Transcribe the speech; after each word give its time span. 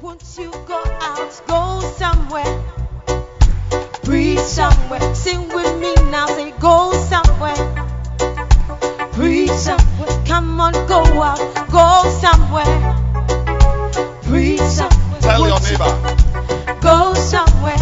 Once 0.00 0.38
you 0.38 0.48
go 0.66 0.80
out, 1.00 1.42
go 1.48 1.80
somewhere. 1.96 2.62
Breathe 4.04 4.38
somewhere. 4.38 5.12
Sing 5.12 5.48
with 5.48 5.80
me 5.80 5.92
now. 6.12 6.26
Say, 6.28 6.52
go 6.60 6.92
somewhere. 6.92 7.56
Breathe 9.14 9.50
somewhere. 9.50 10.24
Come 10.24 10.60
on, 10.60 10.72
go 10.86 11.02
out. 11.20 11.40
Go 11.72 12.08
somewhere. 12.20 12.94
Breathe 14.22 14.60
somewhere. 14.60 15.20
Tell 15.20 15.48
your 15.48 15.60
neighbor. 15.66 16.78
Go 16.80 17.14
somewhere. 17.14 17.78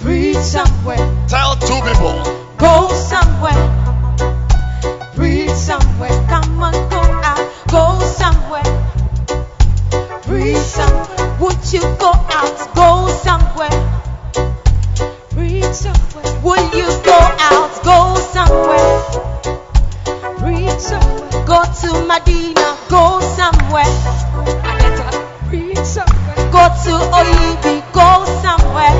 Breathe 0.00 0.42
somewhere. 0.42 1.26
Tell 1.26 1.56
two 1.56 1.80
people. 1.88 2.22
Go 2.58 2.92
somewhere. 3.08 3.62
Breathe 5.14 5.56
somewhere. 5.56 6.26
Come 6.28 6.62
on, 6.62 6.72
go 6.90 7.00
out. 7.00 7.48
Go 7.70 7.98
somewhere. 8.04 8.39
Go 21.50 21.64
to 21.64 22.06
Medina. 22.06 22.78
Go 22.88 23.18
out, 23.18 23.18
go 23.18 23.18
somewhere. 23.34 23.90
Adenta. 24.70 25.08
Breathe 25.48 25.84
somewhere. 25.84 26.36
Go 26.54 26.62
to 26.84 26.92
Oyibi. 27.18 27.82
Go 27.92 28.24
somewhere. 28.40 28.94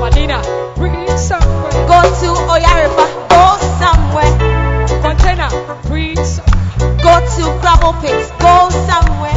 Medina. 0.00 0.40
Breathe 0.76 1.18
somewhere. 1.18 1.72
Go 1.86 2.00
to 2.00 2.28
Oyarifa. 2.48 3.06
Go 3.28 3.44
somewhere. 3.76 4.32
Container. 5.02 5.50
Breathe 5.82 6.24
somewhere. 6.24 6.96
Go 7.04 7.20
to 7.36 7.42
Gravel 7.60 7.92
Pits. 8.00 8.30
Go 8.40 8.70
somewhere. 8.88 9.35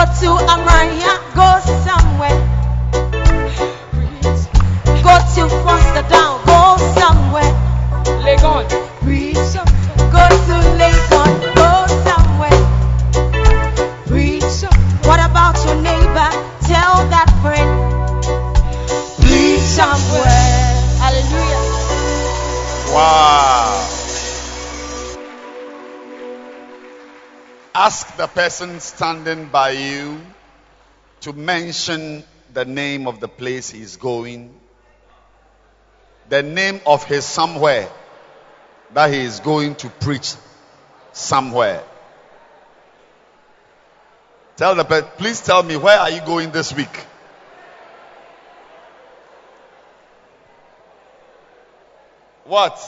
Amaya. 0.00 0.16
Breathe 0.16 0.16
somewhere. 0.16 0.16
Go 0.16 0.16
to 0.20 0.28
Amaya. 0.46 1.14
Go 1.34 1.48
somewhere. 1.84 2.38
Go 5.02 5.14
to 5.34 5.42
Foster 5.64 6.04
Down. 6.08 6.34
Go 6.46 6.76
somewhere. 6.96 7.52
Legon. 8.24 8.64
Breathe. 9.02 9.36
Go 9.36 10.24
to 10.28 10.56
Legon. 10.80 11.30
Go 11.54 11.70
somewhere. 12.06 12.60
Breathe 14.06 14.42
somewhere. 14.42 14.98
What 15.04 15.20
about 15.20 15.56
your 15.64 15.76
neighbor? 15.82 16.30
Tell 16.64 17.04
that 17.12 17.28
friend. 17.42 17.70
Breathe 19.20 19.60
somewhere. 19.60 20.64
Hallelujah. 20.98 21.60
Wow. 22.94 23.39
Ask 27.82 28.14
the 28.18 28.26
person 28.26 28.78
standing 28.78 29.48
by 29.48 29.70
you 29.70 30.20
to 31.22 31.32
mention 31.32 32.22
the 32.52 32.66
name 32.66 33.08
of 33.08 33.20
the 33.20 33.26
place 33.26 33.70
he's 33.70 33.96
going, 33.96 34.54
the 36.28 36.42
name 36.42 36.82
of 36.84 37.04
his 37.04 37.24
somewhere 37.24 37.88
that 38.92 39.10
he 39.10 39.20
is 39.20 39.40
going 39.40 39.76
to 39.76 39.88
preach 39.88 40.34
somewhere. 41.12 41.82
Tell 44.58 44.74
the 44.74 44.84
person, 44.84 45.08
please 45.16 45.40
tell 45.40 45.62
me 45.62 45.78
where 45.78 45.98
are 46.00 46.10
you 46.10 46.20
going 46.20 46.50
this 46.50 46.74
week? 46.74 47.06
What? 52.44 52.78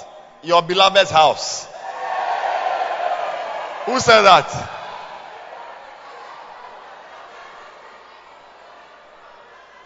Your 0.43 0.61
beloved's 0.61 1.11
house. 1.11 1.67
Who 3.87 3.99
said 3.99 4.21
that? 4.21 4.81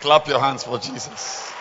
Clap 0.00 0.28
your 0.28 0.40
hands 0.40 0.62
for 0.64 0.78
Jesus. 0.78 1.52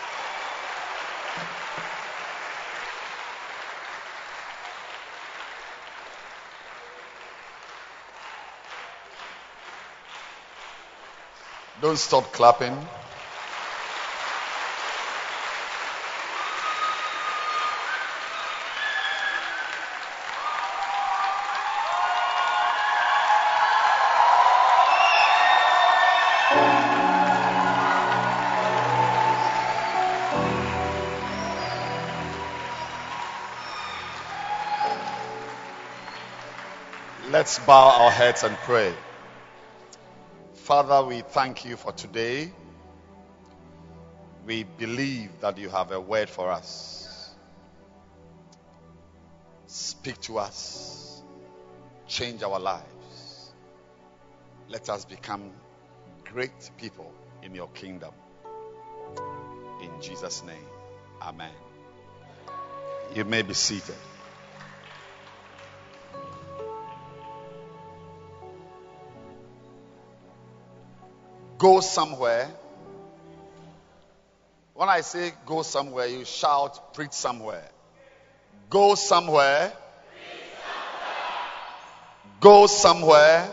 Don't 11.80 11.98
stop 11.98 12.32
clapping. 12.32 12.76
Let's 37.46 37.60
bow 37.60 38.02
our 38.02 38.10
heads 38.10 38.42
and 38.42 38.56
pray. 38.56 38.92
Father, 40.54 41.06
we 41.06 41.20
thank 41.20 41.64
you 41.64 41.76
for 41.76 41.92
today. 41.92 42.50
We 44.44 44.64
believe 44.64 45.30
that 45.42 45.56
you 45.56 45.68
have 45.68 45.92
a 45.92 46.00
word 46.00 46.28
for 46.28 46.50
us. 46.50 47.30
Speak 49.68 50.20
to 50.22 50.38
us, 50.38 51.22
change 52.08 52.42
our 52.42 52.58
lives. 52.58 53.52
Let 54.68 54.90
us 54.90 55.04
become 55.04 55.52
great 56.24 56.68
people 56.78 57.12
in 57.44 57.54
your 57.54 57.68
kingdom. 57.68 58.12
In 59.80 59.90
Jesus' 60.02 60.42
name, 60.42 60.66
Amen. 61.22 61.54
You 63.14 63.24
may 63.24 63.42
be 63.42 63.54
seated. 63.54 63.94
Go 71.58 71.80
somewhere. 71.80 72.50
When 74.74 74.88
I 74.88 75.00
say 75.00 75.32
go 75.46 75.62
somewhere, 75.62 76.06
you 76.06 76.24
shout, 76.24 76.94
preach 76.94 77.12
somewhere. 77.12 77.68
Go 78.68 78.94
somewhere. 78.94 79.72
Go 82.40 82.66
somewhere. 82.66 83.50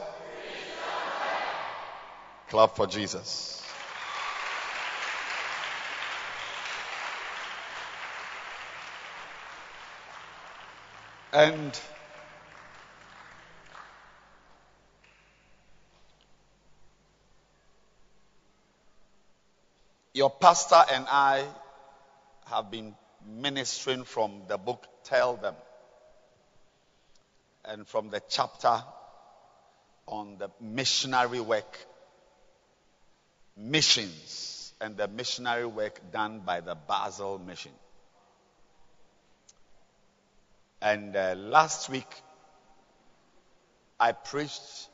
Clap 2.49 2.75
for 2.75 2.87
Jesus. 2.87 3.53
And 11.31 11.79
Your 20.15 20.29
pastor 20.29 20.83
and 20.91 21.07
I 21.09 21.43
have 22.45 22.69
been 22.69 22.93
ministering 23.27 24.03
from 24.03 24.43
the 24.47 24.59
book 24.59 24.85
Tell 25.05 25.37
Them 25.37 25.55
and 27.65 27.87
from 27.87 28.11
the 28.11 28.21
chapter 28.29 28.83
on 30.07 30.37
the 30.37 30.51
missionary 30.61 31.39
work, 31.39 31.79
missions, 33.57 34.73
and 34.79 34.95
the 34.97 35.07
missionary 35.07 35.65
work 35.65 35.99
done 36.11 36.41
by 36.45 36.61
the 36.61 36.75
Basel 36.75 37.39
Mission. 37.39 37.71
And 40.79 41.15
uh, 41.15 41.33
last 41.37 41.89
week, 41.89 42.21
I 43.99 44.11
preached 44.11 44.89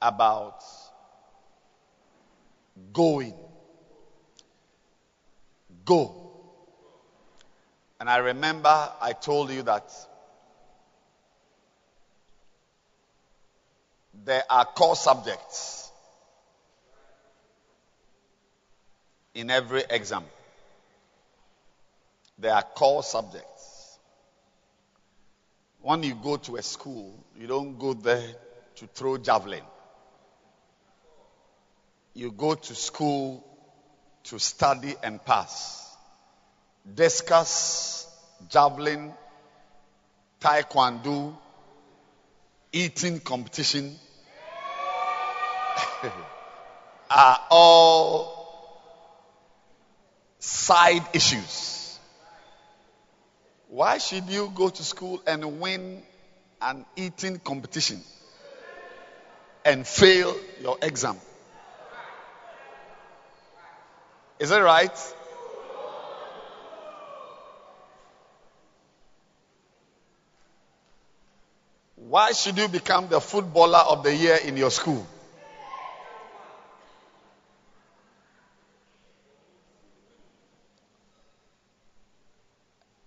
about 0.00 0.62
going. 2.92 3.34
Go. 5.88 6.14
And 7.98 8.10
I 8.10 8.18
remember 8.18 8.68
I 9.00 9.14
told 9.14 9.50
you 9.50 9.62
that 9.62 9.90
there 14.22 14.42
are 14.50 14.66
core 14.66 14.96
subjects 14.96 15.90
in 19.34 19.48
every 19.50 19.82
exam. 19.88 20.24
There 22.38 22.52
are 22.52 22.62
core 22.62 23.02
subjects. 23.02 23.98
When 25.80 26.02
you 26.02 26.14
go 26.22 26.36
to 26.36 26.56
a 26.56 26.62
school, 26.62 27.14
you 27.34 27.46
don't 27.46 27.78
go 27.78 27.94
there 27.94 28.34
to 28.76 28.86
throw 28.88 29.16
javelin. 29.16 29.64
You 32.12 32.30
go 32.30 32.56
to 32.56 32.74
school 32.74 33.47
to 34.28 34.38
study 34.38 34.94
and 35.02 35.24
pass. 35.24 35.96
Discus, 36.94 38.06
javelin, 38.48 39.12
taekwondo, 40.40 41.34
eating 42.72 43.20
competition 43.20 43.96
are 47.10 47.40
all 47.50 48.38
side 50.38 51.04
issues. 51.14 51.98
Why 53.68 53.98
should 53.98 54.28
you 54.28 54.52
go 54.54 54.68
to 54.68 54.84
school 54.84 55.22
and 55.26 55.60
win 55.60 56.02
an 56.60 56.84
eating 56.96 57.38
competition 57.38 58.02
and 59.64 59.86
fail 59.86 60.36
your 60.60 60.76
exam? 60.82 61.16
Is 64.40 64.50
that 64.50 64.58
right? 64.58 65.14
Why 71.96 72.32
should 72.32 72.56
you 72.56 72.68
become 72.68 73.08
the 73.08 73.20
footballer 73.20 73.80
of 73.80 74.04
the 74.04 74.14
year 74.14 74.36
in 74.36 74.56
your 74.56 74.70
school? 74.70 75.06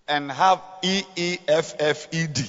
And 0.08 0.30
have 0.30 0.62
E 0.84 1.04
E 1.16 1.38
F 1.48 1.76
F 1.80 2.08
E 2.12 2.28
D. 2.28 2.44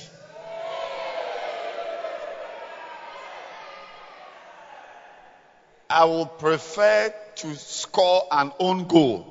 I 5.89 6.05
will 6.05 6.27
prefer 6.27 7.13
to 7.37 7.55
score 7.57 8.25
an 8.31 8.53
own 8.59 8.87
goal 8.87 9.27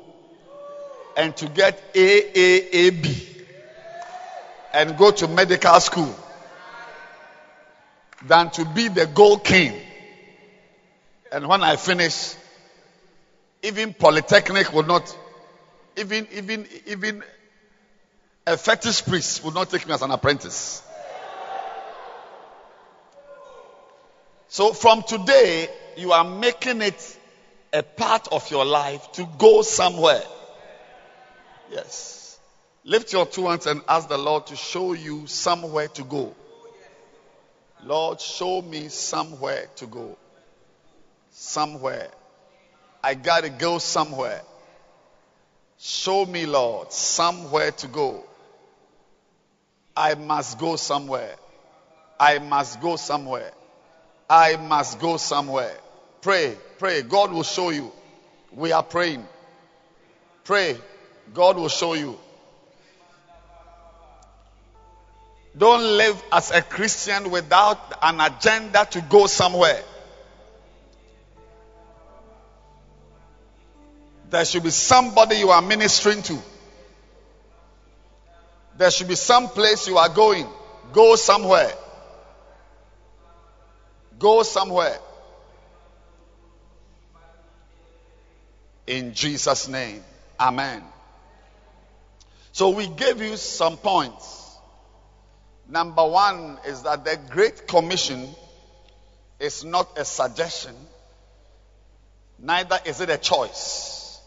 and 1.18 1.36
to 1.38 1.48
get 1.48 1.94
AAAB 1.94 3.28
and 4.74 4.98
go 4.98 5.12
to 5.12 5.28
medical 5.28 5.80
school 5.80 6.16
than 8.28 8.50
to 8.52 8.66
be 8.66 8.88
the 8.88 9.06
goal 9.08 9.38
king. 9.38 9.74
And 11.32 11.48
when 11.48 11.64
I 11.64 11.76
finish, 11.76 12.36
even 13.64 13.94
polytechnic 13.94 14.74
will 14.74 14.84
not, 14.84 15.16
even 15.98 16.28
even 16.34 16.68
even 16.88 17.24
a 18.48 18.58
fetish 18.58 19.06
priest 19.06 19.44
will 19.44 19.52
not 19.52 19.70
take 19.70 19.88
me 19.88 19.94
as 19.94 20.02
an 20.02 20.12
apprentice. 20.12 20.82
So 24.50 24.74
from 24.74 25.04
today, 25.04 25.70
you 25.96 26.12
are 26.12 26.26
making 26.26 26.82
it 26.82 27.18
a 27.74 27.84
part 27.84 28.28
of 28.32 28.50
your 28.52 28.66
life 28.66 29.12
to 29.14 29.28
go 29.38 29.62
somewhere. 29.62 30.24
Yes. 31.72 32.40
Lift 32.84 33.14
your 33.14 33.26
two 33.26 33.48
hands 33.48 33.68
and 33.68 33.82
ask 33.88 34.10
the 34.10 34.18
Lord 34.18 34.48
to 34.48 34.56
show 34.56 34.94
you 34.94 35.28
somewhere 35.28 35.88
to 35.90 36.04
go. 36.04 36.36
Lord, 37.84 38.20
show 38.20 38.62
me 38.62 38.90
somewhere 38.90 39.68
to 39.78 39.86
go. 39.88 40.18
Somewhere. 41.32 42.10
I 43.04 43.14
got 43.16 43.44
to 43.44 43.50
go 43.50 43.78
somewhere. 43.78 44.42
Show 45.80 46.26
me, 46.26 46.46
Lord, 46.46 46.92
somewhere 46.92 47.72
to 47.72 47.88
go. 47.88 48.24
I 49.96 50.14
must 50.16 50.60
go 50.60 50.76
somewhere. 50.76 51.36
I 52.20 52.38
must 52.40 52.82
go 52.82 52.98
somewhere. 52.98 53.52
I 54.30 54.58
must 54.58 55.00
go 55.00 55.18
somewhere. 55.18 55.76
Pray, 56.22 56.56
pray. 56.78 57.02
God 57.02 57.32
will 57.32 57.44
show 57.44 57.72
you. 57.72 57.92
We 58.54 58.72
are 58.72 58.84
praying. 58.84 59.26
Pray. 60.44 60.78
God 61.34 61.58
will 61.58 61.70
show 61.70 61.94
you. 61.94 62.18
Don't 65.58 65.98
live 65.98 66.22
as 66.32 66.52
a 66.52 66.62
Christian 66.62 67.30
without 67.30 67.94
an 68.02 68.22
agenda 68.22 68.88
to 68.92 69.02
go 69.02 69.28
somewhere. 69.28 69.84
There 74.30 74.46
should 74.46 74.64
be 74.64 74.70
somebody 74.70 75.36
you 75.38 75.50
are 75.50 75.62
ministering 75.62 76.22
to. 76.24 76.38
There 78.78 78.90
should 78.90 79.10
be 79.10 79.16
some 79.16 79.50
place 79.50 79.88
you 79.88 79.98
are 79.98 80.08
going. 80.08 80.48
Go 80.94 81.16
somewhere. 81.18 81.72
Go 84.18 84.44
somewhere. 84.44 84.98
In 88.92 89.14
Jesus' 89.14 89.70
name. 89.70 90.04
Amen. 90.38 90.84
So 92.52 92.72
we 92.72 92.88
gave 92.88 93.22
you 93.22 93.38
some 93.38 93.78
points. 93.78 94.58
Number 95.70 96.06
one 96.06 96.58
is 96.68 96.82
that 96.82 97.06
the 97.06 97.18
Great 97.30 97.70
Commission 97.70 98.28
is 99.40 99.64
not 99.64 99.98
a 99.98 100.04
suggestion, 100.04 100.76
neither 102.38 102.78
is 102.84 103.00
it 103.00 103.10
a 103.10 103.18
choice, 103.18 104.20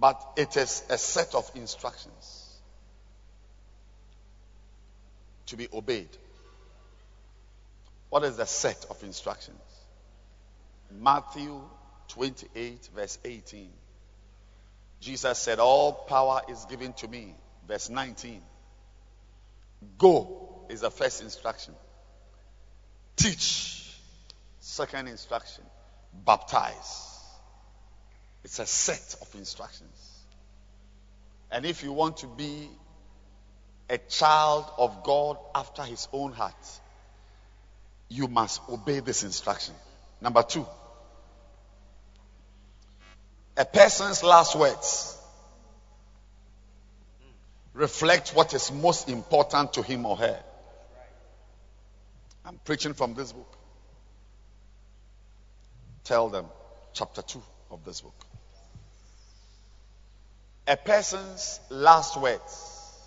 but 0.00 0.20
it 0.36 0.56
is 0.56 0.82
a 0.90 0.98
set 0.98 1.36
of 1.36 1.48
instructions 1.54 2.58
to 5.46 5.56
be 5.56 5.68
obeyed. 5.72 6.08
What 8.08 8.24
is 8.24 8.36
the 8.36 8.46
set 8.46 8.86
of 8.90 9.00
instructions? 9.04 9.60
Matthew 10.90 11.62
28, 12.10 12.90
verse 12.94 13.18
18. 13.24 13.70
Jesus 15.00 15.38
said, 15.38 15.58
All 15.58 15.92
power 15.92 16.42
is 16.48 16.64
given 16.66 16.92
to 16.94 17.08
me. 17.08 17.34
Verse 17.66 17.88
19. 17.88 18.42
Go 19.98 20.66
is 20.68 20.80
the 20.80 20.90
first 20.90 21.22
instruction. 21.22 21.74
Teach, 23.16 23.94
second 24.60 25.08
instruction. 25.08 25.64
Baptize. 26.24 27.18
It's 28.44 28.58
a 28.58 28.66
set 28.66 29.16
of 29.20 29.34
instructions. 29.34 30.18
And 31.50 31.64
if 31.64 31.82
you 31.82 31.92
want 31.92 32.18
to 32.18 32.26
be 32.26 32.68
a 33.88 33.98
child 33.98 34.70
of 34.78 35.02
God 35.02 35.36
after 35.54 35.82
his 35.82 36.08
own 36.12 36.32
heart, 36.32 36.54
you 38.08 38.28
must 38.28 38.60
obey 38.68 39.00
this 39.00 39.22
instruction. 39.22 39.74
Number 40.20 40.42
two, 40.42 40.66
a 43.56 43.64
person's 43.64 44.22
last 44.22 44.56
words 44.56 45.16
reflect 47.74 48.30
what 48.30 48.52
is 48.54 48.72
most 48.72 49.08
important 49.08 49.72
to 49.74 49.82
him 49.82 50.06
or 50.06 50.16
her. 50.16 50.38
I'm 52.44 52.58
preaching 52.64 52.94
from 52.94 53.14
this 53.14 53.32
book. 53.32 53.56
Tell 56.04 56.28
them, 56.28 56.46
chapter 56.92 57.22
2 57.22 57.42
of 57.70 57.84
this 57.84 58.00
book. 58.00 58.14
A 60.66 60.76
person's 60.76 61.60
last 61.70 62.20
words 62.20 62.98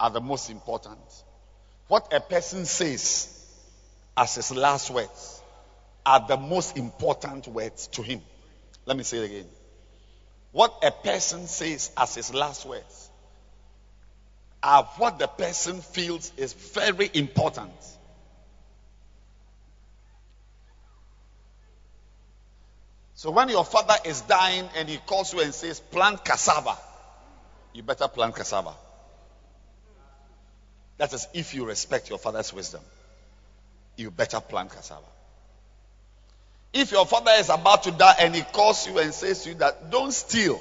are 0.00 0.10
the 0.10 0.20
most 0.20 0.50
important. 0.50 0.98
What 1.88 2.12
a 2.12 2.20
person 2.20 2.64
says 2.64 3.34
as 4.16 4.34
his 4.34 4.50
last 4.54 4.90
words 4.90 5.42
are 6.04 6.24
the 6.26 6.36
most 6.36 6.76
important 6.76 7.48
words 7.48 7.86
to 7.88 8.02
him. 8.02 8.20
Let 8.88 8.96
me 8.96 9.02
say 9.02 9.18
it 9.18 9.24
again. 9.26 9.44
What 10.50 10.82
a 10.82 10.90
person 10.90 11.46
says 11.46 11.90
as 11.94 12.14
his 12.14 12.32
last 12.32 12.64
words 12.64 13.10
are 14.62 14.84
what 14.96 15.18
the 15.18 15.26
person 15.26 15.82
feels 15.82 16.32
is 16.38 16.54
very 16.54 17.10
important. 17.12 17.74
So 23.14 23.30
when 23.30 23.50
your 23.50 23.66
father 23.66 23.96
is 24.06 24.22
dying 24.22 24.66
and 24.74 24.88
he 24.88 24.96
calls 24.96 25.34
you 25.34 25.40
and 25.40 25.52
says, 25.52 25.80
plant 25.80 26.24
cassava, 26.24 26.78
you 27.74 27.82
better 27.82 28.08
plant 28.08 28.36
cassava. 28.36 28.72
That 30.96 31.12
is 31.12 31.28
if 31.34 31.54
you 31.54 31.66
respect 31.66 32.08
your 32.08 32.18
father's 32.18 32.54
wisdom. 32.54 32.80
You 33.98 34.10
better 34.10 34.40
plant 34.40 34.70
cassava. 34.70 35.04
If 36.72 36.92
your 36.92 37.06
father 37.06 37.32
is 37.38 37.48
about 37.48 37.84
to 37.84 37.90
die 37.90 38.16
and 38.20 38.34
he 38.34 38.42
calls 38.42 38.86
you 38.86 38.98
and 38.98 39.12
says 39.12 39.42
to 39.44 39.50
you 39.50 39.54
that 39.56 39.90
don't 39.90 40.12
steal, 40.12 40.60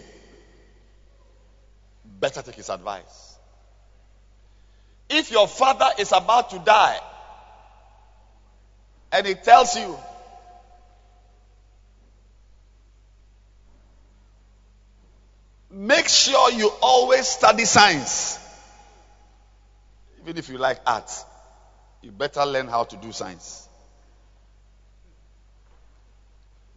better 2.19 2.41
take 2.41 2.55
his 2.55 2.69
advice. 2.69 3.35
If 5.09 5.31
your 5.31 5.47
father 5.47 5.87
is 5.99 6.11
about 6.11 6.49
to 6.51 6.59
die 6.59 6.99
And 9.11 9.25
he 9.25 9.35
tells 9.35 9.75
you 9.75 9.97
make 15.71 16.07
sure 16.07 16.51
you 16.51 16.69
always 16.81 17.27
study 17.27 17.65
science. 17.65 18.39
Even 20.21 20.37
if 20.37 20.49
you 20.49 20.57
like 20.57 20.79
art, 20.85 21.09
you 22.01 22.11
better 22.11 22.45
learn 22.45 22.67
how 22.67 22.83
to 22.83 22.97
do 22.97 23.11
science. 23.11 23.66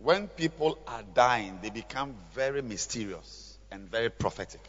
When 0.02 0.28
people 0.28 0.78
are 0.86 1.02
dying, 1.14 1.58
they 1.62 1.68
become 1.68 2.14
very 2.32 2.62
mysterious 2.62 3.58
and 3.70 3.90
very 3.90 4.08
prophetic. 4.08 4.62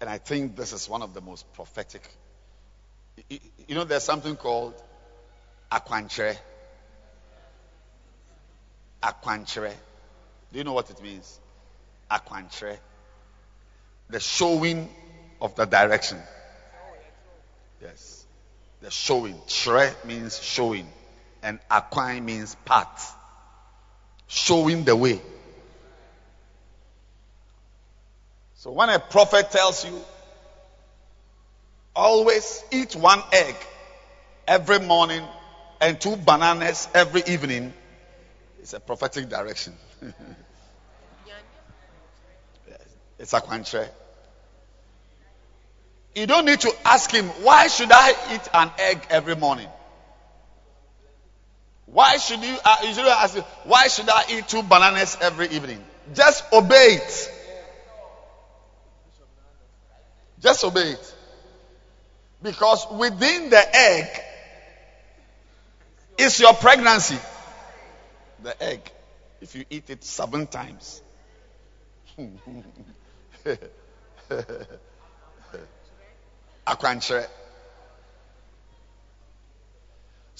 And 0.00 0.08
I 0.08 0.16
think 0.16 0.56
this 0.56 0.72
is 0.72 0.88
one 0.88 1.02
of 1.02 1.12
the 1.12 1.20
most 1.20 1.52
prophetic. 1.52 2.08
You 3.28 3.74
know, 3.74 3.84
there's 3.84 4.02
something 4.02 4.34
called 4.36 4.74
aquanchere. 5.70 6.38
Aquanchere. 9.02 9.74
Do 10.52 10.58
you 10.58 10.64
know 10.64 10.72
what 10.72 10.88
it 10.88 11.02
means? 11.02 11.38
Aquanchere. 12.10 12.78
The 14.08 14.20
showing 14.20 14.88
of 15.38 15.54
the 15.54 15.66
direction. 15.66 16.18
Yes. 17.82 18.24
The 18.80 18.90
showing. 18.90 19.38
Tre 19.46 19.90
means 20.06 20.42
showing. 20.42 20.86
And 21.42 21.58
aquine 21.70 22.24
means 22.24 22.54
path. 22.64 23.16
Showing 24.26 24.84
the 24.84 24.94
way. 24.94 25.20
So 28.56 28.72
when 28.72 28.90
a 28.90 28.98
prophet 28.98 29.50
tells 29.50 29.84
you, 29.86 29.98
always 31.96 32.62
eat 32.70 32.94
one 32.94 33.22
egg 33.32 33.56
every 34.46 34.80
morning 34.80 35.22
and 35.80 35.98
two 35.98 36.16
bananas 36.16 36.86
every 36.94 37.22
evening, 37.26 37.72
it's 38.60 38.74
a 38.74 38.80
prophetic 38.80 39.30
direction. 39.30 39.72
it's 43.18 43.32
a 43.32 43.40
country. 43.40 43.86
You 46.14 46.26
don't 46.26 46.44
need 46.44 46.60
to 46.60 46.74
ask 46.84 47.10
him, 47.10 47.26
why 47.42 47.68
should 47.68 47.90
I 47.92 48.10
eat 48.34 48.48
an 48.52 48.70
egg 48.78 49.06
every 49.08 49.36
morning? 49.36 49.68
Why 51.92 52.18
should 52.18 52.42
you, 52.44 52.56
uh, 52.64 53.42
why 53.64 53.88
should 53.88 54.08
I 54.08 54.24
eat 54.30 54.46
two 54.46 54.62
bananas 54.62 55.18
every 55.20 55.48
evening? 55.48 55.84
Just 56.14 56.44
obey 56.52 57.00
it. 57.02 57.32
Just 60.40 60.62
obey 60.64 60.92
it. 60.92 61.14
Because 62.42 62.86
within 62.92 63.50
the 63.50 63.76
egg 63.76 64.06
is 66.16 66.38
your 66.38 66.54
pregnancy. 66.54 67.18
The 68.42 68.62
egg. 68.62 68.88
If 69.40 69.56
you 69.56 69.64
eat 69.68 69.90
it 69.90 70.04
seven 70.04 70.46
times. 70.46 71.02
Aquanchere. 76.66 77.26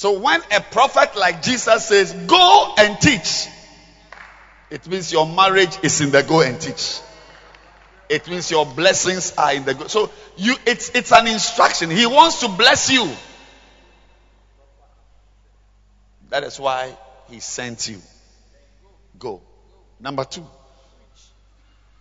So 0.00 0.18
when 0.18 0.40
a 0.50 0.62
prophet 0.62 1.14
like 1.14 1.42
Jesus 1.42 1.88
says, 1.88 2.14
go 2.26 2.74
and 2.78 2.98
teach, 3.02 3.48
it 4.70 4.88
means 4.88 5.12
your 5.12 5.26
marriage 5.26 5.76
is 5.82 6.00
in 6.00 6.10
the 6.10 6.22
go 6.22 6.40
and 6.40 6.58
teach. 6.58 7.00
It 8.08 8.26
means 8.26 8.50
your 8.50 8.64
blessings 8.64 9.34
are 9.36 9.52
in 9.52 9.66
the 9.66 9.74
go. 9.74 9.88
So 9.88 10.10
you 10.38 10.56
it's 10.64 10.88
it's 10.94 11.12
an 11.12 11.26
instruction. 11.26 11.90
He 11.90 12.06
wants 12.06 12.40
to 12.40 12.48
bless 12.48 12.90
you. 12.90 13.12
That 16.30 16.44
is 16.44 16.58
why 16.58 16.96
he 17.28 17.40
sent 17.40 17.86
you. 17.86 18.00
Go. 19.18 19.42
Number 20.00 20.24
two. 20.24 20.46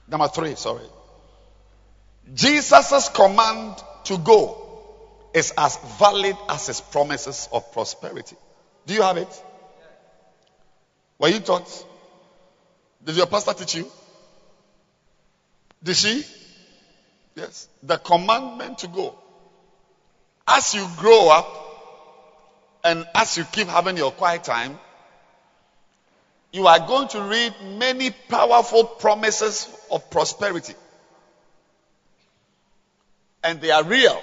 Number 0.08 0.30
three, 0.30 0.56
sorry. 0.56 0.88
Jesus' 2.34 3.10
command 3.10 3.76
to 4.06 4.18
go 4.20 4.59
is 5.34 5.54
as 5.58 5.78
valid 6.00 6.36
as 6.48 6.68
his 6.68 6.82
promises 6.82 7.48
of 7.52 7.72
prosperity. 7.72 8.36
Do 8.86 8.94
you 8.94 9.02
have 9.02 9.18
it? 9.18 9.44
Were 11.20 11.30
you 11.30 11.40
taught? 11.40 11.86
Did 13.04 13.16
your 13.16 13.28
pastor 13.28 13.54
teach 13.54 13.76
you? 13.76 13.92
Did 15.84 15.96
she? 15.96 16.26
Yes. 17.36 17.68
The 17.84 17.98
commandment 17.98 18.80
to 18.80 18.88
go. 18.88 19.16
As 20.48 20.74
you 20.74 20.88
grow 20.98 21.30
up 21.30 21.56
and 22.84 23.06
as 23.14 23.38
you 23.38 23.44
keep 23.44 23.68
having 23.68 23.98
your 23.98 24.12
quiet 24.12 24.44
time, 24.44 24.80
you 26.52 26.66
are 26.66 26.80
going 26.80 27.08
to 27.10 27.22
read 27.22 27.54
many 27.78 28.10
powerful 28.10 28.84
promises 28.84 29.68
of 29.92 30.10
prosperity. 30.10 30.74
And 33.44 33.62
they 33.62 33.72
are 33.72 33.84
real. 33.84 34.20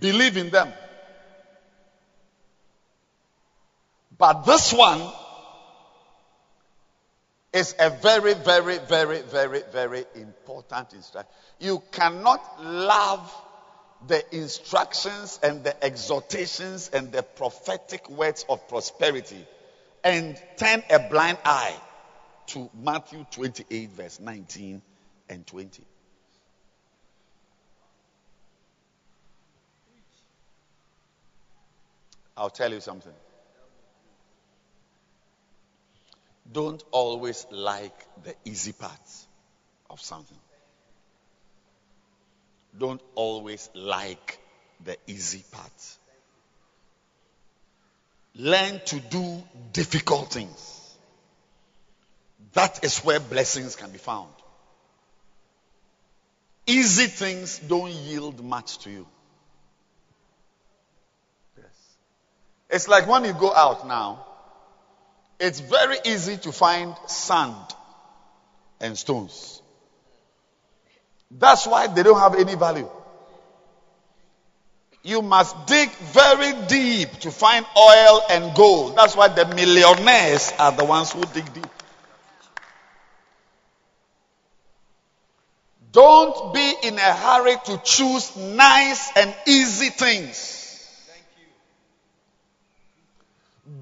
Believe 0.00 0.36
in 0.36 0.50
them. 0.50 0.72
But 4.16 4.44
this 4.44 4.72
one 4.72 5.00
is 7.52 7.74
a 7.78 7.90
very, 7.90 8.34
very, 8.34 8.78
very, 8.78 9.22
very, 9.22 9.62
very 9.72 10.04
important 10.14 10.92
instruction. 10.92 11.30
You 11.60 11.82
cannot 11.92 12.62
love 12.62 13.32
the 14.06 14.22
instructions 14.34 15.40
and 15.42 15.64
the 15.64 15.84
exhortations 15.84 16.90
and 16.92 17.10
the 17.10 17.22
prophetic 17.22 18.08
words 18.10 18.44
of 18.48 18.68
prosperity 18.68 19.44
and 20.04 20.40
turn 20.56 20.82
a 20.90 21.08
blind 21.08 21.38
eye 21.44 21.74
to 22.48 22.70
Matthew 22.80 23.24
28, 23.32 23.90
verse 23.90 24.20
19 24.20 24.82
and 25.28 25.46
20. 25.46 25.82
I'll 32.38 32.50
tell 32.50 32.72
you 32.72 32.80
something. 32.80 33.12
don't 36.52 36.82
always 36.90 37.46
like 37.50 38.06
the 38.24 38.34
easy 38.44 38.72
parts 38.72 39.26
of 39.90 40.00
something. 40.00 40.38
Don't 42.76 43.02
always 43.14 43.68
like 43.74 44.38
the 44.84 44.96
easy 45.06 45.44
parts. 45.50 45.98
Learn 48.34 48.80
to 48.86 49.00
do 49.00 49.42
difficult 49.72 50.32
things. 50.32 50.96
That 52.52 52.84
is 52.84 52.98
where 53.00 53.20
blessings 53.20 53.74
can 53.76 53.90
be 53.90 53.98
found. 53.98 54.30
Easy 56.66 57.06
things 57.06 57.58
don't 57.58 57.90
yield 57.90 58.44
much 58.44 58.78
to 58.80 58.90
you. 58.90 59.06
It's 62.70 62.88
like 62.88 63.08
when 63.08 63.24
you 63.24 63.32
go 63.32 63.54
out 63.54 63.86
now, 63.86 64.26
it's 65.40 65.60
very 65.60 65.96
easy 66.04 66.36
to 66.38 66.52
find 66.52 66.94
sand 67.06 67.54
and 68.80 68.96
stones. 68.98 69.62
That's 71.30 71.66
why 71.66 71.86
they 71.86 72.02
don't 72.02 72.18
have 72.18 72.34
any 72.34 72.54
value. 72.54 72.88
You 75.02 75.22
must 75.22 75.66
dig 75.66 75.90
very 75.90 76.52
deep 76.66 77.10
to 77.20 77.30
find 77.30 77.64
oil 77.76 78.22
and 78.30 78.54
gold. 78.54 78.96
That's 78.96 79.16
why 79.16 79.28
the 79.28 79.46
millionaires 79.46 80.52
are 80.58 80.72
the 80.72 80.84
ones 80.84 81.12
who 81.12 81.22
dig 81.32 81.52
deep. 81.54 81.66
Don't 85.92 86.52
be 86.52 86.74
in 86.82 86.94
a 86.94 87.14
hurry 87.14 87.56
to 87.66 87.80
choose 87.82 88.36
nice 88.36 89.10
and 89.16 89.34
easy 89.46 89.88
things. 89.88 90.57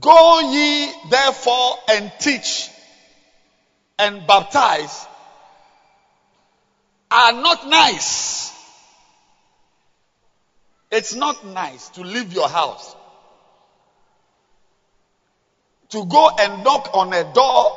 Go 0.00 0.40
ye 0.40 0.92
therefore 1.10 1.76
and 1.88 2.12
teach 2.18 2.70
and 3.98 4.26
baptize 4.26 5.06
are 7.10 7.32
not 7.32 7.68
nice. 7.68 8.52
It's 10.90 11.14
not 11.14 11.46
nice 11.46 11.88
to 11.90 12.02
leave 12.02 12.32
your 12.32 12.48
house. 12.48 12.96
To 15.90 16.04
go 16.04 16.30
and 16.36 16.64
knock 16.64 16.90
on 16.92 17.12
a 17.12 17.32
door 17.32 17.72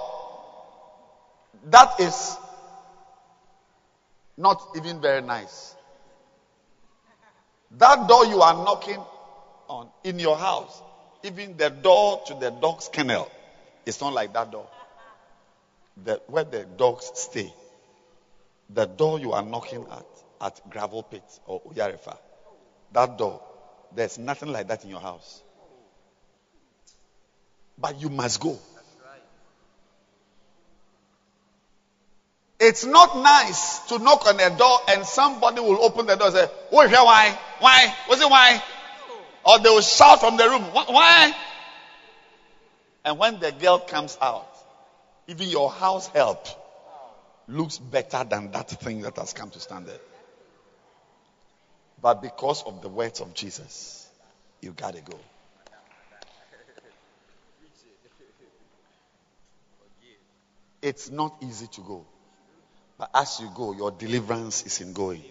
that 1.70 2.00
is 2.00 2.38
not 4.36 4.62
even 4.76 5.00
very 5.00 5.22
nice. 5.22 5.76
That 7.78 8.08
door 8.08 8.26
you 8.26 8.42
are 8.42 8.54
knocking 8.66 9.00
on 9.68 9.90
in 10.04 10.18
your 10.18 10.38
house 10.38 10.82
even 11.24 11.58
the 11.58 11.70
door 11.70 12.22
to 12.28 12.34
the 12.36 12.50
dog's 12.52 12.88
kennel 12.88 13.30
is 13.86 14.00
not 14.02 14.14
like 14.14 14.34
that 14.34 14.52
door. 14.52 14.68
The, 16.04 16.22
where 16.28 16.44
the 16.44 16.66
dogs 16.66 17.12
stay. 17.14 17.54
The 18.70 18.86
door 18.86 19.20
you 19.20 19.34
are 19.34 19.44
knocking 19.44 19.86
at, 19.92 20.06
at 20.42 20.70
Gravel 20.70 21.04
Pit 21.04 21.24
or 21.46 21.62
Oyarifa, 21.62 22.18
that 22.94 23.18
door 23.18 23.42
There's 23.96 24.18
nothing 24.18 24.52
like 24.52 24.68
that 24.68 24.84
in 24.84 24.90
your 24.90 25.00
house. 25.00 25.42
But 27.78 28.00
you 28.02 28.10
must 28.10 28.40
go. 28.40 28.58
It's 32.62 32.84
not 32.86 33.18
nice 33.18 33.80
to 33.88 34.00
knock 34.00 34.28
on 34.28 34.38
a 34.38 34.50
door 34.58 34.80
and 34.90 35.06
somebody 35.06 35.62
will 35.62 35.82
open 35.82 36.06
the 36.06 36.16
door 36.16 36.28
and 36.28 36.36
say, 36.36 36.48
Oh, 36.74 36.88
why? 36.88 37.40
Why? 37.60 37.96
Was 38.10 38.20
it 38.20 38.30
why? 38.30 38.62
Or 39.46 39.60
they 39.60 39.70
will 39.70 39.82
shout 39.82 40.20
from 40.20 40.38
the 40.38 40.50
room, 40.50 40.64
Why? 40.64 41.34
And 43.06 43.18
when 43.18 43.40
the 43.40 43.52
girl 43.52 43.80
comes 43.80 44.18
out, 44.22 44.48
even 45.28 45.48
your 45.48 45.72
house 45.72 46.08
help 46.08 46.48
looks 47.48 47.78
better 47.78 48.24
than 48.24 48.52
that 48.52 48.70
thing 48.70 49.02
that 49.02 49.16
has 49.18 49.34
come 49.34 49.50
to 49.52 49.60
stand 49.60 49.88
there. 49.88 50.00
But 52.02 52.22
because 52.22 52.64
of 52.64 52.82
the 52.82 52.90
words 52.90 53.20
of 53.20 53.34
Jesus, 53.34 54.08
you 54.62 54.72
gotta 54.72 55.02
go. 55.02 55.18
It's 60.82 61.10
not 61.10 61.36
easy 61.42 61.68
to 61.68 61.82
go. 61.82 62.06
But 62.98 63.10
as 63.14 63.40
you 63.40 63.50
go, 63.54 63.74
your 63.74 63.92
deliverance 63.92 64.66
is 64.66 64.82
in 64.82 64.94
going. 64.94 65.24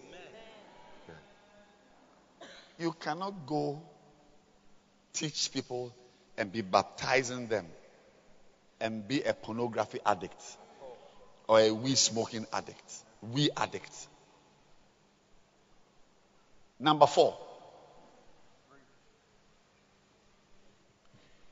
You 2.79 2.93
cannot 2.93 3.47
go 3.47 3.83
teach 5.19 5.53
people 5.53 5.93
and 6.37 6.53
be 6.53 6.61
baptizing 6.61 7.49
them 7.49 7.67
and 8.81 9.07
be 9.07 9.23
a 9.23 9.35
pornography 9.35 9.99
addict 10.07 10.41
or 11.49 11.59
a 11.61 11.71
weed 11.73 11.99
smoking 11.99 12.47
addict. 12.53 12.93
We 13.33 13.51
addict. 13.57 13.93
Number 16.79 17.07
four. 17.07 17.37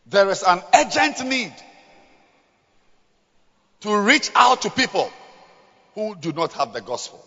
There 0.09 0.31
is 0.31 0.45
an 0.45 0.63
urgent 0.73 1.27
need 1.27 1.53
to 3.81 3.97
reach 3.97 4.31
out 4.37 4.63
to 4.63 4.71
people 4.71 5.11
who 5.95 6.15
do 6.15 6.33
not 6.33 6.53
have 6.53 6.73
the 6.73 6.81
gospel. 6.81 7.25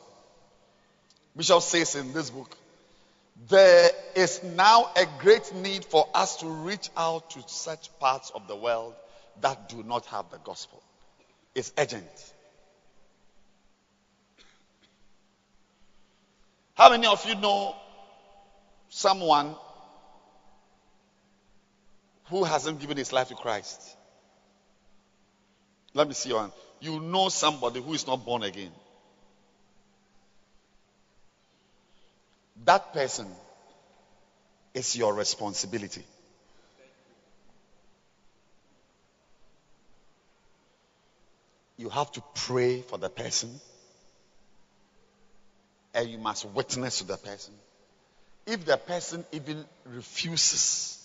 Bishop 1.35 1.61
says 1.61 1.95
in 1.95 2.13
this 2.13 2.29
book, 2.29 2.55
there 3.47 3.89
is 4.15 4.43
now 4.43 4.91
a 4.95 5.05
great 5.19 5.53
need 5.55 5.85
for 5.85 6.07
us 6.13 6.37
to 6.37 6.47
reach 6.47 6.89
out 6.97 7.29
to 7.31 7.43
such 7.47 7.89
parts 7.99 8.31
of 8.35 8.47
the 8.47 8.55
world 8.55 8.93
that 9.41 9.69
do 9.69 9.83
not 9.83 10.05
have 10.07 10.29
the 10.29 10.37
gospel. 10.39 10.81
It's 11.55 11.71
urgent. 11.77 12.33
How 16.75 16.89
many 16.89 17.07
of 17.07 17.25
you 17.25 17.35
know 17.35 17.75
someone 18.89 19.55
who 22.25 22.43
hasn't 22.43 22.79
given 22.79 22.97
his 22.97 23.11
life 23.13 23.29
to 23.29 23.35
Christ? 23.35 23.95
Let 25.93 26.07
me 26.07 26.13
see 26.13 26.31
hand 26.31 26.51
you 26.81 26.99
know 26.99 27.29
somebody 27.29 27.81
who 27.81 27.93
is 27.93 28.07
not 28.07 28.25
born 28.25 28.43
again. 28.43 28.71
That 32.65 32.93
person 32.93 33.27
is 34.73 34.95
your 34.95 35.13
responsibility. 35.13 36.03
You 41.77 41.89
have 41.89 42.11
to 42.11 42.23
pray 42.35 42.81
for 42.81 42.97
the 42.97 43.09
person 43.09 43.49
and 45.93 46.09
you 46.09 46.17
must 46.17 46.45
witness 46.45 46.99
to 46.99 47.05
the 47.05 47.17
person. 47.17 47.53
If 48.45 48.65
the 48.65 48.77
person 48.77 49.25
even 49.31 49.65
refuses 49.85 50.97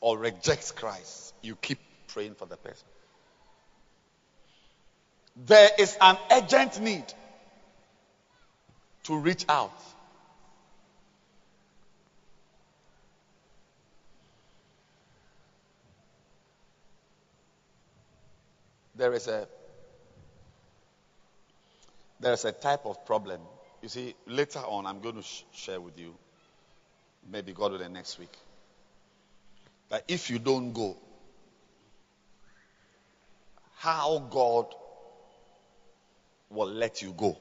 or 0.00 0.18
rejects 0.18 0.72
Christ, 0.72 1.34
you 1.42 1.54
keep 1.56 1.78
praying 2.08 2.34
for 2.34 2.46
the 2.46 2.56
person. 2.56 2.86
There 5.46 5.70
is 5.78 5.96
an 6.00 6.16
urgent 6.30 6.80
need 6.80 7.04
to 9.04 9.18
reach 9.18 9.44
out. 9.48 9.72
There 18.98 19.14
is 19.14 19.28
a 19.28 19.46
there 22.18 22.32
is 22.32 22.44
a 22.44 22.50
type 22.50 22.84
of 22.84 23.06
problem. 23.06 23.40
You 23.80 23.88
see, 23.88 24.14
later 24.26 24.58
on, 24.58 24.86
I'm 24.86 25.00
going 25.00 25.14
to 25.14 25.22
sh- 25.22 25.44
share 25.52 25.80
with 25.80 25.96
you, 25.96 26.16
maybe 27.30 27.52
God 27.52 27.70
will 27.72 27.88
next 27.88 28.18
week, 28.18 28.36
that 29.88 30.02
if 30.08 30.30
you 30.30 30.40
don't 30.40 30.72
go, 30.72 30.96
how 33.76 34.18
God 34.30 34.66
will 36.50 36.66
let 36.66 37.00
you 37.00 37.12
go. 37.16 37.38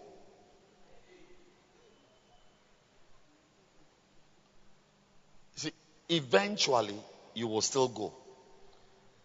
See, 5.56 5.72
eventually 6.10 7.00
you 7.34 7.48
will 7.48 7.62
still 7.62 7.88
go, 7.88 8.14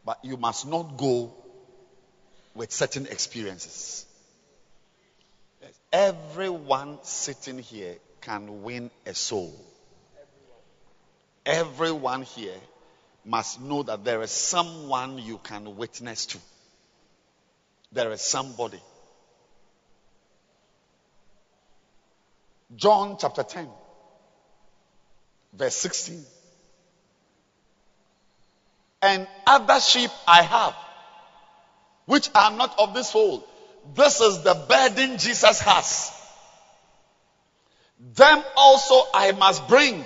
but 0.02 0.18
you 0.24 0.38
must 0.38 0.66
not 0.66 0.96
go 0.96 1.41
with 2.54 2.72
certain 2.72 3.06
experiences. 3.06 4.06
Everyone 5.92 6.98
sitting 7.02 7.58
here 7.58 7.96
can 8.20 8.62
win 8.62 8.90
a 9.06 9.14
soul. 9.14 9.54
Everyone 11.44 12.22
here 12.22 12.60
must 13.24 13.60
know 13.60 13.82
that 13.82 14.04
there 14.04 14.22
is 14.22 14.30
someone 14.30 15.18
you 15.18 15.38
can 15.38 15.76
witness 15.76 16.26
to. 16.26 16.38
There 17.92 18.10
is 18.12 18.22
somebody. 18.22 18.80
John 22.74 23.16
chapter 23.20 23.42
10, 23.42 23.68
verse 25.52 25.74
16. 25.74 26.24
And 29.02 29.26
other 29.46 29.80
sheep 29.80 30.10
I 30.26 30.42
have, 30.42 30.74
which 32.06 32.30
are 32.34 32.50
not 32.50 32.78
of 32.78 32.94
this 32.94 33.10
fold. 33.10 33.44
This 33.94 34.20
is 34.20 34.42
the 34.42 34.54
burden 34.54 35.18
Jesus 35.18 35.60
has. 35.60 36.12
Them 38.14 38.42
also 38.56 39.02
I 39.14 39.32
must 39.32 39.66
bring. 39.68 40.04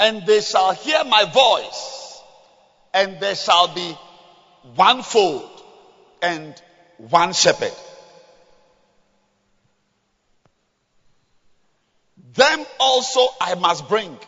And 0.00 0.26
they 0.26 0.40
shall 0.40 0.72
hear 0.72 1.04
my 1.04 1.24
voice, 1.24 2.20
and 2.92 3.20
there 3.20 3.36
shall 3.36 3.68
be 3.68 3.96
one 4.74 5.02
fold 5.02 5.48
and 6.20 6.54
one 6.98 7.32
shepherd. 7.32 7.72
them 12.34 12.64
also 12.78 13.26
I 13.40 13.54
must 13.54 13.88
bring. 13.88 14.18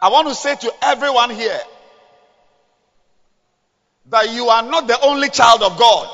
I 0.00 0.08
want 0.10 0.28
to 0.28 0.34
say 0.34 0.54
to 0.56 0.72
everyone 0.82 1.30
here 1.30 1.60
that 4.10 4.32
you 4.32 4.48
are 4.48 4.62
not 4.62 4.86
the 4.86 5.00
only 5.00 5.28
child 5.30 5.62
of 5.62 5.78
God. 5.78 6.08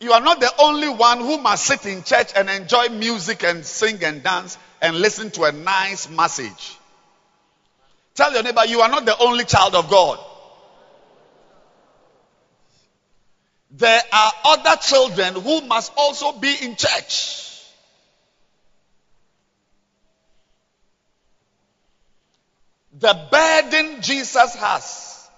You 0.00 0.12
are 0.12 0.20
not 0.20 0.40
the 0.40 0.50
only 0.58 0.88
one 0.88 1.18
who 1.18 1.36
must 1.38 1.64
sit 1.66 1.84
in 1.84 2.02
church 2.02 2.32
and 2.34 2.48
enjoy 2.48 2.88
music 2.88 3.44
and 3.44 3.64
sing 3.64 4.02
and 4.02 4.22
dance 4.22 4.56
and 4.80 4.96
listen 4.96 5.30
to 5.32 5.44
a 5.44 5.52
nice 5.52 6.08
message. 6.08 6.76
Tell 8.14 8.32
your 8.32 8.42
neighbor, 8.42 8.64
you 8.66 8.80
are 8.80 8.88
not 8.88 9.04
the 9.04 9.18
only 9.18 9.44
child 9.44 9.74
of 9.74 9.90
God. 9.90 10.18
there 13.70 14.02
are 14.12 14.32
other 14.44 14.76
children 14.80 15.34
who 15.34 15.62
must 15.62 15.92
also 15.96 16.32
be 16.32 16.54
in 16.62 16.76
church. 16.76 17.49
The 23.00 23.18
burden 23.30 24.02
Jesus 24.02 24.54
has 24.56 25.28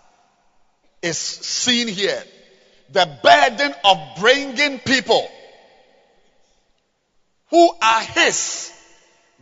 is 1.00 1.16
seen 1.16 1.86
here. 1.86 2.22
The 2.90 3.08
burden 3.22 3.72
of 3.84 3.98
bringing 4.18 4.80
people 4.80 5.28
who 7.50 7.72
are 7.80 8.00
His 8.02 8.72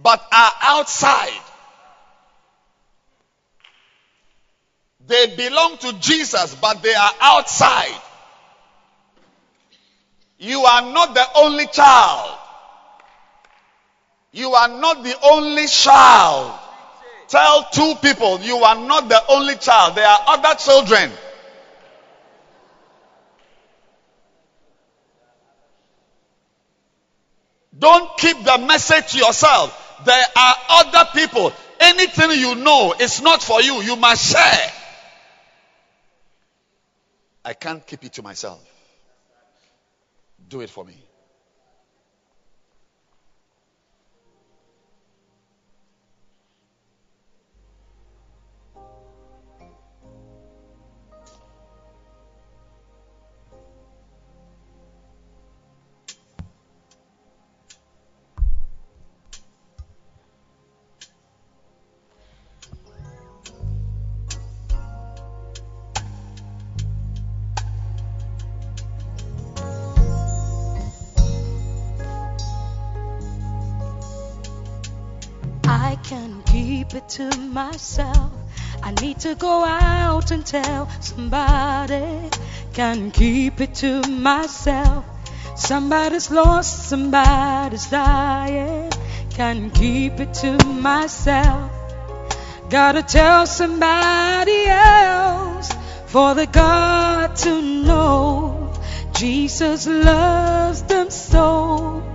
but 0.02 0.22
are 0.32 0.52
outside. 0.62 1.40
They 5.06 5.34
belong 5.34 5.78
to 5.78 5.94
Jesus 5.94 6.54
but 6.56 6.82
they 6.82 6.94
are 6.94 7.12
outside. 7.22 8.00
You 10.38 10.60
are 10.60 10.92
not 10.92 11.14
the 11.14 11.26
only 11.36 11.66
child. 11.68 12.38
You 14.32 14.52
are 14.52 14.68
not 14.68 15.02
the 15.04 15.16
only 15.22 15.66
child. 15.66 16.59
Tell 17.30 17.64
two 17.72 17.94
people 18.02 18.40
you 18.40 18.56
are 18.56 18.74
not 18.74 19.08
the 19.08 19.22
only 19.28 19.54
child. 19.54 19.94
There 19.94 20.04
are 20.04 20.18
other 20.26 20.58
children. 20.58 21.12
Don't 27.78 28.18
keep 28.18 28.42
the 28.42 28.58
message 28.58 29.12
to 29.12 29.18
yourself. 29.18 30.00
There 30.04 30.26
are 30.36 30.54
other 30.70 31.08
people. 31.14 31.52
Anything 31.78 32.32
you 32.32 32.56
know 32.56 32.94
is 32.98 33.22
not 33.22 33.40
for 33.40 33.62
you. 33.62 33.80
You 33.80 33.94
must 33.94 34.32
share. 34.32 34.72
I 37.44 37.52
can't 37.54 37.86
keep 37.86 38.04
it 38.04 38.14
to 38.14 38.22
myself. 38.22 38.60
Do 40.48 40.62
it 40.62 40.68
for 40.68 40.84
me. 40.84 40.96
To 77.10 77.28
myself. 77.38 78.32
I 78.82 78.92
need 78.92 79.18
to 79.20 79.34
go 79.34 79.64
out 79.64 80.30
and 80.30 80.46
tell 80.46 80.88
somebody. 81.00 82.30
Can't 82.72 83.12
keep 83.12 83.60
it 83.60 83.74
to 83.76 84.02
myself. 84.08 85.04
Somebody's 85.56 86.30
lost, 86.30 86.88
somebody's 86.88 87.90
dying. 87.90 88.92
Can't 89.30 89.74
keep 89.74 90.20
it 90.20 90.34
to 90.34 90.64
myself. 90.66 91.72
Gotta 92.70 93.02
tell 93.02 93.46
somebody 93.46 94.66
else 94.66 95.68
for 96.06 96.34
the 96.34 96.46
God 96.46 97.34
to 97.36 97.60
know 97.60 98.72
Jesus 99.14 99.88
loves 99.88 100.82
them 100.84 101.10
so. 101.10 102.09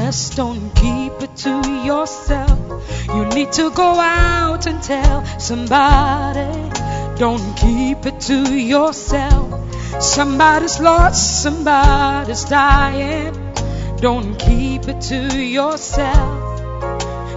Just 0.00 0.36
don't 0.36 0.70
keep 0.76 1.12
it 1.22 1.34
to 1.38 1.82
yourself. 1.84 3.08
You 3.08 3.24
need 3.34 3.50
to 3.54 3.68
go 3.72 3.98
out 3.98 4.64
and 4.68 4.80
tell 4.80 5.26
somebody. 5.40 6.70
Don't 7.18 7.56
keep 7.56 8.06
it 8.06 8.20
to 8.28 8.56
yourself. 8.56 10.00
Somebody's 10.00 10.78
lost, 10.78 11.42
somebody's 11.42 12.44
dying. 12.44 13.34
Don't 13.96 14.38
keep 14.38 14.86
it 14.86 15.00
to 15.10 15.36
yourself. 15.36 16.62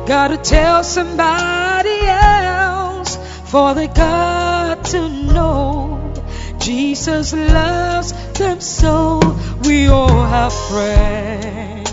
Gotta 0.05 0.37
tell 0.37 0.83
somebody 0.83 1.99
else, 2.05 3.17
for 3.49 3.73
they 3.73 3.87
got 3.87 4.85
to 4.93 5.09
know 5.09 6.13
Jesus 6.59 7.33
loves 7.33 8.13
them 8.33 8.61
so. 8.61 9.19
We 9.63 9.87
all 9.87 10.27
have 10.27 10.53
friends 10.69 11.90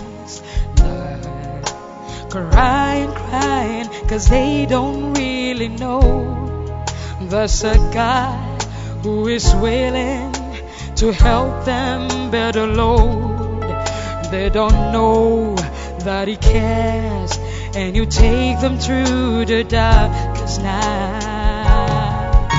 crying, 2.29 3.11
crying, 3.11 3.87
cause 4.07 4.29
they 4.29 4.65
don't 4.65 5.13
really 5.13 5.67
know 5.67 6.39
there's 7.29 7.63
a 7.63 7.75
God 7.93 8.63
who 9.03 9.27
is 9.27 9.53
willing 9.55 10.33
to 10.95 11.11
help 11.11 11.65
them 11.65 12.31
better 12.31 12.65
load. 12.65 13.59
They 14.31 14.49
don't 14.49 14.91
know 14.91 15.55
that 15.55 16.27
He 16.27 16.37
cares, 16.37 17.37
and 17.75 17.95
you 17.95 18.05
take 18.05 18.59
them 18.61 18.79
through 18.79 19.45
the 19.45 19.63
darkest 19.63 20.61
night. 20.61 22.49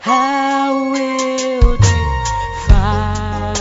How 0.00 0.90
will 0.90 1.76
they 1.76 2.04
find 2.68 3.58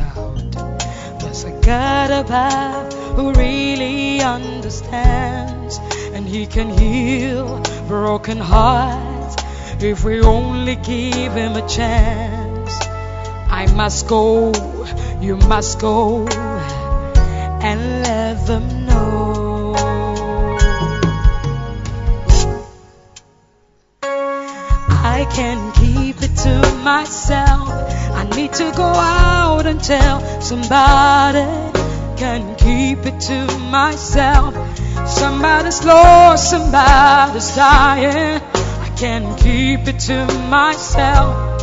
out? 0.00 1.20
There's 1.20 1.44
a 1.44 1.52
God 1.60 2.10
above 2.10 2.85
who 3.16 3.32
really 3.32 4.20
understands, 4.20 5.78
and 6.12 6.28
He 6.28 6.46
can 6.46 6.68
heal 6.68 7.62
broken 7.88 8.36
hearts 8.36 9.42
if 9.82 10.04
we 10.04 10.20
only 10.20 10.76
give 10.76 11.32
Him 11.32 11.56
a 11.56 11.66
chance. 11.66 12.78
I 13.48 13.72
must 13.74 14.06
go, 14.06 14.52
you 15.22 15.36
must 15.36 15.80
go, 15.80 16.26
and 16.28 17.80
let 18.02 18.46
them 18.46 18.84
know. 18.84 19.74
I 24.02 25.26
can't 25.34 25.74
keep 25.74 26.16
it 26.20 26.36
to 26.44 26.80
myself. 26.84 27.68
I 28.20 28.24
need 28.36 28.52
to 28.52 28.70
go 28.76 28.84
out 28.84 29.64
and 29.64 29.82
tell 29.82 30.20
somebody. 30.42 31.65
Can't 32.16 32.56
keep 32.56 33.04
it 33.04 33.20
to 33.20 33.58
myself. 33.58 34.54
Somebody's 35.06 35.84
lost, 35.84 36.48
somebody's 36.50 37.54
dying. 37.54 38.40
I 38.54 38.88
can't 38.96 39.38
keep 39.38 39.86
it 39.86 39.98
to 40.08 40.24
myself. 40.48 41.62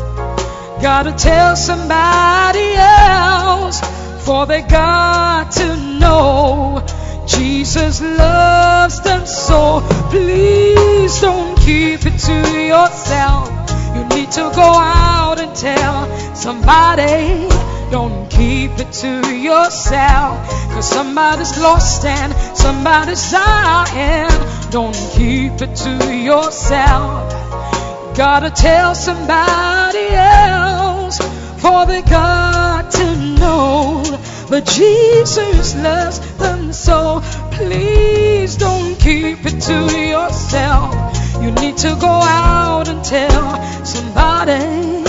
Gotta 0.79 1.11
tell 1.13 1.55
somebody 1.55 2.75
else, 2.75 3.81
for 4.25 4.45
they 4.45 4.61
got 4.61 5.51
to 5.53 5.75
know 5.75 6.85
Jesus 7.25 8.01
loves 8.01 9.01
them 9.01 9.25
so. 9.25 9.81
Please 10.11 11.19
don't 11.19 11.57
keep 11.57 12.05
it 12.05 12.17
to 12.19 12.63
yourself. 12.67 13.49
You 13.95 14.05
need 14.15 14.31
to 14.31 14.51
go 14.53 14.71
out 14.77 15.39
and 15.39 15.55
tell 15.55 16.35
somebody. 16.35 17.52
Don't 17.93 18.27
keep 18.27 18.71
it 18.79 18.91
to 18.91 19.35
yourself. 19.35 20.49
Cause 20.73 20.89
somebody's 20.89 21.59
lost 21.59 22.03
and 22.03 22.33
somebody's 22.57 23.31
dying. 23.31 24.31
Don't 24.71 24.95
keep 25.13 25.61
it 25.61 25.75
to 25.75 26.11
yourself. 26.11 28.17
Gotta 28.17 28.49
tell 28.49 28.95
somebody 28.95 30.07
else, 30.09 31.19
for 31.61 31.85
they 31.85 32.01
got 32.01 32.89
to 32.93 33.15
know 33.15 34.01
that 34.49 34.65
Jesus 34.65 35.75
loves 35.75 36.19
them 36.37 36.73
so. 36.73 37.21
Please 37.51 38.55
don't 38.55 38.95
keep 38.95 39.45
it 39.45 39.61
to 39.69 39.95
yourself. 39.95 41.43
You 41.43 41.51
need 41.51 41.77
to 41.77 41.95
go 42.01 42.09
out 42.09 42.87
and 42.87 43.05
tell 43.05 43.85
somebody. 43.85 45.02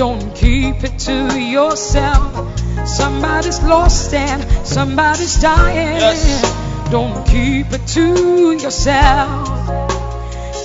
Don't 0.00 0.34
keep 0.34 0.82
it 0.82 0.98
to 1.00 1.38
yourself. 1.38 2.58
Somebody's 2.88 3.60
lost 3.62 4.14
and 4.14 4.66
somebody's 4.66 5.38
dying. 5.42 6.00
Yes. 6.00 6.90
Don't 6.90 7.26
keep 7.26 7.66
it 7.70 7.86
to 7.88 8.52
yourself. 8.52 9.46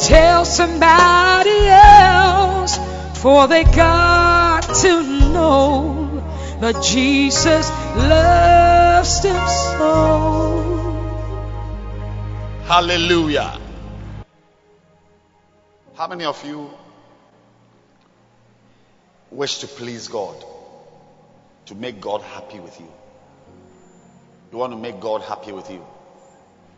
Tell 0.07 0.45
somebody 0.45 1.67
else, 1.67 2.79
for 3.21 3.49
they 3.49 3.65
got 3.65 4.61
to 4.83 5.03
know 5.03 6.23
that 6.61 6.81
Jesus 6.81 7.69
loves 7.97 9.19
them 9.19 9.47
so. 9.49 10.95
Hallelujah. 12.67 13.59
How 15.93 16.07
many 16.07 16.23
of 16.23 16.41
you 16.45 16.69
wish 19.35 19.59
to 19.59 19.67
please 19.67 20.07
God? 20.07 20.35
To 21.67 21.75
make 21.75 21.99
God 21.99 22.21
happy 22.21 22.59
with 22.59 22.79
you? 22.79 22.91
You 24.51 24.57
want 24.57 24.73
to 24.73 24.77
make 24.77 24.99
God 24.99 25.21
happy 25.21 25.51
with 25.51 25.69
you? 25.69 25.85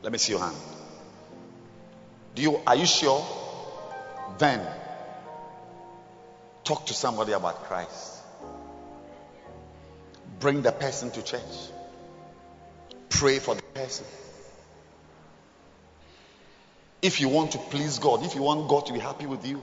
Let 0.01 0.11
me 0.11 0.17
see 0.17 0.33
your 0.33 0.41
hand. 0.41 0.55
Do 2.35 2.41
you 2.41 2.61
are 2.65 2.75
you 2.75 2.85
sure? 2.85 3.25
Then 4.37 4.65
talk 6.63 6.85
to 6.87 6.93
somebody 6.93 7.33
about 7.33 7.63
Christ. 7.63 8.17
Bring 10.39 10.61
the 10.61 10.71
person 10.71 11.11
to 11.11 11.23
church. 11.23 11.41
Pray 13.09 13.39
for 13.39 13.55
the 13.55 13.61
person. 13.61 14.05
If 17.01 17.21
you 17.21 17.29
want 17.29 17.51
to 17.53 17.57
please 17.57 17.99
God, 17.99 18.25
if 18.25 18.35
you 18.35 18.41
want 18.41 18.67
God 18.67 18.85
to 18.87 18.93
be 18.93 18.99
happy 18.99 19.25
with 19.25 19.45
you, 19.45 19.61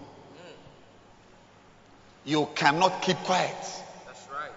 you 2.24 2.48
cannot 2.54 3.02
keep 3.02 3.16
quiet. 3.18 3.54
That's 4.06 4.28
right. 4.32 4.50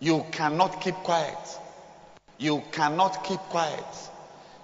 You 0.00 0.24
cannot 0.30 0.80
keep 0.80 0.94
quiet. 0.96 1.38
You 2.38 2.62
cannot 2.72 3.24
keep 3.24 3.40
quiet. 3.40 3.84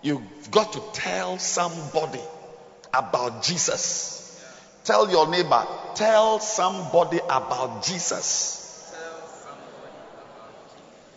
You've 0.02 0.50
got 0.50 0.72
to 0.72 0.82
tell 0.92 1.38
somebody 1.38 2.20
about 2.92 3.42
Jesus. 3.42 4.16
Tell 4.84 5.10
your 5.10 5.28
neighbor, 5.28 5.66
tell 5.94 6.40
somebody 6.40 7.18
about 7.18 7.84
Jesus. 7.84 8.60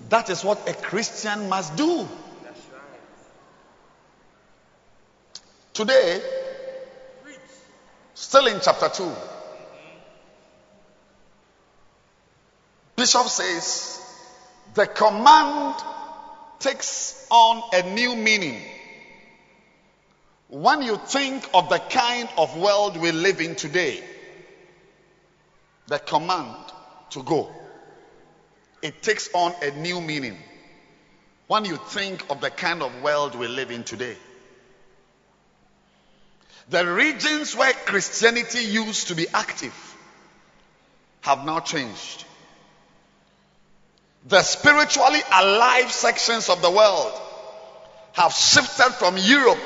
That 0.10 0.30
is 0.30 0.44
what 0.44 0.68
a 0.68 0.74
Christian 0.74 1.50
must 1.50 1.76
do. 1.76 2.08
Today, 5.74 6.22
still 8.14 8.46
in 8.48 8.60
chapter 8.62 8.90
2, 8.90 9.12
Bishop 13.04 13.28
says 13.28 14.02
the 14.76 14.88
command 14.88 15.76
takes 16.58 17.28
on 17.30 17.62
a 17.74 17.94
new 17.94 18.16
meaning 18.16 18.62
when 20.48 20.82
you 20.84 20.96
think 20.96 21.46
of 21.54 21.68
the 21.68 21.80
kind 21.80 22.30
of 22.38 22.56
world 22.56 22.96
we 22.96 23.12
live 23.12 23.42
in 23.42 23.56
today. 23.56 24.02
The 25.88 26.00
command 26.00 26.56
to 27.10 27.24
go, 27.24 27.52
it 28.82 29.04
takes 29.04 29.30
on 29.34 29.54
a 29.62 29.72
new 29.72 30.00
meaning 30.00 30.38
when 31.48 31.66
you 31.66 31.76
think 31.76 32.32
of 32.32 32.40
the 32.40 32.52
kind 32.52 32.82
of 32.82 33.02
world 33.02 33.36
we 33.36 33.50
live 33.50 33.70
in 33.70 33.84
today. 33.84 34.16
The 36.70 36.88
regions 36.88 37.54
where 37.54 37.74
Christianity 37.74 38.64
used 38.64 39.10
to 39.10 39.16
be 39.16 39.28
active 39.34 39.76
have 41.20 41.46
now 41.46 41.60
changed. 41.60 42.28
The 44.26 44.42
spiritually 44.42 45.20
alive 45.32 45.92
sections 45.92 46.50
of 46.50 46.62
the 46.62 46.72
world 46.72 47.20
have 48.14 48.32
shifted 48.32 48.94
from 48.94 49.18
Europe 49.18 49.60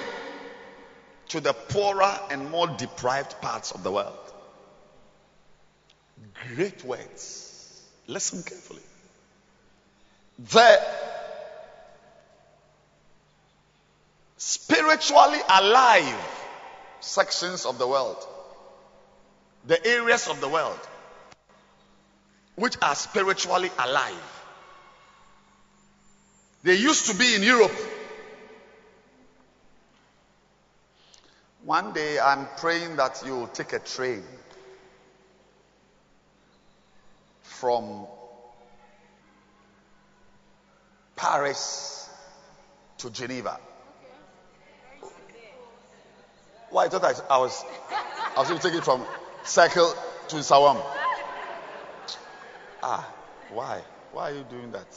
to 1.29 1.39
the 1.39 1.53
poorer 1.53 2.19
and 2.31 2.49
more 2.49 2.67
deprived 2.67 3.39
parts 3.41 3.71
of 3.71 3.83
the 3.83 3.91
world. 3.91 4.17
Great 6.55 6.83
words. 6.83 7.83
Listen 8.07 8.41
carefully. 8.41 8.81
The 10.39 10.81
spiritually 14.37 15.39
alive 15.49 16.15
sections 16.99 17.65
of 17.65 17.77
the 17.77 17.87
world, 17.87 18.25
the 19.65 19.85
areas 19.85 20.27
of 20.27 20.41
the 20.41 20.47
world 20.47 20.79
which 22.55 22.75
are 22.81 22.95
spiritually 22.95 23.69
alive. 23.77 24.36
They 26.67 26.75
used 26.75 27.05
to 27.05 27.15
be 27.15 27.33
in 27.33 27.43
Europe. 27.43 27.71
One 31.63 31.93
day 31.93 32.19
I'm 32.19 32.45
praying 32.57 32.97
that 32.97 33.23
you 33.25 33.37
will 33.37 33.47
take 33.47 33.71
a 33.71 33.79
train 33.79 34.21
from 37.41 38.05
Paris 41.15 42.09
to 42.97 43.11
Geneva. 43.11 43.61
Why? 46.69 46.83
I 46.83 46.89
thought 46.89 47.05
I, 47.05 47.33
I 47.33 47.37
was 47.37 47.63
I 48.35 48.41
was 48.41 48.49
going 48.49 48.59
to 48.59 48.67
take 48.69 48.77
it 48.77 48.83
from 48.83 49.05
Circle 49.45 49.93
to 50.27 50.35
Sawam. 50.43 50.83
Ah, 52.83 53.09
why? 53.53 53.81
Why 54.11 54.31
are 54.31 54.35
you 54.35 54.43
doing 54.49 54.71
that? 54.73 54.87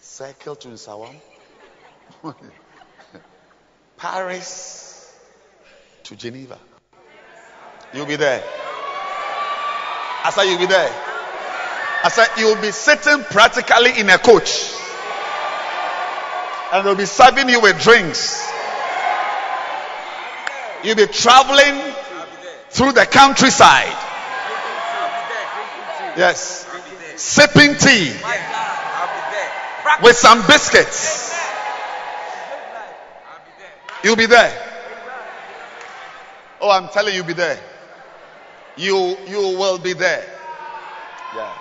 Circle 0.00 0.56
to 0.56 0.68
Sawam? 0.68 1.14
Paris 3.98 5.14
to 6.04 6.16
Geneva. 6.16 6.58
You'll 7.92 8.06
be 8.06 8.16
there. 8.16 8.42
I 10.24 10.30
said 10.34 10.44
you'll 10.44 10.58
be 10.58 10.66
there. 10.66 10.90
I 12.02 12.08
said 12.08 12.28
you'll 12.38 12.60
be 12.62 12.70
sitting 12.70 13.24
practically 13.24 14.00
in 14.00 14.08
a 14.08 14.16
coach. 14.16 14.72
And 16.72 16.86
they'll 16.86 16.94
be 16.94 17.04
serving 17.04 17.50
you 17.50 17.60
with 17.60 17.78
drinks. 17.82 18.50
You'll 20.82 20.96
be 20.96 21.06
traveling 21.08 21.94
through 22.70 22.92
the 22.92 23.04
countryside. 23.04 23.96
Yes. 26.16 26.66
Sipping 27.16 27.74
tea 27.74 28.14
with 30.02 30.16
some 30.16 30.46
biscuits. 30.46 31.34
You'll 34.02 34.16
be 34.16 34.26
there. 34.26 34.66
Oh, 36.60 36.70
I'm 36.70 36.88
telling 36.88 37.14
you, 37.14 37.24
be 37.24 37.32
there. 37.32 37.58
You 38.76 39.16
you 39.26 39.58
will 39.58 39.78
be 39.78 39.92
there. 39.92 40.24
Yeah. 41.34 41.54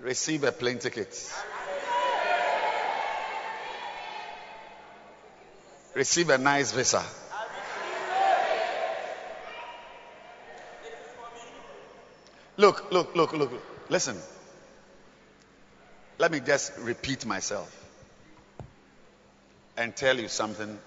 Receive 0.00 0.44
a 0.44 0.52
plane 0.52 0.78
ticket. 0.78 1.32
Receive 5.94 6.30
a 6.30 6.38
nice 6.38 6.72
visa. 6.72 7.04
Look, 12.56 12.92
look, 12.92 13.14
look, 13.14 13.32
look. 13.32 13.69
Listen. 13.90 14.16
Let 16.18 16.30
me 16.30 16.40
just 16.40 16.72
repeat 16.78 17.26
myself 17.26 17.76
and 19.76 19.94
tell 19.96 20.18
you 20.18 20.28
something 20.28 20.78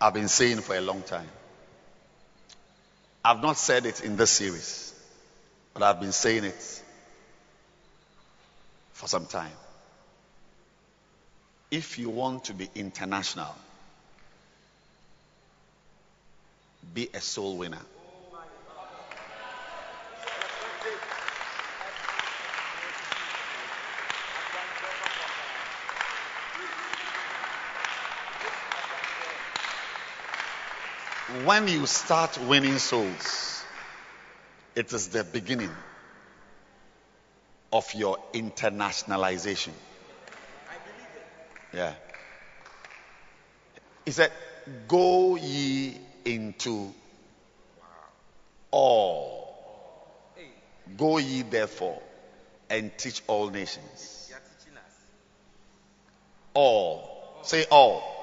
I've 0.00 0.14
been 0.14 0.28
saying 0.28 0.60
for 0.62 0.74
a 0.74 0.80
long 0.80 1.02
time. 1.02 1.28
I've 3.24 3.42
not 3.42 3.56
said 3.56 3.86
it 3.86 4.02
in 4.02 4.16
this 4.16 4.30
series, 4.30 4.94
but 5.74 5.82
I've 5.82 6.00
been 6.00 6.12
saying 6.12 6.44
it 6.44 6.82
for 8.92 9.06
some 9.06 9.26
time. 9.26 9.52
If 11.70 11.98
you 11.98 12.08
want 12.08 12.44
to 12.44 12.54
be 12.54 12.68
international, 12.74 13.54
be 16.94 17.10
a 17.12 17.20
soul 17.20 17.58
winner. 17.58 17.82
When 31.44 31.68
you 31.68 31.86
start 31.86 32.38
winning 32.46 32.78
souls, 32.78 33.64
it 34.74 34.92
is 34.92 35.08
the 35.08 35.24
beginning 35.24 35.70
of 37.72 37.92
your 37.94 38.18
internationalization. 38.32 39.72
I 40.68 40.74
believe 40.84 41.08
it. 41.14 41.76
Yeah. 41.76 41.92
He 44.04 44.12
said, 44.12 44.32
Go 44.88 45.36
ye 45.36 45.98
into 46.24 46.92
all. 48.70 49.46
Go 50.96 51.18
ye 51.18 51.42
therefore 51.42 52.00
and 52.70 52.96
teach 52.96 53.22
all 53.26 53.50
nations. 53.50 54.32
All. 56.54 57.40
Say 57.42 57.66
all. 57.70 58.15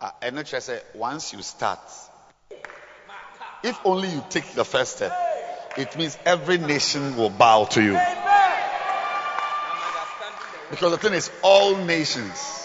Uh, 0.00 0.10
and 0.22 0.36
not 0.36 0.46
just 0.46 0.66
say 0.66 0.80
once 0.94 1.32
you 1.32 1.42
start, 1.42 1.78
if 3.62 3.78
only 3.84 4.08
you 4.08 4.22
take 4.30 4.50
the 4.52 4.64
first 4.64 4.96
step, 4.96 5.12
it 5.76 5.94
means 5.96 6.16
every 6.24 6.56
nation 6.56 7.16
will 7.16 7.28
bow 7.28 7.64
to 7.64 7.82
you. 7.82 7.98
Because 10.70 10.92
the 10.92 10.98
thing 10.98 11.12
is, 11.12 11.30
all 11.42 11.76
nations. 11.76 12.56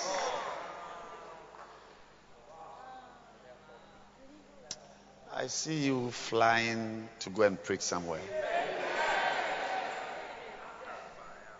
I 5.34 5.48
see 5.48 5.86
you 5.86 6.12
flying 6.12 7.10
to 7.20 7.30
go 7.30 7.44
and 7.44 7.62
preach 7.62 7.82
somewhere. 7.82 8.22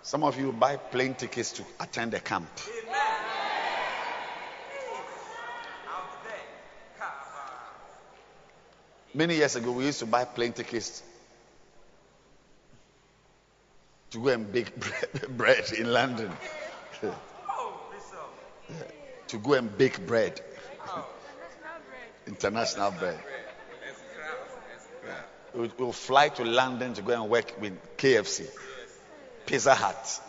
Some 0.02 0.24
of 0.24 0.40
you 0.40 0.54
buy 0.54 0.78
plane 0.78 1.16
tickets 1.16 1.52
to 1.54 1.66
attend 1.82 2.14
a 2.14 2.20
camp. 2.20 2.48
Many 9.16 9.36
years 9.38 9.56
ago, 9.56 9.72
we 9.72 9.86
used 9.86 10.00
to 10.00 10.06
buy 10.06 10.26
plane 10.26 10.52
tickets 10.52 11.02
to 14.12 14.22
go 14.22 14.28
and 14.28 14.52
bake 14.52 14.74
bread 15.30 15.72
in 15.72 15.94
London. 15.94 16.30
to 19.28 19.38
go 19.38 19.54
and 19.54 19.78
bake 19.78 20.06
bread. 20.06 20.42
International 22.28 22.92
bread. 22.92 23.18
We'll, 25.54 25.94
fly 25.94 26.28
to 26.28 26.44
London 26.44 26.94
to 26.96 27.02
go 27.02 27.14
and 27.14 27.30
work 27.32 27.56
with 27.62 27.96
KFC, 27.96 28.50
Pizza 29.46 29.74
Hut, 29.74 30.20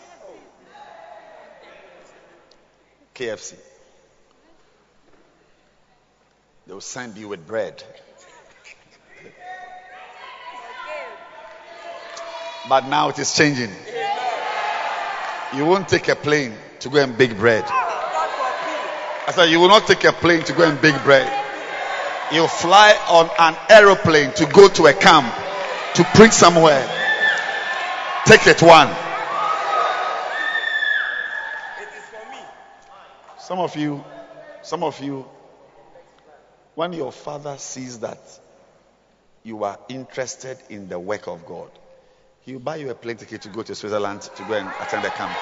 KFC. 3.16 3.57
They'll 6.68 6.81
send 6.81 7.16
you 7.16 7.27
with 7.27 7.44
bread. 7.44 7.83
But 12.68 12.88
now 12.88 13.11
it 13.11 13.18
is 13.18 13.33
changing. 13.35 13.70
You 15.55 15.64
won't 15.64 15.88
take 15.88 16.09
a 16.09 16.16
plane 16.16 16.55
to 16.81 16.88
go 16.88 17.02
and 17.02 17.16
bake 17.16 17.37
bread. 17.37 17.64
I 17.68 19.33
said, 19.33 19.46
You 19.46 19.61
will 19.61 19.68
not 19.68 19.87
take 19.87 20.05
a 20.05 20.12
plane 20.12 20.42
to 20.44 20.52
go 20.52 20.68
and 20.68 20.81
bake 20.81 21.00
bread. 21.05 21.33
You 22.33 22.46
fly 22.48 22.92
on 23.09 23.31
an 23.38 23.57
aeroplane 23.70 24.33
to 24.33 24.46
go 24.46 24.68
to 24.68 24.87
a 24.87 24.92
camp 24.92 25.33
to 25.94 26.05
preach 26.14 26.33
somewhere. 26.33 26.85
Take 28.26 28.46
it 28.48 28.61
one. 28.61 28.94
Some 33.38 33.61
of 33.61 33.76
you, 33.76 34.05
some 34.62 34.83
of 34.83 35.00
you, 35.00 35.24
when 36.74 36.92
your 36.92 37.12
father 37.12 37.57
sees 37.59 38.00
that 38.00 38.18
you 39.44 39.62
are 39.62 39.79
interested 39.88 40.59
in 40.68 40.88
the 40.88 40.98
work 40.98 41.29
of 41.29 41.46
God, 41.46 41.70
he'll 42.47 42.61
buy 42.61 42.77
you 42.77 42.91
a 42.91 42.95
plane 42.95 43.17
ticket 43.17 43.43
to 43.43 43.49
go 43.49 43.63
to 43.63 43.75
Switzerland 43.75 44.23
to 44.23 44.43
go 44.45 44.55
and 44.55 44.69
attend 44.81 45.05
the 45.05 45.11
camp. 45.11 45.37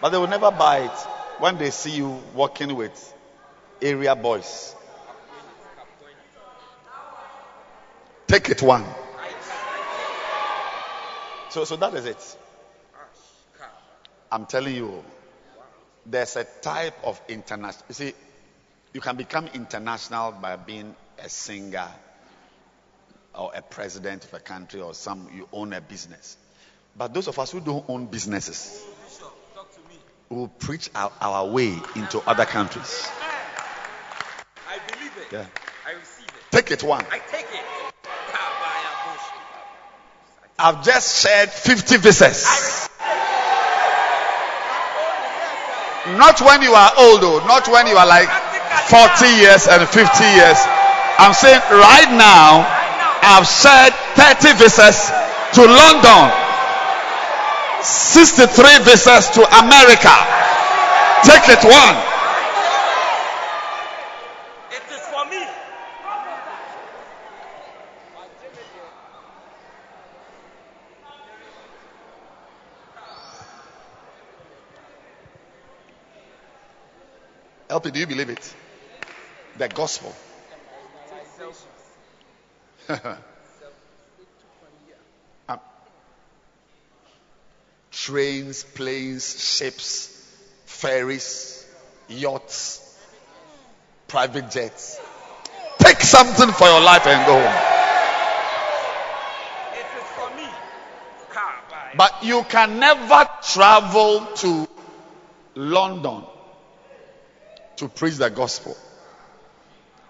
But 0.00 0.10
they 0.10 0.18
will 0.18 0.28
never 0.28 0.52
buy 0.52 0.84
it 0.84 0.98
when 1.40 1.58
they 1.58 1.70
see 1.70 1.90
you 1.90 2.22
working 2.34 2.76
with 2.76 3.14
area 3.82 4.14
boys. 4.14 4.74
Take 8.28 8.48
it 8.48 8.62
one. 8.62 8.84
So, 11.50 11.64
so 11.64 11.76
that 11.76 11.94
is 11.94 12.06
it. 12.06 12.36
I'm 14.30 14.46
telling 14.46 14.74
you, 14.74 15.04
there's 16.06 16.36
a 16.36 16.44
type 16.44 16.94
of 17.04 17.20
international. 17.28 17.84
You 17.88 17.94
see, 17.94 18.12
you 18.92 19.00
can 19.00 19.16
become 19.16 19.48
international 19.54 20.32
by 20.32 20.56
being 20.56 20.94
a 21.18 21.28
singer 21.28 21.88
or 23.36 23.50
a 23.54 23.62
president 23.62 24.24
of 24.24 24.34
a 24.34 24.40
country 24.40 24.80
or 24.80 24.94
some 24.94 25.28
you 25.34 25.48
own 25.52 25.72
a 25.72 25.80
business. 25.80 26.36
But 26.96 27.12
those 27.12 27.28
of 27.28 27.38
us 27.38 27.50
who 27.50 27.60
don't 27.60 27.84
own 27.88 28.06
businesses 28.06 28.84
will 30.28 30.48
preach 30.48 30.90
our, 30.94 31.12
our 31.20 31.46
way 31.46 31.78
into 31.96 32.20
other 32.26 32.44
countries. 32.44 33.08
I 34.68 34.78
believe 34.92 35.12
it. 35.18 35.32
Yeah. 35.32 35.46
I 35.86 35.92
receive 35.92 36.26
it. 36.26 36.50
Take 36.50 36.70
it 36.70 36.82
one. 36.82 37.04
I 37.10 37.18
take 37.18 37.46
it. 37.52 37.64
I've 40.56 40.84
just 40.84 41.22
shared 41.22 41.50
50 41.50 41.96
visas. 41.98 42.88
Not 46.16 46.40
when 46.40 46.62
you 46.62 46.72
are 46.72 46.92
old, 46.98 47.22
though. 47.22 47.44
Not 47.46 47.66
when 47.66 47.86
you 47.88 47.96
are 47.96 48.06
like 48.06 48.28
40 48.86 49.26
years 49.40 49.66
and 49.66 49.88
50 49.88 50.24
years. 50.24 50.58
I'm 51.18 51.34
saying 51.34 51.60
right 51.70 52.10
now, 52.12 52.73
I've 53.26 53.46
shared 53.48 53.94
30 54.16 54.58
visas 54.58 55.08
to 55.54 55.62
London, 55.64 56.30
63 57.82 58.84
visas 58.84 59.30
to 59.30 59.42
America. 59.58 60.12
Take 61.24 61.48
it 61.48 61.64
one. 61.64 61.96
It 64.76 64.84
is 64.92 65.00
for 65.08 65.24
me. 65.30 65.46
LP, 77.70 77.90
do 77.90 78.00
you 78.00 78.06
believe 78.06 78.28
it? 78.28 78.54
The 79.56 79.68
gospel. 79.68 80.14
Um, 82.88 83.18
trains, 87.90 88.64
planes, 88.64 89.56
ships, 89.56 90.10
ferries, 90.66 91.66
yachts, 92.08 92.98
private 94.08 94.50
jets. 94.50 95.00
Take 95.78 96.00
something 96.00 96.50
for 96.52 96.66
your 96.66 96.80
life 96.80 97.06
and 97.06 97.26
go 97.26 97.32
home. 97.32 97.54
It 99.74 99.86
is 99.98 100.08
for 100.10 100.36
me. 100.36 100.48
But 101.96 102.22
you 102.22 102.42
can 102.44 102.78
never 102.78 103.28
travel 103.42 104.26
to 104.36 104.68
London 105.54 106.24
to 107.76 107.88
preach 107.88 108.16
the 108.16 108.30
gospel 108.30 108.76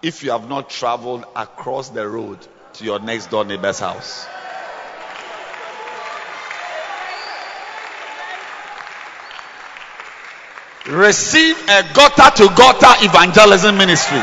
if 0.01 0.23
you 0.23 0.31
have 0.31 0.49
not 0.49 0.69
traveled 0.69 1.25
across 1.35 1.89
the 1.89 2.07
road 2.07 2.39
to 2.77 2.85
your 2.85 2.99
next 2.99 3.27
door 3.27 3.45
neighbor's 3.45 3.79
house. 3.79 4.27
Receive 10.87 11.57
a 11.67 11.83
gutter 11.93 12.29
to 12.37 12.55
gutter 12.55 13.05
evangelism 13.05 13.77
ministry. 13.77 14.21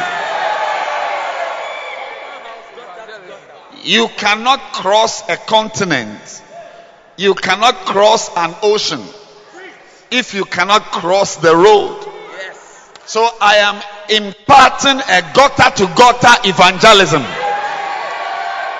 You 3.82 4.06
cannot 4.16 4.72
cross 4.72 5.28
a 5.28 5.36
continent. 5.36 6.42
You 7.16 7.34
cannot 7.34 7.74
cross 7.84 8.30
an 8.36 8.54
ocean 8.62 9.02
if 10.12 10.34
you 10.34 10.44
cannot 10.44 10.82
cross 10.82 11.36
the 11.36 11.56
road. 11.56 12.00
So 13.06 13.28
I 13.40 13.56
am 13.56 13.82
imparting 14.08 15.00
a 15.00 15.32
gutter 15.34 15.76
to 15.78 15.94
gutter 15.96 16.48
evangelism. 16.48 17.41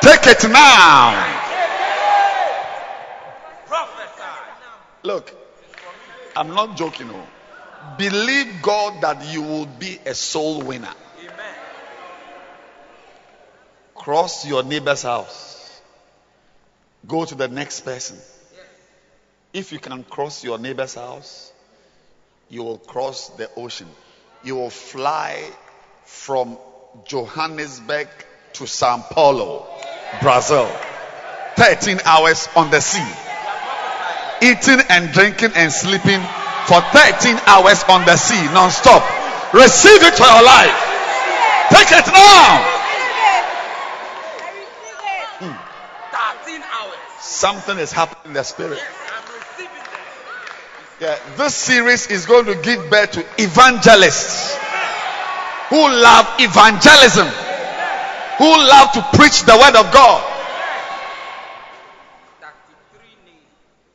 Take 0.03 0.27
it 0.27 0.51
now. 0.51 1.43
Look, 5.05 5.33
I'm 6.37 6.49
not 6.49 6.77
joking. 6.77 7.09
Oh. 7.11 7.27
Believe 7.99 8.63
God 8.63 9.01
that 9.03 9.25
you 9.33 9.43
will 9.43 9.67
be 9.67 9.99
a 10.05 10.15
soul 10.15 10.63
winner. 10.63 10.93
Amen. 11.21 11.55
Cross 13.95 14.47
your 14.47 14.65
neighbor's 14.65 15.03
house. 15.03 15.81
Go 17.07 17.25
to 17.25 17.35
the 17.35 17.49
next 17.49 17.81
person. 17.81 18.19
If 19.53 19.71
you 19.73 19.79
can 19.79 20.03
cross 20.03 20.43
your 20.43 20.59
neighbor's 20.59 20.95
house, 20.95 21.53
you 22.49 22.65
will 22.65 22.79
cross 22.79 23.29
the 23.31 23.51
ocean. 23.57 23.89
You 24.43 24.57
will 24.57 24.71
fly 24.71 25.49
from 26.05 26.59
Johannesburg 27.07 28.09
to 28.55 28.67
Sao 28.67 28.99
Paulo, 29.11 29.67
Brazil. 30.21 30.71
13 31.57 32.01
hours 32.05 32.49
on 32.57 32.71
the 32.71 32.81
sea. 32.81 33.07
Eating 34.43 34.81
and 34.89 35.13
drinking 35.13 35.53
and 35.55 35.73
sleeping 35.73 36.21
for 36.67 36.81
13 36.81 37.39
hours 37.47 37.85
on 37.89 38.05
the 38.05 38.17
sea 38.17 38.43
non-stop. 38.53 39.03
Receive 39.53 40.03
it 40.03 40.15
for 40.15 40.25
your 40.25 40.43
life. 40.43 40.93
Take 41.71 41.93
it 41.93 42.07
now. 42.13 42.81
13 46.45 46.63
hours. 46.63 46.99
Something 47.21 47.79
is 47.79 47.93
happening 47.93 48.31
in 48.31 48.33
the 48.35 48.43
spirit. 48.43 48.79
Yes, 48.79 48.91
I'm 49.15 49.25
receiving 49.35 49.77
them. 49.77 49.99
Yeah, 51.01 51.37
this 51.37 51.55
series 51.55 52.07
is 52.09 52.27
going 52.27 52.47
to 52.47 52.55
give 52.57 52.91
birth 52.91 53.13
to 53.13 53.25
evangelists 53.39 54.57
who 55.69 55.89
love 55.89 56.27
evangelism, 56.39 57.27
who 58.43 58.49
love 58.49 58.91
to 58.91 59.01
preach 59.17 59.45
the 59.45 59.53
word 59.53 59.77
of 59.77 59.93
God. 59.93 60.21
33 62.41 62.99
days. 63.25 63.37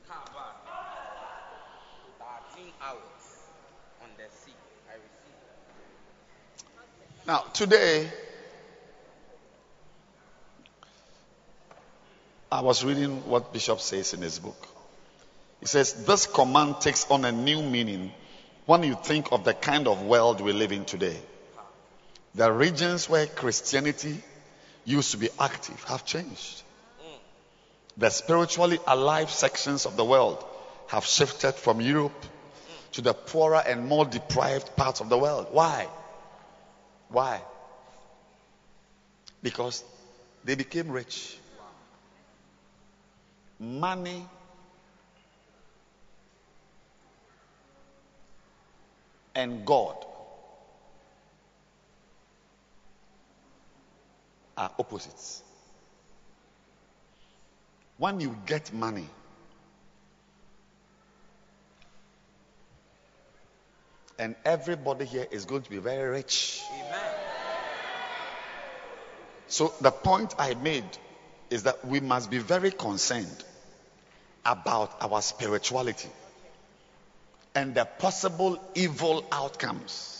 Car 0.07 0.24
by. 0.34 0.53
13 2.55 2.71
hours 2.82 3.26
on 4.01 4.07
the 4.15 4.24
sea. 4.34 4.53
I 4.88 4.93
receive 4.93 5.36
it. 6.63 7.28
Now, 7.28 7.39
today, 7.53 8.09
I 12.49 12.61
was 12.61 12.86
reading 12.86 13.28
what 13.30 13.51
Bishop 13.51 13.82
says 13.82 14.13
in 14.13 14.21
his 14.21 14.39
book. 14.39 14.65
He 15.59 15.65
says, 15.65 16.05
This 16.05 16.26
command 16.26 16.80
takes 16.80 17.05
on 17.11 17.26
a 17.26 17.34
new 17.34 17.61
meaning 17.61 18.13
when 18.65 18.84
you 18.84 18.95
think 18.95 19.34
of 19.34 19.43
the 19.43 19.53
kind 19.53 19.89
of 19.89 20.03
world 20.03 20.39
we 20.39 20.53
live 20.53 20.71
in 20.71 20.86
today. 20.86 21.17
The 22.34 22.49
regions 22.49 23.09
where 23.09 23.26
Christianity 23.26 24.24
used 24.88 25.11
to 25.11 25.17
be 25.17 25.29
active 25.38 25.83
have 25.83 26.05
changed. 26.05 26.63
The 27.97 28.09
spiritually 28.09 28.79
alive 28.88 29.29
sections 29.29 29.85
of 29.85 29.97
the 29.97 30.05
world 30.05 30.43
have 30.88 31.05
shifted 31.05 31.55
from 31.55 31.81
Europe 31.81 32.25
to 32.93 33.01
the 33.01 33.13
poorer 33.13 33.61
and 33.67 33.88
more 33.88 34.05
deprived 34.05 34.75
parts 34.77 35.01
of 35.01 35.09
the 35.09 35.17
world. 35.17 35.47
Why? 35.51 35.88
Why? 37.09 37.41
Because 39.43 39.83
they 40.45 40.55
became 40.55 40.89
rich. 40.89 41.38
Money 43.59 44.25
and 49.35 49.65
God 49.65 49.95
are 54.58 54.72
opposites. 54.80 55.43
when 57.97 58.20
you 58.20 58.36
get 58.45 58.74
money, 58.74 59.08
and 64.20 64.36
everybody 64.45 65.05
here 65.05 65.28
is 65.32 65.45
going 65.45 65.62
to 65.62 65.70
be 65.70 65.78
very 65.78 66.10
rich. 66.10 66.62
Amen. 66.74 67.12
So 69.47 69.74
the 69.82 69.91
point 69.91 70.36
I 70.38 70.53
made 70.55 70.86
is 71.49 71.64
that 71.64 71.86
we 71.86 71.99
must 71.99 72.30
be 72.30 72.39
very 72.39 72.72
concerned 72.72 73.43
about 74.45 74.95
our 75.01 75.22
spirituality 75.22 76.10
and 77.55 77.74
the 77.74 77.86
possible 77.86 78.60
evil 78.76 79.26
outcomes 79.32 80.16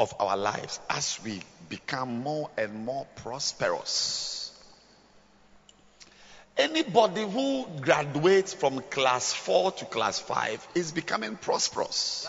of 0.00 0.14
our 0.18 0.36
lives 0.36 0.80
as 0.88 1.20
we 1.22 1.40
become 1.68 2.22
more 2.22 2.50
and 2.56 2.86
more 2.86 3.06
prosperous. 3.16 4.50
Anybody 6.56 7.22
who 7.22 7.66
graduates 7.80 8.54
from 8.54 8.80
class 8.90 9.32
4 9.32 9.72
to 9.72 9.84
class 9.84 10.18
5 10.18 10.68
is 10.74 10.92
becoming 10.92 11.36
prosperous. 11.36 12.26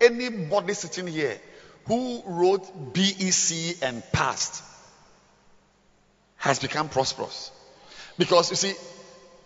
Anybody 0.00 0.74
sitting 0.74 1.06
here 1.06 1.38
who 1.86 2.22
wrote 2.26 2.92
BEC 2.92 3.82
and 3.82 4.02
passed 4.12 4.62
has 6.36 6.58
become 6.58 6.88
prosperous. 6.88 7.50
Because 8.18 8.50
you 8.50 8.56
see, 8.56 8.74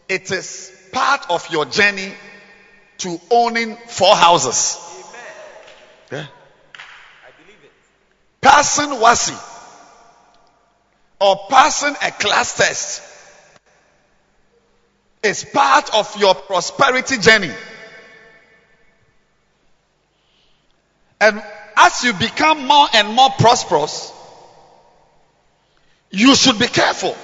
it 0.08 0.30
is 0.30 0.72
part 0.92 1.30
of 1.30 1.50
your 1.50 1.64
journey 1.64 2.12
to 2.98 3.20
owning 3.30 3.76
four 3.76 4.14
houses. 4.14 4.89
Yeah. 6.10 6.26
I 6.26 7.42
believe 7.42 7.58
it. 7.62 7.72
Passing 8.40 8.90
WASSCE 9.00 9.38
or 11.20 11.46
passing 11.48 11.94
a 12.02 12.10
class 12.10 12.56
test 12.56 13.02
is 15.22 15.44
part 15.44 15.94
of 15.94 16.16
your 16.18 16.34
prosperity 16.34 17.18
journey. 17.18 17.52
And 21.20 21.42
as 21.76 22.02
you 22.02 22.14
become 22.14 22.66
more 22.66 22.86
and 22.94 23.14
more 23.14 23.30
prosperous, 23.38 24.12
you 26.10 26.34
should 26.34 26.58
be 26.58 26.66
careful. 26.66 27.16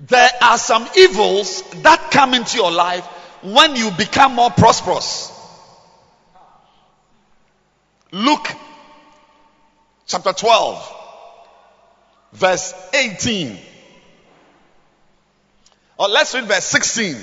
There 0.00 0.30
are 0.42 0.58
some 0.58 0.86
evils 0.96 1.62
that 1.82 2.10
come 2.10 2.34
into 2.34 2.58
your 2.58 2.70
life 2.70 3.08
when 3.46 3.76
you 3.76 3.92
become 3.92 4.34
more 4.34 4.50
prosperous. 4.50 5.32
Luke 8.10 8.48
chapter 10.06 10.32
12, 10.32 10.94
verse 12.32 12.74
18. 12.92 13.56
Or 15.98 16.08
let's 16.08 16.34
read 16.34 16.44
verse 16.44 16.64
16. 16.64 17.16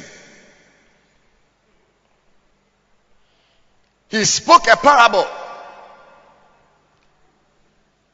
He 4.09 4.23
spoke 4.23 4.67
a 4.71 4.77
parable 4.77 5.27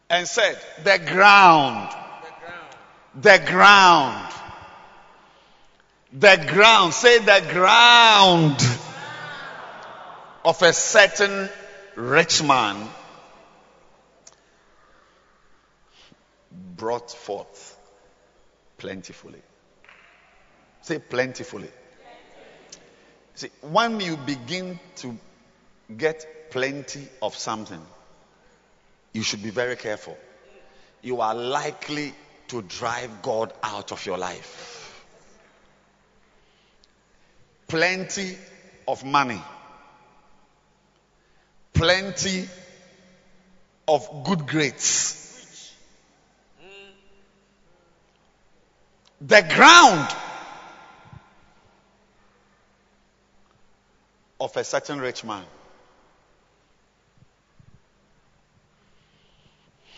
and 0.10 0.28
said, 0.28 0.58
The 0.84 0.98
ground, 1.06 1.92
The 3.14 3.38
ground. 3.38 3.44
the 3.44 3.52
ground, 3.52 4.34
the 6.12 6.46
ground, 6.48 6.94
say 6.94 7.20
the 7.20 7.46
ground 7.52 8.62
of 10.44 10.62
a 10.62 10.74
certain 10.74 11.50
rich 11.96 12.42
man 12.44 12.88
brought 16.52 17.12
forth 17.12 17.78
plentifully. 18.78 19.42
Say 20.82 21.00
plentifully. 21.00 21.70
See, 23.36 23.50
when 23.62 24.00
you 24.00 24.18
begin 24.18 24.80
to 24.98 25.18
get 25.96 26.50
plenty 26.50 27.08
of 27.22 27.36
something, 27.36 27.82
you 29.14 29.22
should 29.22 29.44
be 29.44 29.50
very 29.50 29.76
careful. 29.76 30.18
You 31.02 31.22
are 31.22 31.36
likely 31.36 32.14
to 32.48 32.62
drive 32.64 33.22
God 33.22 33.54
out 33.62 33.92
of 33.92 34.06
your 34.06 34.18
life. 34.18 34.79
Plenty 37.70 38.36
of 38.88 39.06
money, 39.06 39.42
plenty 41.72 42.50
of 43.88 44.24
good 44.26 44.48
grades. 44.48 45.72
The 49.22 49.46
ground 49.56 50.10
of 54.40 54.56
a 54.58 54.64
certain 54.64 55.00
rich 55.00 55.24
man. 55.24 55.44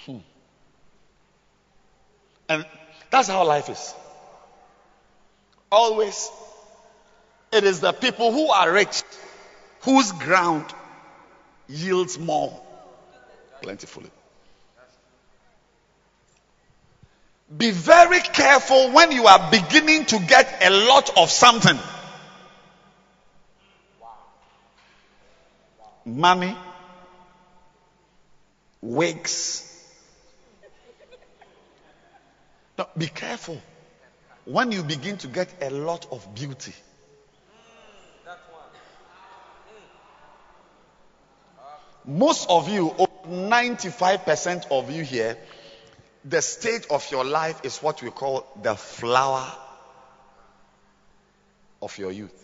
Hmm. 0.05 0.17
And 2.49 2.65
that's 3.11 3.27
how 3.27 3.45
life 3.45 3.69
is. 3.69 3.93
Always, 5.71 6.29
it 7.51 7.63
is 7.63 7.79
the 7.79 7.93
people 7.93 8.31
who 8.31 8.49
are 8.49 8.71
rich 8.71 9.03
whose 9.81 10.11
ground 10.11 10.65
yields 11.67 12.19
more 12.19 12.61
plentifully. 13.61 14.09
Be 17.55 17.71
very 17.71 18.21
careful 18.21 18.91
when 18.91 19.11
you 19.11 19.27
are 19.27 19.51
beginning 19.51 20.05
to 20.05 20.19
get 20.19 20.63
a 20.63 20.69
lot 20.69 21.17
of 21.17 21.29
something. 21.29 21.77
Money, 26.05 26.55
wigs. 28.81 29.67
No, 32.77 32.87
be 32.97 33.07
careful 33.07 33.61
when 34.45 34.71
you 34.71 34.81
begin 34.81 35.17
to 35.17 35.27
get 35.27 35.53
a 35.61 35.69
lot 35.69 36.07
of 36.11 36.33
beauty. 36.33 36.73
That 38.25 38.39
one. 38.49 38.63
Most 42.05 42.49
of 42.49 42.69
you, 42.69 42.87
or 42.87 43.07
95% 43.27 44.71
of 44.71 44.89
you 44.91 45.03
here, 45.03 45.37
the 46.25 46.41
state 46.41 46.87
of 46.89 47.09
your 47.11 47.23
life 47.23 47.61
is 47.63 47.77
what 47.79 48.01
we 48.01 48.09
call 48.11 48.45
the 48.61 48.75
flower 48.75 49.51
of 51.81 51.97
your 51.97 52.11
youth. 52.11 52.37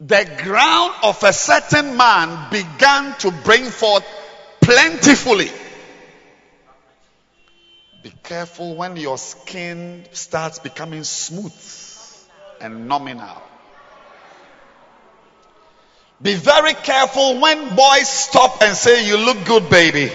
The 0.00 0.38
ground 0.42 0.94
of 1.02 1.22
a 1.22 1.32
certain 1.32 1.96
man 1.96 2.50
began 2.50 3.14
to 3.18 3.30
bring 3.30 3.64
forth 3.64 4.04
plentifully. 4.60 5.50
Be 8.02 8.10
careful 8.22 8.76
when 8.76 8.96
your 8.96 9.18
skin 9.18 10.06
starts 10.12 10.58
becoming 10.58 11.04
smooth 11.04 11.52
and 12.60 12.88
nominal. 12.88 13.42
Be 16.22 16.34
very 16.34 16.74
careful 16.74 17.40
when 17.40 17.74
boys 17.74 18.08
stop 18.08 18.60
and 18.62 18.76
say, 18.76 19.06
You 19.06 19.16
look 19.16 19.44
good, 19.46 19.70
baby. 19.70 20.12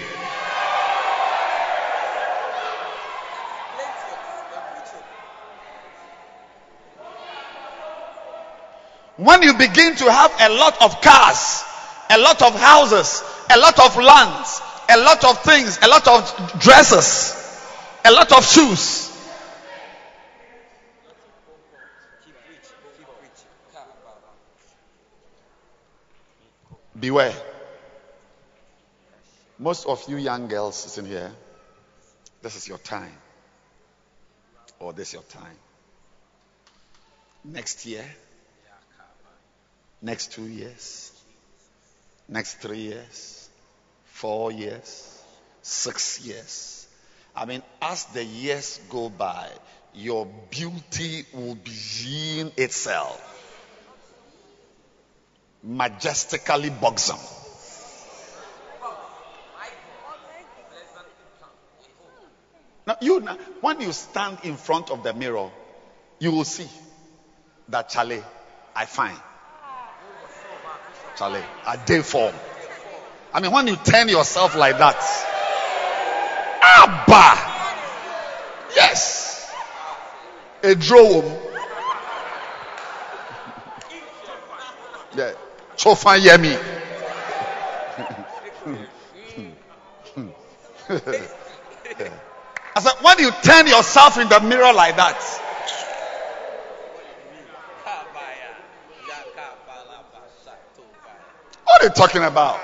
When 9.16 9.42
you 9.42 9.54
begin 9.54 9.96
to 9.96 10.12
have 10.12 10.30
a 10.40 10.50
lot 10.50 10.80
of 10.82 11.00
cars, 11.00 11.64
a 12.10 12.18
lot 12.18 12.42
of 12.42 12.54
houses, 12.54 13.24
a 13.50 13.58
lot 13.58 13.78
of 13.80 13.96
lands, 13.96 14.60
a 14.90 14.98
lot 14.98 15.24
of 15.24 15.42
things, 15.42 15.78
a 15.82 15.88
lot 15.88 16.06
of 16.06 16.60
dresses, 16.60 17.34
a 18.04 18.12
lot 18.12 18.30
of 18.30 18.44
shoes, 18.46 19.10
Keep 22.24 22.34
preaching. 22.44 22.76
Keep 22.98 23.06
preaching. 23.18 23.50
Ha, 23.72 23.82
ba, 24.04 24.12
ba. 24.20 24.30
Beware. 26.98 27.34
Most 29.58 29.86
of 29.86 30.04
you 30.08 30.16
young 30.16 30.48
girls 30.48 30.76
sitting 30.76 31.10
here, 31.10 31.32
this 32.42 32.56
is 32.56 32.68
your 32.68 32.78
time. 32.78 33.16
Or 34.78 34.92
this 34.92 35.08
is 35.08 35.14
your 35.14 35.22
time. 35.22 35.56
Next 37.44 37.86
year, 37.86 38.04
next 40.02 40.32
two 40.32 40.46
years, 40.46 41.12
next 42.28 42.60
three 42.60 42.80
years, 42.80 43.48
four 44.04 44.52
years, 44.52 45.22
six 45.62 46.20
years. 46.24 46.86
I 47.34 47.44
mean, 47.44 47.62
as 47.80 48.04
the 48.06 48.24
years 48.24 48.80
go 48.90 49.08
by, 49.08 49.48
your 49.94 50.26
beauty 50.50 51.24
will 51.32 51.54
begin 51.54 52.52
itself 52.56 53.35
majestically 55.66 56.70
buxom. 56.70 57.18
Now, 62.86 62.96
you 63.00 63.20
when 63.60 63.80
you 63.80 63.92
stand 63.92 64.38
in 64.44 64.56
front 64.56 64.90
of 64.90 65.02
the 65.02 65.12
mirror, 65.12 65.50
you 66.20 66.30
will 66.30 66.44
see 66.44 66.68
that 67.68 67.88
Charlie, 67.88 68.22
I 68.76 68.86
find 68.86 69.18
Charlie, 71.16 71.42
a 71.66 71.76
day 71.78 72.02
form. 72.02 72.34
I 73.32 73.40
mean, 73.40 73.50
when 73.50 73.66
you 73.66 73.74
turn 73.76 74.08
yourself 74.08 74.54
like 74.54 74.78
that, 74.78 74.96
Abba, 76.62 77.40
yes, 78.76 79.52
a 80.62 80.76
drone. 80.76 81.55
Chofan 85.86 86.18
Yemi. 86.20 86.50
I 92.74 92.80
said, 92.80 92.92
when 93.02 93.18
you 93.20 93.30
turn 93.40 93.68
yourself 93.68 94.18
in 94.18 94.28
the 94.28 94.40
mirror 94.40 94.72
like 94.72 94.96
that, 94.96 95.14
what 101.64 101.82
are 101.82 101.84
you 101.84 101.90
talking 101.90 102.24
about? 102.24 102.58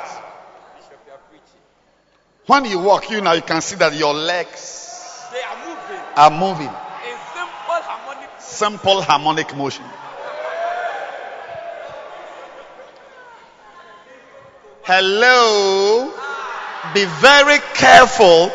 When 2.46 2.64
you 2.64 2.80
walk, 2.80 3.08
you 3.08 3.20
know, 3.20 3.34
you 3.34 3.42
can 3.42 3.60
see 3.60 3.76
that 3.76 3.94
your 3.94 4.14
legs 4.14 5.28
They 5.30 5.40
are 5.42 5.56
moving 5.68 6.02
are 6.16 6.30
moving. 6.30 6.66
in 6.66 7.16
simple 7.32 7.82
harmonic. 7.86 8.30
Simple 8.40 9.02
harmonic 9.02 9.56
motion. 9.56 9.84
Hello. 14.94 16.12
Be 16.92 17.06
very 17.06 17.58
careful 17.72 18.50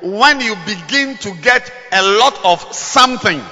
when 0.00 0.40
you 0.40 0.56
begin 0.64 1.18
to 1.18 1.30
get 1.42 1.70
a 1.92 2.02
lot 2.02 2.42
of 2.46 2.72
something. 2.72 3.42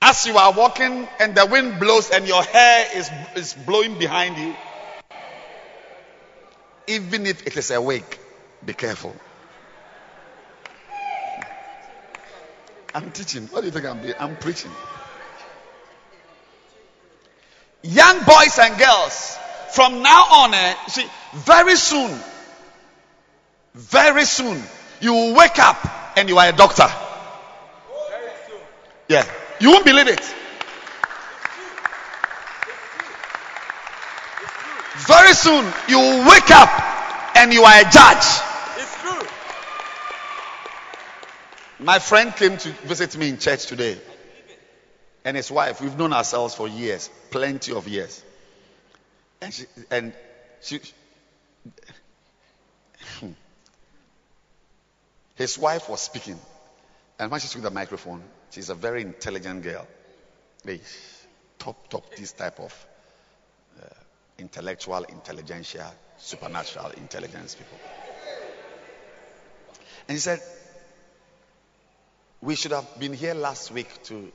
As 0.00 0.24
you 0.24 0.38
are 0.38 0.54
walking 0.54 1.06
and 1.20 1.34
the 1.34 1.44
wind 1.44 1.78
blows 1.78 2.10
and 2.10 2.26
your 2.26 2.42
hair 2.42 2.86
is, 2.94 3.10
is 3.34 3.52
blowing 3.52 3.98
behind 3.98 4.38
you, 4.38 4.56
even 6.86 7.26
if 7.26 7.46
it 7.46 7.58
is 7.58 7.70
a 7.70 7.82
wig, 7.82 8.04
be 8.64 8.72
careful. 8.72 9.14
I'm 12.96 13.10
teaching. 13.10 13.46
What 13.48 13.60
do 13.60 13.66
you 13.66 13.72
think 13.72 13.84
I'm 13.84 14.00
doing? 14.00 14.14
I'm 14.18 14.36
preaching. 14.36 14.70
Young 17.82 18.24
boys 18.24 18.58
and 18.58 18.78
girls, 18.78 19.36
from 19.72 20.02
now 20.02 20.22
on, 20.32 20.54
eh, 20.54 20.74
see, 20.88 21.04
very 21.34 21.76
soon, 21.76 22.18
very 23.74 24.24
soon, 24.24 24.62
you 25.02 25.12
will 25.12 25.34
wake 25.34 25.58
up 25.58 25.76
and 26.16 26.26
you 26.30 26.38
are 26.38 26.48
a 26.48 26.52
doctor. 26.56 26.88
Yeah, 29.08 29.26
you 29.60 29.72
won't 29.72 29.84
believe 29.84 30.08
it. 30.08 30.34
Very 35.06 35.34
soon, 35.34 35.70
you 35.86 35.98
will 35.98 36.30
wake 36.30 36.50
up 36.50 37.36
and 37.36 37.52
you 37.52 37.62
are 37.62 37.78
a 37.78 37.84
judge. 37.90 38.26
It's 38.78 38.96
true. 39.02 39.20
My 41.78 41.98
friend 41.98 42.34
came 42.34 42.56
to 42.56 42.68
visit 42.70 43.16
me 43.18 43.28
in 43.28 43.38
church 43.38 43.66
today. 43.66 43.98
And 45.24 45.36
his 45.36 45.50
wife, 45.50 45.80
we've 45.80 45.98
known 45.98 46.12
ourselves 46.12 46.54
for 46.54 46.68
years, 46.68 47.10
plenty 47.30 47.72
of 47.72 47.88
years. 47.88 48.22
And 49.42 49.52
she, 49.52 49.64
and 49.90 50.12
she, 50.62 50.80
his 55.34 55.58
wife 55.58 55.88
was 55.90 56.00
speaking. 56.00 56.38
And 57.18 57.30
when 57.30 57.40
she 57.40 57.48
took 57.48 57.62
the 57.62 57.70
microphone, 57.70 58.22
she's 58.50 58.70
a 58.70 58.74
very 58.74 59.02
intelligent 59.02 59.62
girl. 59.62 59.86
Hey, 60.64 60.80
top, 61.58 61.88
top, 61.88 62.14
this 62.14 62.32
type 62.32 62.60
of 62.60 62.86
uh, 63.82 63.86
intellectual, 64.38 65.02
intelligentsia, 65.02 65.92
supernatural 66.18 66.92
intelligence 66.92 67.54
people. 67.54 67.78
And 70.08 70.14
he 70.14 70.20
said, 70.20 70.40
we 72.46 72.54
should 72.54 72.70
have 72.70 72.86
been 73.00 73.12
here 73.12 73.34
last 73.34 73.72
week 73.72 73.88
to 74.04 74.30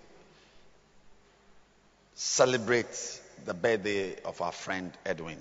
celebrate 2.14 3.22
the 3.46 3.54
birthday 3.54 4.22
of 4.26 4.42
our 4.42 4.52
friend 4.52 4.92
Edwin. 5.06 5.38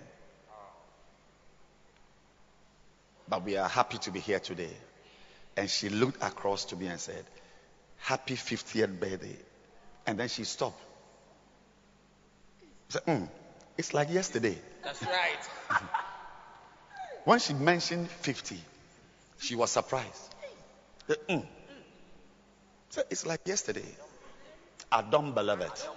But 3.28 3.44
we 3.44 3.56
are 3.56 3.68
happy 3.68 3.98
to 3.98 4.12
be 4.12 4.20
here 4.20 4.38
today. 4.38 4.70
And 5.56 5.68
she 5.68 5.88
looked 5.88 6.22
across 6.22 6.64
to 6.66 6.76
me 6.76 6.86
and 6.86 7.00
said, 7.00 7.24
Happy 7.98 8.34
50th 8.34 9.00
birthday. 9.00 9.36
And 10.06 10.20
then 10.20 10.28
she 10.28 10.44
stopped. 10.44 10.80
She 12.60 12.92
said, 12.98 13.02
"Hmm, 13.04 13.24
it's 13.76 13.92
like 13.92 14.10
yesterday. 14.10 14.56
That's 14.84 15.02
right. 15.02 15.48
When 17.24 17.38
she 17.40 17.52
mentioned 17.52 18.08
50, 18.08 18.56
she 19.40 19.56
was 19.56 19.70
surprised. 19.72 20.34
"Hmm." 21.28 21.40
So 22.91 23.03
it's 23.09 23.24
like 23.24 23.47
yesterday. 23.47 23.86
I 24.91 25.03
don't 25.03 25.32
believe 25.32 25.61
it. 25.61 25.88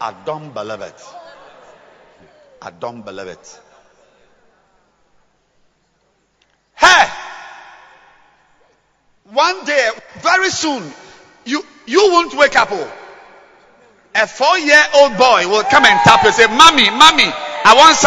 I 0.00 0.12
don't 0.24 0.52
believe 0.52 0.80
it. 0.80 1.00
I 2.60 2.70
don't 2.70 3.04
believe 3.04 3.28
it. 3.28 3.60
Hey! 6.74 7.06
One 9.30 9.64
day, 9.64 9.90
very 10.18 10.50
soon, 10.50 10.82
you 11.44 11.64
you 11.86 12.10
won't 12.10 12.34
wake 12.36 12.56
up. 12.56 12.68
Oh. 12.72 12.92
A 14.16 14.26
four-year-old 14.26 15.16
boy 15.16 15.46
will 15.46 15.62
come 15.64 15.84
and 15.84 16.00
tap 16.02 16.22
you 16.22 16.28
and 16.28 16.34
say, 16.34 16.46
Mommy, 16.46 16.90
Mommy, 16.90 17.30
I 17.62 17.74
want. 17.76 17.94
It. 17.94 18.06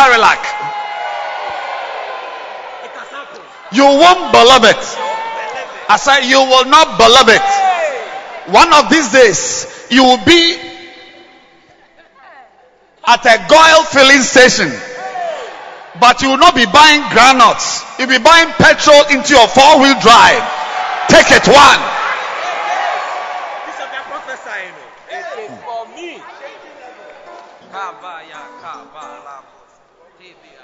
You 3.77 3.85
won't 3.85 4.31
believe 4.33 4.65
it. 4.75 4.83
I 5.87 5.97
said, 5.97 6.27
You 6.27 6.39
will 6.39 6.65
not 6.65 6.97
believe 6.97 7.29
it. 7.29 7.68
One 8.51 8.73
of 8.73 8.89
these 8.89 9.11
days, 9.11 9.87
you 9.91 10.03
will 10.03 10.23
be 10.25 10.57
at 13.05 13.25
a 13.25 13.37
GOIL 13.47 13.83
filling 13.85 14.21
station, 14.21 14.71
but 15.99 16.21
you 16.21 16.29
will 16.29 16.37
not 16.37 16.55
be 16.55 16.65
buying 16.65 17.01
granules. 17.13 17.83
You'll 17.99 18.09
be 18.09 18.17
buying 18.17 18.49
petrol 18.57 19.03
into 19.11 19.33
your 19.33 19.47
four 19.47 19.81
wheel 19.81 19.99
drive. 20.01 20.41
Take 21.09 21.31
it 21.31 21.47
one. 21.47 21.79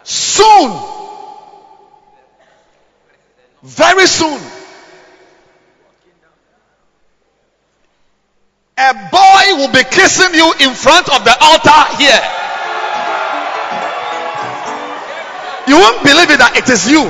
Soon, 0.03 0.71
very 3.63 4.05
soon, 4.05 4.39
a 8.77 8.93
boy 8.93 9.57
will 9.57 9.71
be 9.71 9.83
kissing 9.83 10.33
you 10.33 10.53
in 10.59 10.73
front 10.73 11.07
of 11.09 11.23
the 11.23 11.35
altar 11.39 11.95
here. 11.97 12.21
You 15.67 15.79
won't 15.79 16.03
believe 16.03 16.29
it 16.29 16.39
that 16.39 16.53
it 16.57 16.69
is 16.69 16.91
you. 16.91 17.03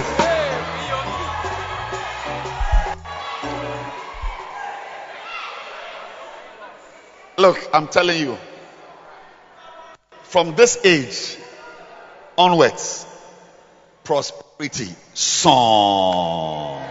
Look, 7.37 7.69
I'm 7.73 7.87
telling 7.87 8.19
you, 8.19 8.37
from 10.23 10.55
this 10.55 10.77
age 10.85 11.37
onwards, 12.37 13.05
prosperity 14.03 14.89
song. 15.13 16.81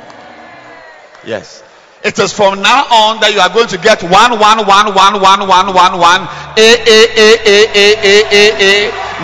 Yes. 1.25 1.62
It 2.05 2.20
is 2.20 2.36
from 2.36 2.61
now 2.61 2.84
on 2.92 3.16
that 3.24 3.32
you 3.32 3.40
are 3.40 3.48
going 3.48 3.72
to 3.72 3.80
get 3.80 4.05
one, 4.05 4.36
one, 4.36 4.61
one, 4.68 4.92
one, 4.92 5.16
one, 5.24 5.48
one, 5.48 5.68
one, 5.72 5.94
one, 5.96 6.22
A, 6.61 6.68
A, 6.84 7.00
A, 7.16 7.28
A, 7.48 7.59
A, 7.72 7.86
A, 8.05 8.16
A, 8.28 8.44
A, 8.61 8.72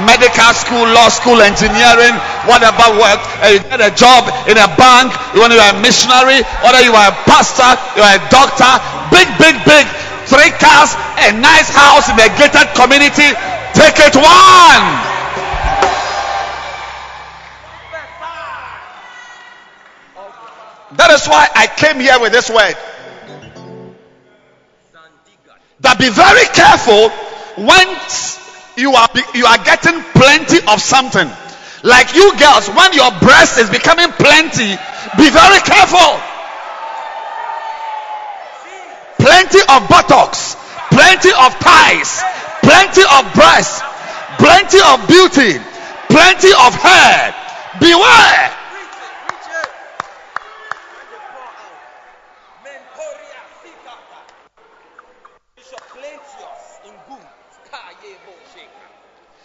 medical 0.09 0.49
school, 0.57 0.89
law 0.89 1.13
school, 1.13 1.45
engineering, 1.45 2.17
whatever 2.49 2.89
work, 2.97 3.21
and 3.45 3.53
you 3.53 3.61
get 3.69 3.85
a 3.85 3.93
job 3.93 4.33
in 4.49 4.57
a 4.57 4.65
bank, 4.81 5.13
when 5.37 5.53
you 5.53 5.61
are 5.61 5.77
a 5.77 5.81
missionary, 5.85 6.41
whether 6.65 6.81
you 6.81 6.97
are 6.97 7.13
a 7.13 7.17
pastor, 7.29 7.69
you 7.93 8.01
are 8.01 8.17
a 8.17 8.23
doctor, 8.33 8.73
big, 9.13 9.29
big, 9.37 9.61
big, 9.69 9.85
three 10.25 10.49
cars, 10.57 10.97
a 11.21 11.37
nice 11.37 11.69
house 11.69 12.09
in 12.09 12.17
a 12.17 12.33
gated 12.33 12.65
community. 12.73 13.29
Take 13.77 14.01
it 14.01 14.17
one. 14.17 15.10
Is 21.21 21.29
why 21.29 21.49
I 21.55 21.67
came 21.67 22.01
here 22.01 22.19
with 22.21 22.33
this 22.33 22.49
word. 22.49 22.75
That 25.81 25.97
be 25.99 26.09
very 26.13 26.47
careful 26.53 27.09
when 27.65 27.89
you 28.77 28.93
are 28.93 29.09
you 29.35 29.47
are 29.47 29.61
getting 29.65 30.01
plenty 30.13 30.61
of 30.69 30.81
something. 30.81 31.29
Like 31.83 32.13
you 32.13 32.37
girls, 32.37 32.69
when 32.69 32.93
your 32.93 33.09
breast 33.25 33.57
is 33.57 33.73
becoming 33.73 34.13
plenty, 34.21 34.77
be 35.17 35.27
very 35.33 35.61
careful. 35.65 36.21
Plenty 39.17 39.61
of 39.65 39.89
buttocks, 39.89 40.57
plenty 40.93 41.33
of 41.33 41.51
thighs, 41.61 42.21
plenty 42.61 43.05
of 43.09 43.25
breasts, 43.33 43.81
plenty 44.37 44.81
of 44.85 45.09
beauty, 45.09 45.57
plenty 46.13 46.53
of 46.53 46.73
hair. 46.77 47.35
Beware. 47.81 48.60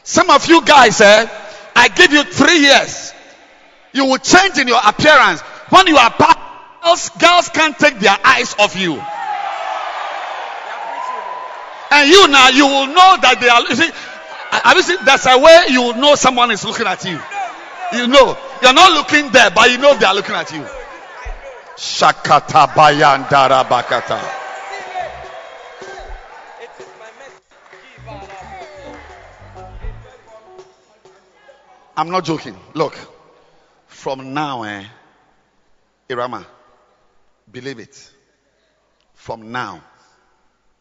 Some 0.05 0.29
of 0.29 0.47
you 0.47 0.63
guys, 0.63 1.01
eh, 1.01 1.27
I 1.75 1.87
give 1.89 2.13
you 2.13 2.23
three 2.23 2.59
years. 2.59 3.11
You 3.91 4.05
will 4.05 4.19
change 4.19 4.59
in 4.59 4.67
your 4.67 4.79
appearance. 4.85 5.41
When 5.69 5.87
you 5.87 5.97
are 5.97 6.11
pa- 6.11 6.79
girls, 6.83 7.09
girls 7.09 7.49
can't 7.49 7.77
take 7.77 7.99
their 7.99 8.15
eyes 8.23 8.55
off 8.59 8.75
you. 8.79 8.93
And 11.91 12.09
you 12.09 12.27
now, 12.27 12.49
you 12.49 12.65
will 12.67 12.87
know 12.87 13.17
that 13.21 13.37
they 13.41 13.49
are. 13.49 13.61
You 13.67 13.75
see, 13.75 13.89
have 14.63 14.77
you 14.77 14.83
seen? 14.83 14.97
There's 15.05 15.25
a 15.25 15.39
way 15.39 15.65
you 15.69 15.81
will 15.81 15.95
know 15.95 16.13
someone 16.13 16.51
is 16.51 16.63
looking 16.63 16.85
at 16.85 17.03
you. 17.03 17.19
You 17.97 18.07
know, 18.07 18.37
you're 18.61 18.73
not 18.73 18.91
looking 18.93 19.31
there, 19.31 19.49
but 19.49 19.71
you 19.71 19.79
know 19.79 19.97
they 19.97 20.05
are 20.05 20.13
looking 20.13 20.35
at 20.35 20.51
you. 20.51 20.61
Shakata 21.77 22.67
bayandara 22.77 23.65
I'm 31.97 32.09
not 32.09 32.25
joking. 32.25 32.57
Look, 32.73 32.97
from 33.87 34.33
now, 34.33 34.63
eh, 34.63 34.83
Irama, 36.09 36.45
believe 37.51 37.79
it. 37.79 38.11
From 39.13 39.51
now, 39.51 39.81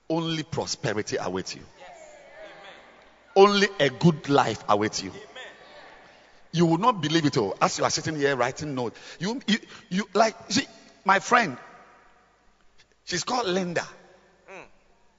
only 0.08 0.42
prosperity 0.42 1.16
awaits 1.20 1.54
you. 1.54 1.62
Only 3.36 3.68
a 3.80 3.90
good 3.90 4.28
life 4.28 4.62
awaits 4.68 5.02
you. 5.02 5.12
You 6.52 6.66
will 6.66 6.78
not 6.78 7.00
believe 7.00 7.26
it 7.26 7.36
all. 7.36 7.56
As 7.60 7.78
you 7.78 7.84
are 7.84 7.90
sitting 7.90 8.16
here 8.16 8.36
writing 8.36 8.74
notes, 8.74 8.98
you, 9.18 9.40
you, 9.46 9.58
you 9.88 10.08
like, 10.14 10.36
see, 10.50 10.66
my 11.04 11.18
friend, 11.18 11.56
she's 13.04 13.24
called 13.24 13.46
Linda. 13.48 13.84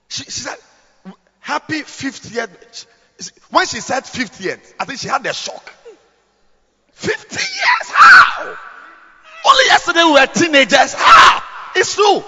She, 0.08 0.24
she 0.24 0.32
said, 0.32 0.58
happy 1.40 1.82
50th. 1.82 2.86
When 3.50 3.66
she 3.66 3.80
said 3.82 4.04
50th, 4.04 4.74
I 4.80 4.86
think 4.86 5.00
she 5.00 5.08
had 5.08 5.26
a 5.26 5.34
shock. 5.34 5.74
50 6.96 7.36
years? 7.36 7.92
How? 7.94 8.58
Only 9.46 9.64
yesterday 9.68 10.04
we 10.04 10.12
were 10.14 10.26
teenagers. 10.28 10.94
How? 10.98 11.44
It's 11.76 11.96
true. 11.96 12.24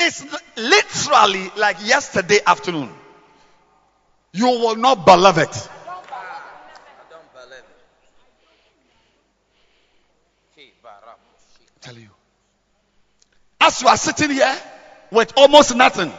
It's 0.00 0.24
literally 0.56 1.50
like 1.56 1.76
yesterday 1.84 2.38
afternoon. 2.46 2.90
You 4.32 4.46
will 4.46 4.76
not 4.76 5.04
believe 5.04 5.38
it. 5.38 5.68
I 10.56 11.80
tell 11.80 11.94
you. 11.98 12.08
As 13.60 13.82
you 13.82 13.88
are 13.88 13.96
sitting 13.96 14.30
here 14.30 14.56
with 15.10 15.32
almost 15.36 15.74
nothing, 15.74 16.12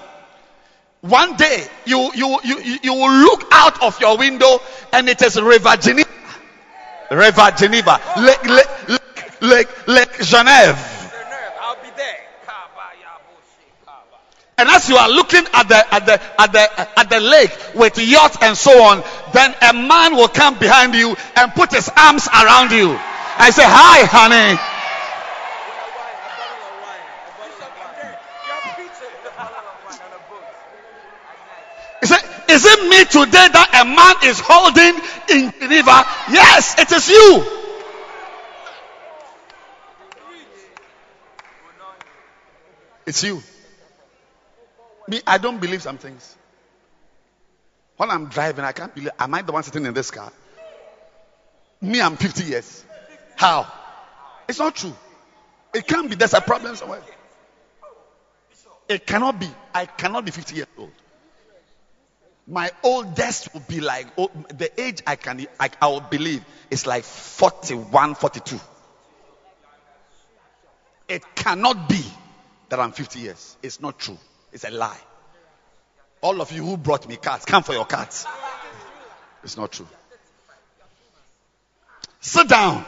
one 1.01 1.35
day 1.37 1.65
you 1.85 2.11
you 2.13 2.39
you 2.43 2.59
you- 2.83 2.93
will 2.93 3.11
look 3.21 3.45
out 3.51 3.81
of 3.83 3.99
your 4.01 4.17
window 4.17 4.59
and 4.91 5.07
it 5.07 5.21
is 5.21 5.39
River 5.41 5.75
River 7.11 7.51
Geneva, 7.57 7.99
Lake 8.17 8.45
Lake 8.45 8.89
Lake 8.89 9.41
Lake, 9.41 9.87
Lake 9.87 10.13
Genève. 10.19 10.77
I'll 11.61 11.75
be 11.75 11.89
there. 11.97 12.19
Kabaya 12.45 13.17
bo 13.25 13.35
sheka 13.57 13.93
ba. 14.11 14.17
And 14.57 14.69
as 14.69 14.89
you 14.89 14.95
are 14.97 15.09
looking 15.09 15.45
at 15.53 15.67
the 15.67 15.93
at 15.93 16.05
the 16.05 16.21
at 16.41 16.51
the 16.51 16.99
at 16.99 17.09
the 17.09 17.19
lake 17.19 17.51
with 17.75 17.97
yachts 17.97 18.37
and 18.41 18.55
so 18.55 18.83
on, 18.83 19.03
then 19.33 19.55
a 19.61 19.73
man 19.73 20.15
will 20.15 20.27
come 20.27 20.57
behind 20.59 20.93
you 20.93 21.15
and 21.35 21.53
put 21.53 21.71
his 21.71 21.89
arms 21.97 22.27
around 22.27 22.71
you 22.71 22.91
and 22.91 23.53
say, 23.53 23.65
"Hi, 23.65 24.05
honey." 24.05 24.59
He 32.01 32.07
said, 32.07 32.21
Is 32.49 32.65
it 32.65 32.89
me 32.89 33.05
today 33.05 33.47
that 33.53 33.69
a 33.81 33.85
man 33.85 34.15
is 34.29 34.39
holding 34.43 34.95
in 35.29 35.53
the 35.59 35.67
river? 35.67 36.03
Yes, 36.33 36.79
it 36.79 36.91
is 36.91 37.07
you. 37.07 37.45
It's 43.05 43.23
you. 43.23 43.43
Me, 45.07 45.21
I 45.27 45.37
don't 45.37 45.59
believe 45.59 45.83
some 45.83 45.97
things. 45.97 46.35
When 47.97 48.09
I'm 48.09 48.29
driving, 48.29 48.65
I 48.65 48.71
can't 48.71 48.93
believe. 48.95 49.11
Am 49.19 49.33
I 49.33 49.41
the 49.43 49.51
one 49.51 49.61
sitting 49.61 49.85
in 49.85 49.93
this 49.93 50.09
car? 50.09 50.31
Me, 51.81 52.01
I'm 52.01 52.17
50 52.17 52.43
years. 52.45 52.83
How? 53.35 53.71
It's 54.47 54.59
not 54.59 54.75
true. 54.75 54.95
It 55.73 55.85
can't 55.85 56.09
be. 56.09 56.15
There's 56.15 56.33
a 56.33 56.41
problem 56.41 56.75
somewhere. 56.75 57.01
It 58.87 59.05
cannot 59.05 59.39
be. 59.39 59.49
I 59.73 59.85
cannot 59.85 60.25
be 60.25 60.31
50 60.31 60.55
years 60.55 60.67
old. 60.77 60.91
My 62.49 62.71
oldest 62.81 63.53
will 63.53 63.61
be 63.61 63.79
like 63.79 64.07
oh, 64.17 64.31
the 64.49 64.81
age 64.81 65.03
I 65.05 65.15
can 65.15 65.45
I, 65.59 65.69
I 65.79 65.87
will 65.87 66.01
believe 66.01 66.43
is 66.71 66.87
like 66.87 67.03
41, 67.03 68.15
42. 68.15 68.59
It 71.07 71.23
cannot 71.35 71.87
be 71.87 72.03
that 72.69 72.79
I'm 72.79 72.91
50 72.91 73.19
years. 73.19 73.55
It's 73.61 73.79
not 73.79 73.99
true. 73.99 74.17
It's 74.51 74.63
a 74.63 74.71
lie. 74.71 74.97
All 76.21 76.41
of 76.41 76.51
you 76.51 76.65
who 76.65 76.75
brought 76.75 77.07
me 77.07 77.17
cards, 77.17 77.45
come 77.45 77.61
for 77.61 77.73
your 77.73 77.85
cards. 77.85 78.25
It's 79.43 79.55
not 79.55 79.71
true. 79.71 79.87
Sit 82.19 82.49
down. 82.49 82.83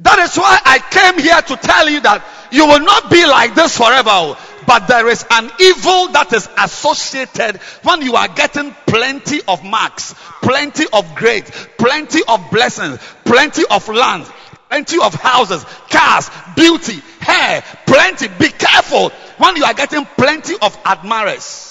That 0.00 0.18
is 0.20 0.36
why 0.36 0.60
I 0.64 0.78
came 0.78 1.18
here 1.22 1.40
to 1.40 1.56
tell 1.56 1.88
you 1.88 2.00
that 2.00 2.24
you 2.52 2.66
will 2.66 2.80
not 2.80 3.10
be 3.10 3.26
like 3.26 3.54
this 3.54 3.76
forever. 3.76 4.10
Oh. 4.10 4.38
But 4.66 4.86
there 4.86 5.08
is 5.08 5.24
an 5.30 5.50
evil 5.58 6.08
that 6.08 6.32
is 6.32 6.48
associated 6.58 7.56
when 7.82 8.02
you 8.02 8.16
are 8.16 8.28
getting 8.28 8.74
plenty 8.86 9.40
of 9.48 9.64
marks, 9.64 10.14
plenty 10.42 10.84
of 10.92 11.14
grades, 11.14 11.50
plenty 11.78 12.20
of 12.28 12.50
blessings, 12.50 12.98
plenty 13.24 13.64
of 13.70 13.88
land, 13.88 14.26
plenty 14.68 15.00
of 15.00 15.14
houses, 15.14 15.64
cars, 15.88 16.30
beauty, 16.54 17.00
hair, 17.20 17.64
plenty. 17.86 18.28
Be 18.28 18.50
careful 18.50 19.08
when 19.38 19.56
you 19.56 19.64
are 19.64 19.74
getting 19.74 20.04
plenty 20.04 20.54
of 20.60 20.78
admirers. 20.84 21.67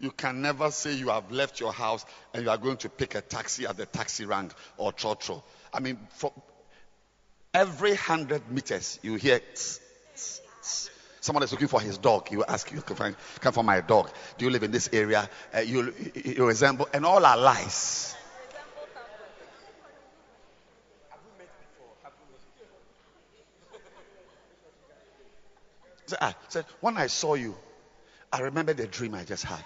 You 0.00 0.12
can 0.12 0.42
never 0.42 0.70
say 0.70 0.92
you 0.94 1.08
have 1.08 1.32
left 1.32 1.58
your 1.58 1.72
house 1.72 2.04
and 2.32 2.44
you 2.44 2.50
are 2.50 2.58
going 2.58 2.76
to 2.78 2.88
pick 2.88 3.16
a 3.16 3.20
taxi 3.20 3.66
at 3.66 3.76
the 3.76 3.86
taxi 3.86 4.26
rank 4.26 4.52
or 4.76 4.92
trotro. 4.92 5.42
I 5.72 5.80
mean, 5.80 5.98
for 6.10 6.32
every 7.52 7.94
hundred 7.94 8.48
meters, 8.50 9.00
you 9.02 9.16
hear 9.16 9.40
tss, 9.40 9.80
tss, 10.14 10.40
tss. 10.62 10.90
someone 11.20 11.42
is 11.42 11.50
looking 11.50 11.66
for 11.66 11.80
his 11.80 11.98
dog. 11.98 12.30
You 12.30 12.44
ask, 12.44 12.70
you 12.70 12.80
can 12.80 12.94
find, 12.94 13.16
come 13.40 13.52
for 13.52 13.64
my 13.64 13.80
dog. 13.80 14.10
Do 14.36 14.44
you 14.44 14.52
live 14.52 14.62
in 14.62 14.70
this 14.70 14.88
area? 14.92 15.28
Uh, 15.52 15.60
you, 15.60 15.92
you, 16.14 16.46
resemble, 16.46 16.88
and 16.92 17.04
all 17.04 17.24
are 17.24 17.36
lies. 17.36 18.14
Say, 26.06 26.16
ah, 26.22 26.34
say, 26.48 26.62
when 26.80 26.96
I 26.96 27.08
saw 27.08 27.34
you, 27.34 27.54
I 28.32 28.40
remember 28.40 28.72
the 28.72 28.86
dream 28.86 29.14
I 29.14 29.24
just 29.24 29.44
had. 29.44 29.62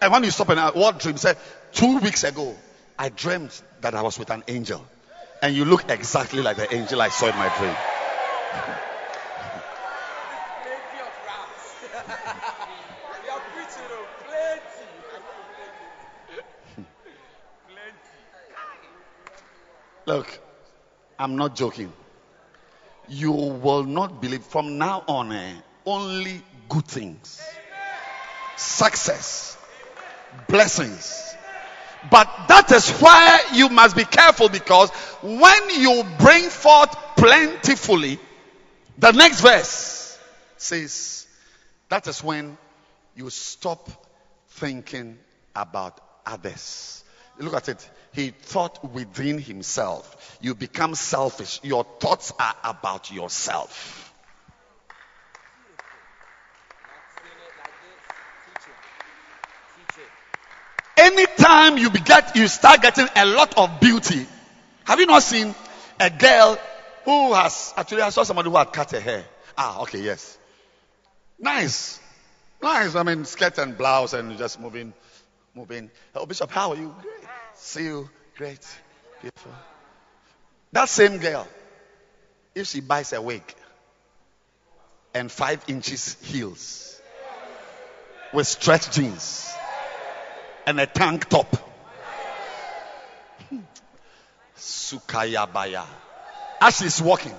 And 0.00 0.12
when 0.12 0.24
you 0.24 0.30
stop 0.30 0.50
and 0.50 0.60
ask, 0.60 0.74
what 0.74 0.98
dream? 0.98 1.16
Say, 1.16 1.34
two 1.72 1.98
weeks 1.98 2.24
ago, 2.24 2.56
I 2.98 3.08
dreamt 3.08 3.62
that 3.80 3.94
I 3.94 4.02
was 4.02 4.18
with 4.18 4.30
an 4.30 4.44
angel. 4.48 4.84
And 5.42 5.54
you 5.54 5.64
look 5.64 5.90
exactly 5.90 6.42
like 6.42 6.56
the 6.56 6.72
angel 6.74 7.00
I 7.00 7.08
saw 7.08 7.26
in 7.28 7.36
my 7.36 7.48
dream. 7.58 7.74
Look, 20.06 20.38
I'm 21.18 21.36
not 21.36 21.56
joking. 21.56 21.92
You 23.08 23.32
will 23.32 23.82
not 23.82 24.20
believe 24.20 24.44
from 24.44 24.78
now 24.78 25.02
on, 25.08 25.32
eh, 25.32 25.54
only 25.84 26.42
good 26.68 26.86
things, 26.86 27.40
success, 28.56 29.56
blessings. 30.48 31.34
But 32.10 32.28
that 32.48 32.70
is 32.72 32.90
why 32.90 33.40
you 33.54 33.68
must 33.68 33.96
be 33.96 34.04
careful 34.04 34.48
because 34.48 34.90
when 35.22 35.70
you 35.70 36.04
bring 36.18 36.44
forth 36.44 36.94
plentifully, 37.16 38.18
the 38.98 39.12
next 39.12 39.40
verse 39.40 40.18
says 40.56 41.26
that 41.88 42.06
is 42.06 42.22
when 42.22 42.56
you 43.14 43.30
stop 43.30 43.90
thinking 44.50 45.18
about 45.54 46.00
others. 46.24 47.04
Look 47.38 47.54
at 47.54 47.68
it. 47.68 47.90
He 48.12 48.30
thought 48.30 48.92
within 48.92 49.38
himself. 49.38 50.38
You 50.40 50.54
become 50.54 50.94
selfish. 50.94 51.60
Your 51.62 51.84
thoughts 51.84 52.32
are 52.38 52.54
about 52.64 53.12
yourself. 53.12 54.05
Anytime 61.56 61.78
you 61.78 61.90
get, 61.90 62.36
you 62.36 62.48
start 62.48 62.82
getting 62.82 63.08
a 63.16 63.24
lot 63.24 63.56
of 63.56 63.80
beauty. 63.80 64.26
Have 64.84 65.00
you 65.00 65.06
not 65.06 65.22
seen 65.22 65.54
a 65.98 66.10
girl 66.10 66.58
who 67.06 67.32
has 67.32 67.72
actually 67.78 68.02
I 68.02 68.10
saw 68.10 68.24
somebody 68.24 68.50
who 68.50 68.56
had 68.56 68.72
cut 68.74 68.90
her 68.90 69.00
hair. 69.00 69.24
Ah, 69.56 69.80
okay, 69.82 70.02
yes. 70.02 70.36
Nice. 71.38 71.98
Nice. 72.62 72.94
I 72.94 73.02
mean 73.04 73.24
skirt 73.24 73.56
and 73.56 73.78
blouse 73.78 74.12
and 74.12 74.36
just 74.36 74.60
moving 74.60 74.92
moving. 75.54 75.90
Oh 76.14 76.26
Bishop, 76.26 76.50
how 76.50 76.72
are 76.72 76.76
you? 76.76 76.94
Great. 77.00 77.28
See 77.54 77.84
you. 77.84 78.10
Great. 78.36 78.66
Beautiful. 79.22 79.52
That 80.72 80.90
same 80.90 81.16
girl, 81.18 81.48
if 82.54 82.66
she 82.66 82.80
buys 82.80 83.14
a 83.14 83.22
wig 83.22 83.42
and 85.14 85.32
five 85.32 85.64
inches 85.68 86.18
heels 86.20 87.00
with 88.34 88.46
stretch 88.46 88.90
jeans 88.90 89.56
and 90.66 90.80
a 90.80 90.86
tank 90.86 91.28
top. 91.28 91.56
Sukayabaya. 94.56 95.84
As 96.60 96.78
she's 96.78 97.00
walking. 97.00 97.34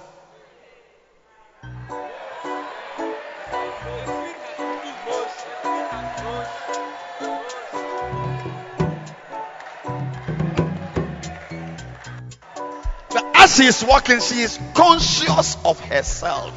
As 13.34 13.56
she 13.56 13.64
is 13.64 13.84
walking, 13.84 14.20
she 14.20 14.42
is 14.42 14.60
conscious 14.74 15.58
of 15.66 15.80
herself. 15.80 16.54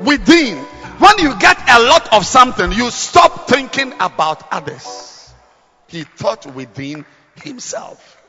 Within, 0.00 0.58
when 0.58 1.18
you 1.18 1.38
get 1.38 1.58
a 1.68 1.82
lot 1.82 2.12
of 2.12 2.26
something, 2.26 2.72
you 2.72 2.90
stop 2.90 3.48
thinking 3.48 3.92
about 4.00 4.52
others. 4.52 5.13
He 5.94 6.02
thought 6.02 6.44
within 6.52 7.06
himself. 7.36 8.20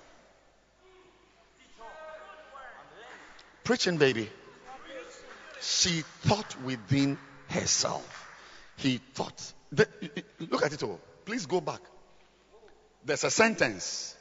Preaching, 3.63 3.97
baby. 3.97 4.29
She 5.61 6.03
thought 6.21 6.61
within 6.61 7.17
herself. 7.49 8.29
He 8.77 8.97
thought. 9.15 9.51
Look 9.71 10.63
at 10.63 10.73
it 10.73 10.83
all. 10.83 10.99
Please 11.25 11.47
go 11.47 11.59
back. 11.59 11.81
There's 13.03 13.23
a 13.23 13.31
sentence. 13.31 14.15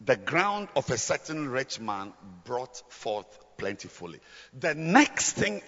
The 0.00 0.16
ground 0.16 0.68
of 0.74 0.88
a 0.88 0.96
certain 0.96 1.50
rich 1.50 1.78
man 1.78 2.14
brought 2.44 2.90
forth 2.90 3.26
plentifully. 3.58 4.20
The 4.58 4.74
next 4.74 5.32
thing 5.32 5.60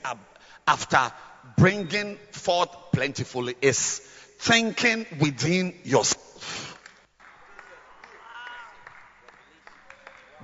after 0.67 1.13
bringing 1.59 2.17
forth 2.31 2.75
plentifully 2.95 3.55
is 3.61 3.99
thinking 4.39 5.05
within 5.21 5.75
yourself. 5.85 6.78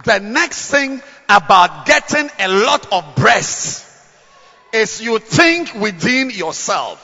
The 0.02 0.18
next 0.18 0.70
thing 0.70 1.00
about 1.28 1.86
getting 1.86 2.28
a 2.38 2.48
lot 2.48 2.92
of 2.92 3.14
breasts 3.14 3.84
is 4.72 5.00
you 5.00 5.18
think 5.20 5.74
within 5.74 6.30
yourself. 6.30 7.00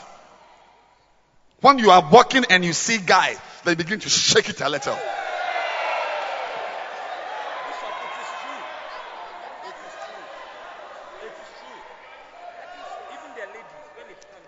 When 1.60 1.78
you 1.78 1.90
are 1.90 2.08
walking 2.10 2.44
and 2.50 2.64
you 2.64 2.72
see 2.72 2.98
guys, 2.98 3.38
they 3.64 3.74
begin 3.74 4.00
to 4.00 4.08
shake 4.08 4.48
it 4.48 4.60
a 4.60 4.68
little. 4.68 4.98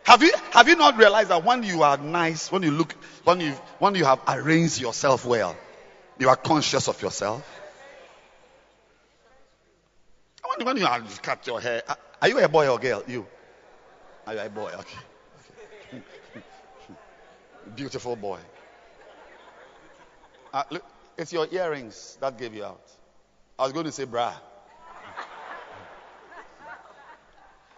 Have 0.04 0.22
you 0.22 0.32
have 0.50 0.68
you 0.68 0.76
not 0.76 0.98
realized 0.98 1.28
that 1.30 1.44
when 1.44 1.62
you 1.62 1.84
are 1.84 1.96
nice, 1.96 2.50
when 2.50 2.62
you 2.62 2.72
look, 2.72 2.92
when 3.24 3.40
you 3.40 3.52
when 3.78 3.94
you 3.94 4.04
have 4.04 4.20
arranged 4.26 4.80
yourself 4.80 5.24
well, 5.24 5.56
you 6.18 6.28
are 6.28 6.36
conscious 6.36 6.88
of 6.88 7.00
yourself? 7.00 7.61
When, 10.56 10.66
when 10.66 10.76
you 10.76 10.86
cut 11.22 11.46
your 11.46 11.60
hair, 11.60 11.82
are 12.20 12.28
you 12.28 12.38
a 12.38 12.48
boy 12.48 12.68
or 12.68 12.78
girl? 12.78 13.02
You? 13.06 13.26
Are 14.26 14.34
you 14.34 14.40
a 14.40 14.48
boy? 14.48 14.70
Okay. 14.78 16.02
Beautiful 17.76 18.16
boy. 18.16 18.38
Uh, 20.52 20.64
look, 20.70 20.84
it's 21.16 21.32
your 21.32 21.46
earrings 21.50 22.18
that 22.20 22.38
gave 22.38 22.54
you 22.54 22.64
out. 22.64 22.82
I 23.58 23.64
was 23.64 23.72
going 23.72 23.86
to 23.86 23.92
say 23.92 24.04
bra. 24.04 24.34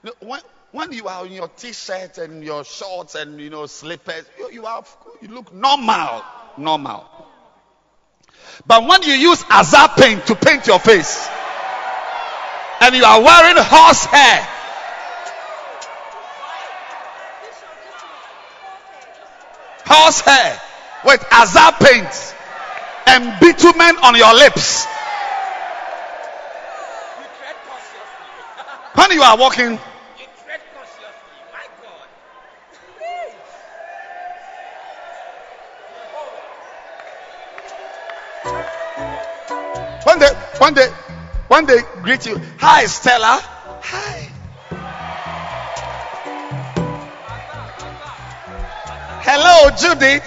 when, 0.20 0.40
when 0.72 0.92
you 0.92 1.06
are 1.06 1.24
in 1.26 1.32
your 1.32 1.48
t-shirt 1.48 2.18
and 2.18 2.42
your 2.42 2.64
shorts 2.64 3.14
and 3.14 3.40
you 3.40 3.50
know 3.50 3.66
slippers, 3.66 4.24
you, 4.38 4.50
you, 4.50 4.66
are, 4.66 4.84
you 5.20 5.28
look 5.28 5.54
normal, 5.54 6.22
normal. 6.58 7.06
But 8.66 8.86
when 8.86 9.02
you 9.02 9.12
use 9.12 9.44
Azar 9.50 9.90
paint 9.96 10.26
to 10.26 10.34
paint 10.34 10.66
your 10.66 10.78
face, 10.78 11.28
and 12.84 12.94
you 12.94 13.02
are 13.02 13.22
wearing 13.22 13.56
horse 13.56 14.04
hair, 14.04 14.46
horse 19.86 20.20
hair 20.20 20.60
with 21.06 21.24
Azar 21.32 21.72
paint 21.80 22.34
and 23.06 23.40
bitumen 23.40 23.96
on 24.04 24.14
your 24.16 24.34
lips. 24.34 24.84
When 28.96 29.12
you 29.12 29.22
are 29.22 29.38
walking, 29.38 29.78
When 40.04 40.18
they, 40.18 40.28
when 40.58 40.74
they, 40.74 40.88
when 41.48 41.66
they 41.66 41.80
greet 42.02 42.26
you, 42.26 42.40
hi 42.58 42.86
Stella, 42.86 43.40
hi. 43.82 44.30
Hello 49.26 49.70
Judith, 49.76 50.22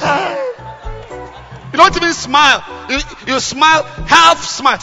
hi. 0.00 0.48
You 1.72 1.78
don't 1.78 1.96
even 1.96 2.12
smile. 2.12 2.64
You, 2.88 2.98
you 3.26 3.40
smile 3.40 3.82
half 4.06 4.42
smile. 4.42 4.78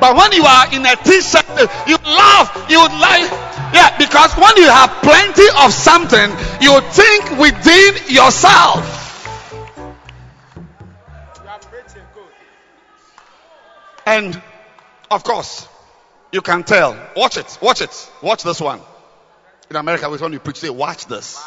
But 0.00 0.16
when 0.16 0.32
you 0.32 0.44
are 0.44 0.74
in 0.74 0.84
a 0.84 0.96
t-shirt, 0.96 1.46
you 1.86 1.96
laugh, 2.04 2.66
you 2.68 2.78
like 2.78 3.53
yeah, 3.74 3.96
because 3.98 4.32
when 4.34 4.56
you 4.56 4.68
have 4.68 4.90
plenty 5.02 5.46
of 5.58 5.72
something, 5.72 6.30
you 6.60 6.80
think 6.92 7.38
within 7.38 8.14
yourself. 8.14 9.02
And 14.06 14.40
of 15.10 15.24
course, 15.24 15.68
you 16.32 16.40
can 16.40 16.62
tell. 16.62 16.96
Watch 17.16 17.36
it, 17.36 17.58
watch 17.60 17.80
it, 17.80 18.10
watch 18.22 18.42
this 18.42 18.60
one. 18.60 18.80
In 19.70 19.76
America, 19.76 20.08
when 20.10 20.32
you 20.32 20.40
preach, 20.40 20.58
say, 20.58 20.70
watch 20.70 21.06
this. 21.06 21.42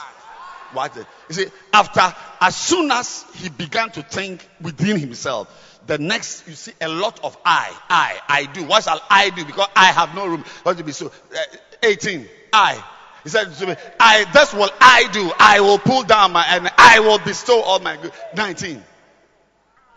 Watch 0.74 0.98
it. 0.98 1.06
You 1.30 1.36
see, 1.36 1.46
after, 1.72 2.14
as 2.42 2.56
soon 2.56 2.92
as 2.92 3.26
he 3.36 3.50
began 3.50 3.90
to 3.92 4.02
think 4.02 4.48
within 4.60 4.98
himself, 4.98 5.48
the 5.88 5.98
next, 5.98 6.46
you 6.48 6.54
see 6.54 6.74
a 6.82 6.90
lot 6.90 7.24
of 7.24 7.38
I, 7.46 7.74
I, 7.90 8.20
I 8.28 8.46
do. 8.46 8.64
What 8.66 8.84
shall 8.84 9.02
I 9.10 9.30
do? 9.30 9.46
Because 9.46 9.70
I 9.76 9.86
have 9.86 10.14
no 10.14 10.28
room. 10.28 10.44
What 10.64 10.78
to 10.78 10.84
be 10.84 10.92
so? 10.92 11.08
Uh, 11.08 11.38
Uh, 11.84 11.88
18. 11.88 12.28
I. 12.54 12.84
He 13.24 13.30
said 13.30 13.54
to 13.56 13.68
me, 13.68 13.76
I, 14.00 14.26
that's 14.34 14.54
what 14.54 14.74
I 14.80 15.10
do. 15.12 15.32
I 15.38 15.60
will 15.60 15.80
pull 15.80 16.04
down 16.04 16.32
my, 16.32 16.46
and 16.48 16.70
I 16.78 17.02
will 17.02 17.20
bestow 17.20 17.62
all 17.62 17.80
my 17.80 17.98
good. 17.98 18.12
19. 18.36 18.84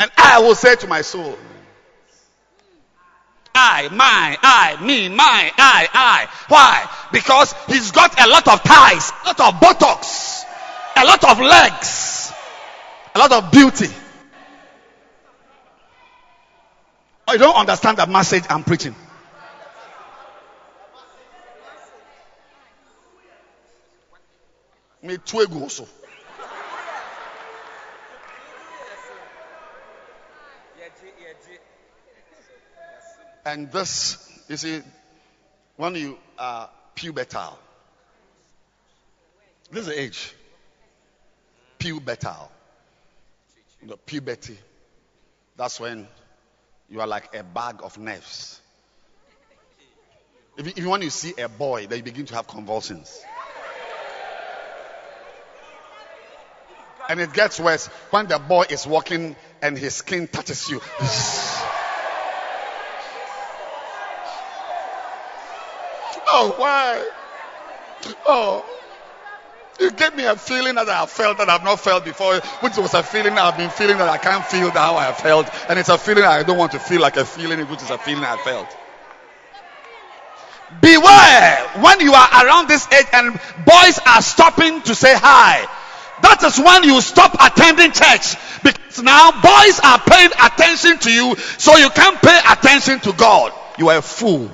And 0.00 0.10
I 0.16 0.40
will 0.40 0.54
say 0.54 0.74
to 0.76 0.86
my 0.86 1.02
soul, 1.02 1.38
I, 3.54 3.88
my, 3.88 4.38
I, 4.42 4.84
me, 4.84 5.08
my, 5.08 5.52
I, 5.56 5.88
I. 5.92 6.28
Why? 6.48 6.90
Because 7.12 7.52
he's 7.66 7.90
got 7.90 8.18
a 8.20 8.28
lot 8.28 8.48
of 8.48 8.62
ties, 8.62 9.12
a 9.24 9.26
lot 9.28 9.40
of 9.40 9.60
buttocks, 9.60 10.44
a 10.96 11.04
lot 11.04 11.22
of 11.24 11.38
legs, 11.38 12.32
a 13.14 13.18
lot 13.18 13.32
of 13.32 13.52
beauty. 13.52 13.92
I 17.28 17.36
don't 17.36 17.56
understand 17.56 17.98
the 17.98 18.06
message 18.06 18.44
I'm 18.48 18.64
preaching. 18.64 18.94
Me 25.02 25.14
ego 25.14 25.68
so. 25.68 25.86
And 33.44 33.72
this, 33.72 34.28
you 34.48 34.56
see, 34.56 34.82
when 35.76 35.94
you 35.94 36.18
are 36.38 36.68
pubertal, 36.94 37.54
this 39.70 39.80
is 39.82 39.86
the 39.86 40.00
age. 40.00 40.34
Pubertal. 41.78 42.48
The 43.82 43.96
puberty. 43.96 44.58
That's 45.56 45.80
when 45.80 46.06
you 46.90 47.00
are 47.00 47.06
like 47.06 47.34
a 47.34 47.42
bag 47.42 47.76
of 47.82 47.96
nerves. 47.96 48.60
If, 50.58 50.76
you- 50.76 50.90
when 50.90 51.00
you 51.00 51.10
see 51.10 51.32
a 51.40 51.48
boy, 51.48 51.86
then 51.86 51.98
you 51.98 52.04
begin 52.04 52.26
to 52.26 52.34
have 52.34 52.46
convulsions. 52.46 53.24
And 57.10 57.20
it 57.20 57.32
gets 57.32 57.58
worse 57.58 57.88
when 58.10 58.28
the 58.28 58.38
boy 58.38 58.66
is 58.70 58.86
walking 58.86 59.34
and 59.60 59.76
his 59.76 59.96
skin 59.96 60.28
touches 60.28 60.70
you. 60.70 60.80
Oh, 66.32 66.54
why? 66.56 67.04
Oh. 68.24 68.64
You 69.80 69.90
gave 69.90 70.14
me 70.14 70.24
a 70.24 70.36
feeling 70.36 70.76
that 70.76 70.88
I 70.88 71.00
have 71.00 71.10
felt 71.10 71.38
that 71.38 71.50
I've 71.50 71.64
not 71.64 71.80
felt 71.80 72.04
before, 72.04 72.36
which 72.60 72.76
was 72.76 72.94
a 72.94 73.02
feeling 73.02 73.36
I've 73.36 73.56
been 73.56 73.68
feeling 73.68 73.98
that 73.98 74.08
I 74.08 74.16
can't 74.16 74.46
feel 74.46 74.70
how 74.70 74.94
I 74.94 75.06
have 75.06 75.18
felt. 75.18 75.50
And 75.68 75.76
it's 75.76 75.88
a 75.88 75.98
feeling 75.98 76.22
I 76.22 76.44
don't 76.44 76.56
want 76.56 76.70
to 76.72 76.78
feel 76.78 77.00
like 77.00 77.16
a 77.16 77.24
feeling, 77.24 77.58
which 77.66 77.82
is 77.82 77.90
a 77.90 77.98
feeling 77.98 78.22
I 78.22 78.36
felt. 78.36 78.68
Beware 80.80 81.82
when 81.82 81.98
you 81.98 82.14
are 82.14 82.46
around 82.46 82.68
this 82.68 82.86
age 82.92 83.06
and 83.12 83.32
boys 83.66 83.98
are 84.06 84.22
stopping 84.22 84.82
to 84.82 84.94
say 84.94 85.16
hi. 85.16 85.66
That 86.22 86.42
is 86.44 86.58
when 86.58 86.84
you 86.84 87.00
stop 87.00 87.34
attending 87.34 87.92
church. 87.92 88.36
Because 88.62 89.02
now 89.02 89.32
boys 89.32 89.80
are 89.80 89.98
paying 89.98 90.30
attention 90.42 90.98
to 90.98 91.10
you, 91.10 91.36
so 91.58 91.76
you 91.76 91.90
can't 91.90 92.20
pay 92.20 92.38
attention 92.50 93.00
to 93.00 93.12
God. 93.12 93.52
You 93.78 93.88
are 93.88 93.98
a 93.98 94.02
fool. 94.02 94.50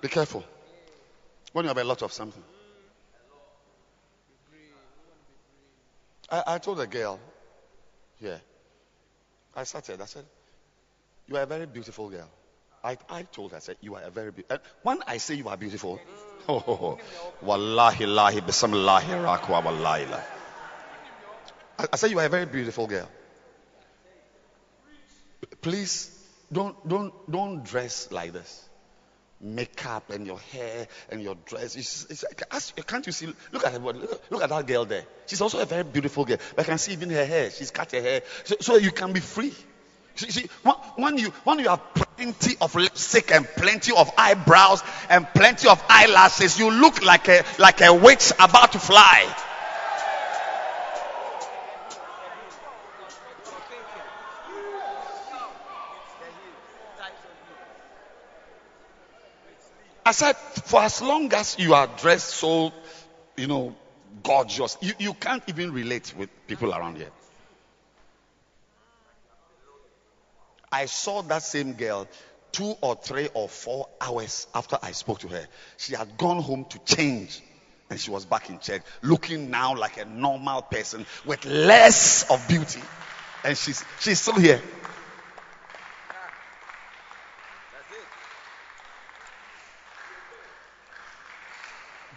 Be 0.00 0.08
careful. 0.08 0.44
When 1.52 1.64
you 1.64 1.68
have 1.68 1.78
a 1.78 1.84
lot 1.84 2.02
of 2.02 2.12
something. 2.12 2.42
I, 6.30 6.42
I 6.46 6.58
told 6.58 6.80
a 6.80 6.86
girl 6.86 7.18
here. 8.20 8.40
I 9.54 9.64
started. 9.64 10.00
I 10.00 10.06
said, 10.06 10.24
You 11.26 11.36
are 11.36 11.42
a 11.42 11.46
very 11.46 11.66
beautiful 11.66 12.08
girl. 12.08 12.28
I, 12.84 12.96
I 13.08 13.22
told 13.22 13.52
her, 13.52 13.56
I 13.56 13.60
said, 13.60 13.76
You 13.80 13.94
are 13.96 14.02
a 14.02 14.10
very 14.10 14.30
beautiful. 14.30 14.58
When 14.82 15.02
I 15.06 15.18
say 15.18 15.34
you 15.34 15.48
are 15.48 15.56
beautiful, 15.56 16.00
oh, 16.48 16.64
oh, 16.68 16.98
wallahi, 17.42 18.04
lahi, 18.04 18.44
bismillahi, 18.44 19.12
rakwa, 19.12 19.64
wallahi. 19.64 20.06
la. 20.06 20.20
I, 21.78 21.86
I 21.92 21.96
said, 21.96 22.10
You 22.10 22.18
are 22.20 22.26
a 22.26 22.28
very 22.28 22.46
beautiful 22.46 22.86
girl. 22.86 23.08
Please 25.60 26.14
don't, 26.52 26.76
don't, 26.88 27.12
don't 27.30 27.64
dress 27.64 28.10
like 28.12 28.32
this 28.32 28.67
makeup 29.40 30.10
and 30.10 30.26
your 30.26 30.38
hair 30.38 30.88
and 31.10 31.22
your 31.22 31.36
dress. 31.46 31.76
It's, 31.76 32.06
it's, 32.10 32.24
can't 32.86 33.06
you 33.06 33.12
see? 33.12 33.32
Look 33.52 33.66
at 33.66 33.72
her. 33.72 33.78
Look, 33.78 34.42
at 34.42 34.48
that 34.48 34.66
girl 34.66 34.84
there. 34.84 35.04
She's 35.26 35.40
also 35.40 35.60
a 35.60 35.64
very 35.64 35.84
beautiful 35.84 36.24
girl. 36.24 36.38
But 36.56 36.62
I 36.62 36.68
can 36.68 36.78
see 36.78 36.92
even 36.92 37.10
her 37.10 37.24
hair. 37.24 37.50
She's 37.50 37.70
cut 37.70 37.92
her 37.92 38.00
hair. 38.00 38.22
So, 38.44 38.56
so 38.60 38.76
you 38.76 38.90
can 38.90 39.12
be 39.12 39.20
free. 39.20 39.54
See, 40.16 40.30
see, 40.30 40.50
when, 40.64 40.74
when 40.96 41.18
you 41.18 41.30
when 41.44 41.60
you 41.60 41.68
have 41.68 41.80
plenty 41.94 42.56
of 42.60 42.74
lipstick 42.74 43.30
and 43.30 43.46
plenty 43.46 43.92
of 43.94 44.10
eyebrows 44.18 44.82
and 45.08 45.26
plenty 45.32 45.68
of 45.68 45.82
eyelashes, 45.88 46.58
you 46.58 46.72
look 46.72 47.04
like 47.04 47.28
a 47.28 47.44
like 47.58 47.80
a 47.82 47.94
witch 47.94 48.32
about 48.40 48.72
to 48.72 48.80
fly. 48.80 49.32
I 60.08 60.12
said, 60.12 60.36
for 60.36 60.80
as 60.80 61.02
long 61.02 61.30
as 61.34 61.58
you 61.58 61.74
are 61.74 61.86
dressed 61.86 62.30
so, 62.30 62.72
you 63.36 63.46
know, 63.46 63.76
gorgeous, 64.22 64.78
you, 64.80 64.94
you 64.98 65.12
can't 65.12 65.42
even 65.48 65.70
relate 65.70 66.14
with 66.16 66.30
people 66.46 66.72
around 66.72 66.96
here. 66.96 67.10
I 70.72 70.86
saw 70.86 71.20
that 71.20 71.42
same 71.42 71.74
girl 71.74 72.08
two 72.52 72.74
or 72.80 72.96
three 72.96 73.28
or 73.34 73.50
four 73.50 73.90
hours 74.00 74.46
after 74.54 74.78
I 74.82 74.92
spoke 74.92 75.18
to 75.18 75.28
her. 75.28 75.46
She 75.76 75.94
had 75.94 76.16
gone 76.16 76.40
home 76.40 76.64
to 76.70 76.78
change 76.86 77.42
and 77.90 78.00
she 78.00 78.10
was 78.10 78.24
back 78.24 78.48
in 78.48 78.60
church 78.60 78.80
looking 79.02 79.50
now 79.50 79.76
like 79.76 79.98
a 79.98 80.06
normal 80.06 80.62
person 80.62 81.04
with 81.26 81.44
less 81.44 82.30
of 82.30 82.48
beauty. 82.48 82.80
And 83.44 83.58
she's, 83.58 83.84
she's 84.00 84.22
still 84.22 84.36
here. 84.36 84.62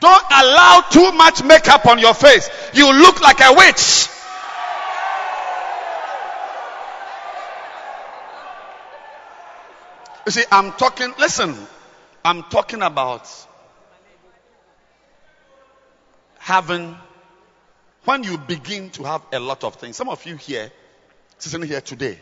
Don't 0.01 0.25
allow 0.31 0.81
too 0.89 1.11
much 1.11 1.43
makeup 1.43 1.85
on 1.85 1.99
your 1.99 2.15
face. 2.15 2.49
You 2.73 2.91
look 2.91 3.21
like 3.21 3.39
a 3.39 3.53
witch. 3.53 4.09
You 10.25 10.31
see, 10.31 10.43
I'm 10.51 10.71
talking, 10.71 11.13
listen, 11.19 11.55
I'm 12.25 12.41
talking 12.43 12.81
about 12.81 13.29
having, 16.39 16.97
when 18.05 18.23
you 18.23 18.39
begin 18.39 18.89
to 18.91 19.03
have 19.03 19.21
a 19.31 19.39
lot 19.39 19.63
of 19.63 19.75
things. 19.75 19.97
Some 19.97 20.09
of 20.09 20.25
you 20.25 20.35
here, 20.35 20.71
sitting 21.37 21.67
here 21.67 21.81
today, 21.81 22.17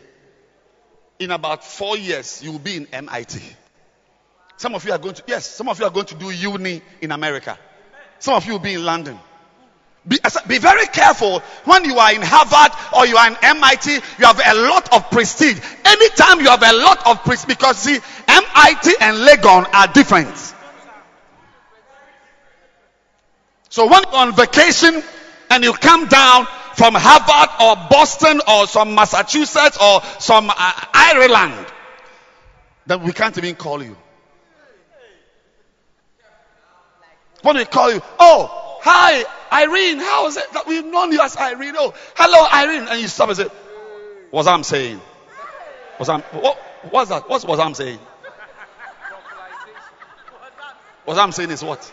in 1.18 1.30
about 1.30 1.64
four 1.64 1.96
years, 1.96 2.42
you 2.42 2.52
will 2.52 2.58
be 2.58 2.76
in 2.76 2.86
MIT. 2.92 3.40
Some 4.58 4.74
of 4.74 4.84
you 4.84 4.92
are 4.92 4.98
going 4.98 5.14
to, 5.14 5.22
yes, 5.26 5.46
some 5.46 5.70
of 5.70 5.78
you 5.78 5.86
are 5.86 5.90
going 5.90 6.06
to 6.06 6.14
do 6.14 6.30
uni 6.30 6.82
in 7.00 7.12
America. 7.12 7.58
Some 8.20 8.34
of 8.34 8.46
you 8.46 8.52
will 8.52 8.60
be 8.60 8.74
in 8.74 8.84
London. 8.84 9.18
Be, 10.06 10.18
be 10.46 10.58
very 10.58 10.86
careful 10.86 11.40
when 11.64 11.84
you 11.84 11.98
are 11.98 12.12
in 12.12 12.22
Harvard 12.22 12.72
or 12.96 13.06
you 13.06 13.16
are 13.16 13.28
in 13.28 13.36
MIT. 13.42 13.92
You 13.92 14.24
have 14.24 14.40
a 14.44 14.54
lot 14.54 14.92
of 14.94 15.10
prestige. 15.10 15.60
Anytime 15.84 16.40
you 16.40 16.48
have 16.48 16.62
a 16.62 16.72
lot 16.72 17.06
of 17.06 17.22
prestige, 17.24 17.48
because 17.48 17.78
see, 17.78 17.98
MIT 18.28 18.94
and 19.00 19.16
Legon 19.18 19.66
are 19.74 19.86
different. 19.92 20.54
So 23.68 23.86
when 23.86 24.02
you're 24.02 24.16
on 24.16 24.34
vacation 24.34 25.02
and 25.50 25.64
you 25.64 25.72
come 25.72 26.06
down 26.08 26.46
from 26.74 26.94
Harvard 26.96 27.50
or 27.60 27.88
Boston 27.90 28.40
or 28.48 28.66
some 28.66 28.94
Massachusetts 28.94 29.78
or 29.80 30.02
some 30.18 30.50
uh, 30.50 30.72
Ireland, 30.92 31.66
then 32.86 33.02
we 33.02 33.12
can't 33.12 33.36
even 33.38 33.54
call 33.54 33.82
you. 33.82 33.96
When 37.42 37.56
we 37.56 37.64
call 37.64 37.92
you, 37.92 38.02
oh, 38.18 38.78
hi, 38.82 39.24
Irene, 39.52 39.98
how 39.98 40.26
is 40.26 40.36
it 40.36 40.52
that 40.52 40.66
we've 40.66 40.84
known 40.84 41.12
you 41.12 41.20
as 41.20 41.36
Irene? 41.36 41.74
Oh, 41.76 41.94
hello, 42.16 42.46
Irene. 42.52 42.88
And 42.88 43.00
you 43.00 43.08
stop 43.08 43.28
and 43.28 43.36
say, 43.36 43.48
what's 44.30 44.46
I'm 44.46 44.62
saying? 44.62 45.00
What's 45.96 46.08
I'm, 46.08 46.22
what, 46.22 46.56
what's 46.90 47.10
that? 47.10 47.28
What's 47.28 47.44
what 47.44 47.60
I'm 47.60 47.74
saying? 47.74 47.98
What 51.04 51.18
I'm 51.18 51.32
saying 51.32 51.50
is 51.50 51.64
what? 51.64 51.92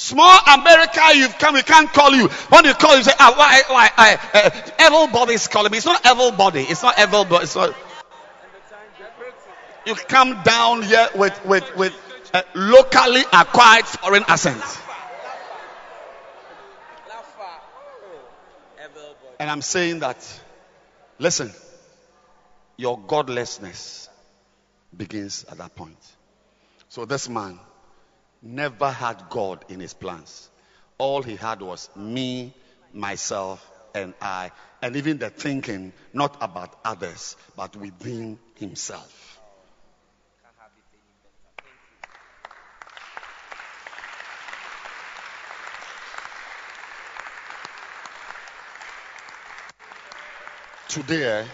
Small 0.00 0.38
America, 0.54 1.02
you've 1.14 1.36
come, 1.38 1.56
we 1.56 1.62
can't 1.62 1.92
call 1.92 2.14
you. 2.14 2.26
When 2.48 2.64
you 2.64 2.72
call, 2.72 2.96
you 2.96 3.02
say, 3.02 3.12
ah, 3.18 3.34
why, 3.36 3.60
why, 3.68 3.90
I, 3.98 5.30
is 5.30 5.46
calling 5.46 5.70
me. 5.70 5.76
It's 5.76 5.84
not 5.84 6.06
everybody. 6.06 6.62
It's 6.62 6.82
not 6.82 6.98
everybody. 6.98 7.44
It's 7.44 7.54
not. 7.54 7.76
You 9.84 9.94
come 9.94 10.42
down 10.42 10.80
here 10.84 11.06
with, 11.14 11.44
with, 11.44 11.76
with 11.76 11.92
uh, 12.32 12.40
locally 12.54 13.24
acquired 13.30 13.84
foreign 13.84 14.24
accent. 14.26 14.62
And 19.38 19.50
I'm 19.50 19.60
saying 19.60 19.98
that, 19.98 20.16
listen, 21.18 21.52
your 22.78 22.98
godlessness 23.06 24.08
begins 24.96 25.44
at 25.50 25.58
that 25.58 25.74
point. 25.76 25.98
So 26.88 27.04
this 27.04 27.28
man 27.28 27.60
never 28.42 28.90
had 28.90 29.28
God 29.30 29.64
in 29.68 29.80
his 29.80 29.94
plans. 29.94 30.48
All 30.98 31.22
he 31.22 31.36
had 31.36 31.62
was 31.62 31.88
me, 31.96 32.52
myself, 32.92 33.66
and 33.94 34.14
I. 34.20 34.50
And 34.82 34.96
even 34.96 35.18
the 35.18 35.30
thinking, 35.30 35.92
not 36.12 36.36
about 36.40 36.74
others, 36.84 37.36
but 37.56 37.76
within 37.76 38.38
himself. 38.56 39.40
Today, 50.88 51.46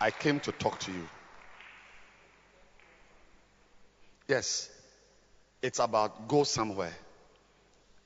I 0.00 0.10
came 0.10 0.38
to 0.40 0.52
talk 0.52 0.78
to 0.80 0.92
you. 0.92 1.08
Yes, 4.28 4.68
it's 5.62 5.78
about 5.78 6.28
go 6.28 6.44
somewhere 6.44 6.92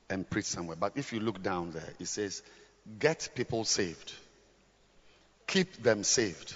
and 0.09 0.27
preach 0.29 0.45
somewhere. 0.45 0.77
But 0.77 0.93
if 0.95 1.11
you 1.11 1.19
look 1.19 1.43
down 1.43 1.71
there, 1.71 1.93
it 1.99 2.07
says, 2.07 2.41
get 2.97 3.29
people 3.35 3.65
saved, 3.65 4.13
keep 5.45 5.83
them 5.83 6.03
saved, 6.05 6.55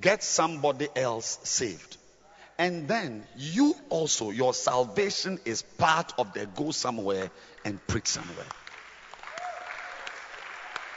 get 0.00 0.24
somebody 0.24 0.88
else 0.96 1.38
saved. 1.44 1.96
And 2.58 2.88
then 2.88 3.24
you 3.36 3.76
also, 3.88 4.30
your 4.30 4.52
salvation 4.52 5.38
is 5.44 5.62
part 5.62 6.12
of 6.18 6.32
the 6.32 6.46
go 6.46 6.72
somewhere 6.72 7.30
and 7.64 7.84
preach 7.86 8.08
somewhere. 8.08 8.46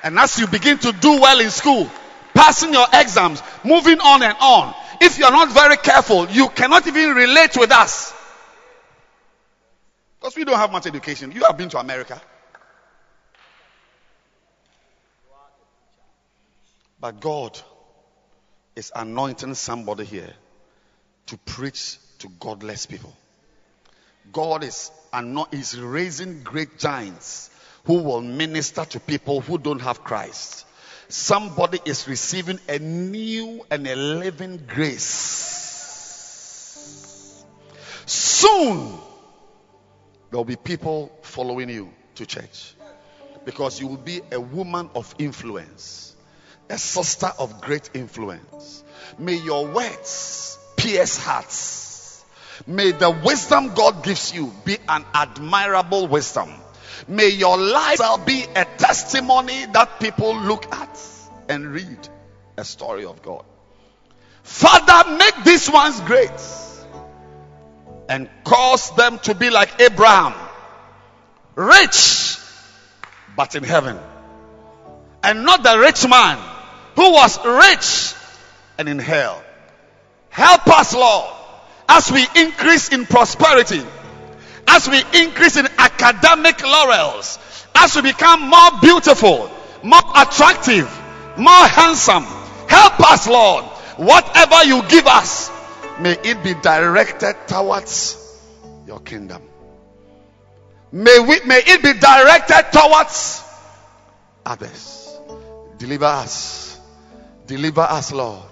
And 0.04 0.18
as 0.18 0.40
you 0.40 0.48
begin 0.48 0.80
to 0.80 0.92
do 0.94 1.22
well 1.22 1.40
in 1.40 1.52
school, 1.52 1.88
passing 2.34 2.74
your 2.74 2.88
exams, 2.94 3.42
moving 3.64 4.00
on 4.00 4.24
and 4.24 4.36
on, 4.40 4.74
if 5.02 5.18
you're 5.18 5.32
not 5.32 5.52
very 5.52 5.78
careful, 5.78 6.30
you 6.30 6.48
cannot 6.50 6.86
even 6.88 7.16
relate 7.16 7.58
with 7.58 7.72
us. 7.72 8.14
Because 10.20 10.36
we 10.36 10.46
don't 10.46 10.58
have 10.58 10.72
much 10.72 10.86
education. 10.86 11.32
You 11.32 11.44
have 11.46 11.58
been 11.58 11.70
to 11.70 11.80
America. 11.80 12.22
But 17.00 17.20
God 17.20 17.60
is 18.76 18.92
anointing 18.96 19.56
somebody 19.56 20.06
here 20.06 20.34
to 21.28 21.38
preach 21.38 21.98
to 22.20 22.30
godless 22.40 22.86
people. 22.86 23.12
God 24.32 24.64
is, 24.64 24.92
ano- 25.12 25.48
is 25.52 25.80
raising 25.80 26.44
great 26.44 26.78
giants 26.78 27.50
who 27.86 28.04
will 28.04 28.22
minister 28.22 28.86
to 28.86 29.00
people 29.00 29.42
who 29.42 29.58
don't 29.58 29.82
have 29.82 30.04
Christ. 30.04 30.66
Somebody 31.12 31.80
is 31.84 32.08
receiving 32.08 32.58
a 32.70 32.80
new 32.80 33.66
and 33.70 33.86
a 33.86 33.96
living 33.98 34.64
grace. 34.66 35.04
Soon, 38.06 38.98
there 40.30 40.38
will 40.38 40.46
be 40.46 40.56
people 40.56 41.12
following 41.22 41.68
you 41.70 41.92
to 42.16 42.26
church 42.26 42.76
because 43.44 43.78
you 43.82 43.88
will 43.88 43.98
be 43.98 44.22
a 44.32 44.40
woman 44.40 44.90
of 44.96 45.14
influence, 45.20 46.16
a 46.70 46.78
sister 46.78 47.30
of 47.38 47.60
great 47.60 47.90
influence. 47.94 48.86
May 49.20 49.36
your 49.36 49.68
words 49.68 50.58
pierce 50.78 51.18
hearts. 51.18 52.24
May 52.66 52.92
the 52.92 53.12
wisdom 53.12 53.74
God 53.74 54.02
gives 54.06 54.34
you 54.34 54.54
be 54.64 54.78
an 54.88 55.04
admirable 55.14 56.08
wisdom. 56.08 56.54
May 57.08 57.30
your 57.30 57.58
lifestyle 57.58 58.18
be 58.18 58.46
a 58.56 58.66
testimony 58.78 59.66
that 59.68 60.00
people 60.00 60.36
look 60.36 60.74
at 60.74 61.00
and 61.50 61.68
read 61.68 62.10
a 62.58 62.64
story 62.64 63.06
of 63.06 63.22
God. 63.22 63.44
Father, 64.44 65.18
make 65.18 65.44
these 65.44 65.70
ones 65.70 66.00
great 66.02 66.32
and 68.10 68.30
cause 68.44 68.94
them 68.96 69.20
to 69.20 69.36
be 69.36 69.50
like 69.50 69.82
Abraham, 69.82 70.34
rich 71.56 72.38
but 73.36 73.56
in 73.56 73.64
heaven, 73.64 73.98
and 75.24 75.46
not 75.46 75.64
the 75.64 75.80
rich 75.80 76.08
man 76.08 76.38
who 76.96 77.14
was 77.14 77.40
rich 77.46 78.14
and 78.78 78.90
in 78.90 79.00
hell. 79.00 79.42
Help 80.30 80.68
us, 80.68 80.94
Lord, 80.94 81.34
as 81.88 82.12
we 82.12 82.26
increase 82.36 82.90
in 82.90 83.06
prosperity 83.06 83.82
as 84.72 84.88
we 84.88 85.04
increase 85.22 85.58
in 85.58 85.68
academic 85.78 86.64
laurels, 86.64 87.38
as 87.76 87.94
we 87.96 88.02
become 88.04 88.50
more 88.50 88.72
beautiful, 88.82 89.52
more 89.84 90.02
attractive, 90.16 90.90
more 91.38 91.68
handsome, 91.68 92.24
help 92.70 93.00
us, 93.12 93.28
Lord. 93.28 93.66
Whatever 93.98 94.64
you 94.64 94.82
give 94.88 95.06
us, 95.08 95.52
may 96.00 96.14
it 96.14 96.42
be 96.42 96.54
directed 96.54 97.36
towards 97.48 98.18
your 98.88 99.02
kingdom. 99.02 99.42
May 100.94 101.20
we, 101.20 101.42
may 101.46 101.62
it 101.66 101.84
be 101.84 101.94
directed 101.94 102.72
towards 102.72 103.44
others. 104.46 105.20
Deliver 105.78 106.06
us. 106.06 106.80
Deliver 107.46 107.82
us, 107.82 108.14
Lord, 108.14 108.50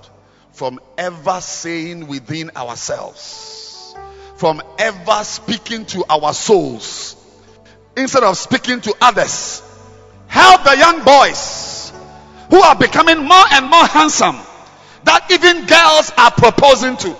from 0.51 0.81
ever 0.97 1.39
saying 1.39 2.07
within 2.07 2.51
ourselves 2.57 3.58
from 4.39 4.61
ever 4.77 5.21
speaking 5.25 5.85
to 5.85 6.05
our 6.09 6.33
souls 6.33 7.17
instead 7.97 8.23
of 8.23 8.37
speaking 8.37 8.79
to 8.79 8.95
others. 9.01 9.61
Help 10.27 10.63
the 10.63 10.77
young 10.77 11.03
boys 11.03 11.91
who 12.49 12.55
are 12.61 12.75
becoming 12.75 13.17
more 13.17 13.43
and 13.51 13.65
more 13.69 13.85
handsome 13.85 14.37
that 15.03 15.29
even 15.29 15.65
girls 15.65 16.13
are 16.17 16.31
proposing 16.31 16.95
to. 16.95 17.13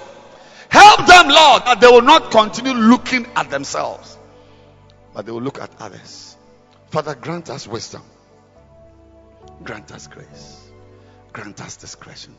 Help 0.69 1.07
them, 1.07 1.27
Lord, 1.27 1.65
that 1.65 1.81
they 1.81 1.87
will 1.87 2.03
not 2.03 2.31
continue 2.31 2.71
looking 2.73 3.25
at 3.35 3.49
themselves, 3.49 4.17
but 5.13 5.25
they 5.25 5.33
will 5.33 5.41
look 5.41 5.59
at 5.59 5.71
others. 5.81 6.37
Father, 6.87 7.15
grant 7.15 7.49
us 7.49 7.67
wisdom, 7.67 8.03
grant 9.61 9.91
us 9.91 10.07
grace, 10.07 10.69
grant 11.33 11.59
us 11.59 11.75
discretion 11.75 12.33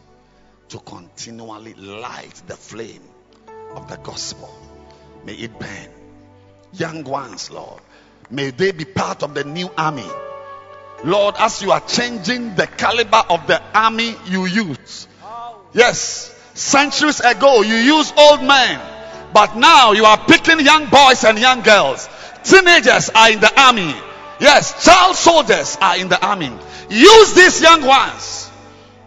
to 0.69 0.79
continually 0.79 1.75
light 1.75 2.41
the 2.47 2.57
flame 2.57 3.03
of 3.75 3.87
the 3.89 3.97
gospel. 3.97 4.70
May 5.25 5.35
it 5.35 5.59
burn. 5.59 5.89
Young 6.73 7.05
ones, 7.05 7.51
Lord, 7.51 7.81
may 8.31 8.51
they 8.51 8.73
be 8.73 8.85
part 8.85 9.23
of 9.23 9.35
the 9.35 9.45
new 9.45 9.71
army. 9.77 10.09
Lord, 11.05 11.35
as 11.39 11.63
you 11.63 11.73
are 11.73 11.81
changing 11.81 12.55
the 12.55 12.67
caliber 12.67 13.23
of 13.29 13.47
the 13.47 13.61
army 13.75 14.15
you 14.27 14.47
use. 14.47 15.09
Yes, 15.73 16.35
centuries 16.55 17.21
ago 17.21 17.63
you 17.63 17.75
used 17.75 18.17
old 18.17 18.43
men, 18.43 18.81
but 19.33 19.57
now 19.57 19.93
you 19.93 20.05
are 20.05 20.19
picking 20.19 20.61
young 20.61 20.87
boys 20.91 21.25
and 21.25 21.39
young 21.39 21.63
girls. 21.63 22.09
Teenagers 22.45 23.11
are 23.11 23.31
in 23.31 23.41
the 23.41 23.61
army. 23.61 23.95
Yes, 24.41 24.85
child 24.85 25.17
soldiers 25.17 25.77
are 25.81 25.97
in 25.97 26.09
the 26.09 26.25
army. 26.25 26.51
Use 26.89 27.35
these 27.35 27.61
young 27.61 27.85
ones. 27.85 28.51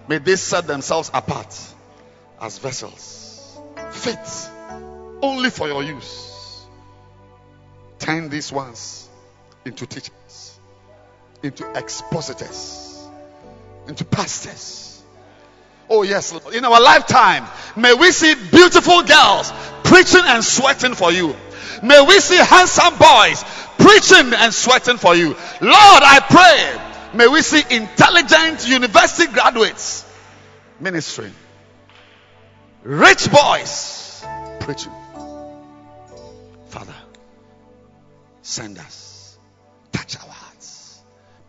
May 0.08 0.18
they 0.18 0.36
set 0.36 0.68
themselves 0.68 1.10
apart 1.14 1.56
as 2.42 2.58
vessels, 2.58 3.58
fit 3.92 4.20
only 5.24 5.50
for 5.50 5.68
your 5.68 5.82
use. 5.82 6.66
Turn 7.98 8.30
these 8.30 8.52
ones 8.52 9.10
into 9.66 9.88
teachers, 9.88 10.60
into 11.42 11.66
expositors, 11.74 13.08
into 13.88 14.04
pastors. 14.04 15.02
Oh, 15.90 16.04
yes, 16.04 16.34
in 16.54 16.66
our 16.66 16.82
lifetime, 16.82 17.46
may 17.78 17.94
we 17.94 18.12
see 18.12 18.36
beautiful 18.52 19.04
girls 19.04 19.52
preaching 19.86 20.24
and 20.26 20.44
sweating 20.44 20.94
for 20.94 21.12
you. 21.12 21.36
May 21.82 22.06
we 22.06 22.20
see 22.20 22.38
handsome 22.38 22.98
boys 22.98 23.44
preaching 23.78 24.34
and 24.34 24.54
sweating 24.54 24.98
for 24.98 25.16
you. 25.16 25.28
Lord, 25.28 25.38
I 25.62 26.20
pray, 26.30 27.18
may 27.18 27.28
we 27.28 27.42
see 27.42 27.64
intelligent 27.74 28.68
university 28.68 29.32
graduates 29.32 30.06
ministering, 30.80 31.34
rich 32.84 33.32
boys 33.32 34.26
preaching. 34.60 34.92
Send 38.44 38.78
us, 38.78 39.40
touch 39.92 40.18
our 40.18 40.30
hearts, 40.30 41.02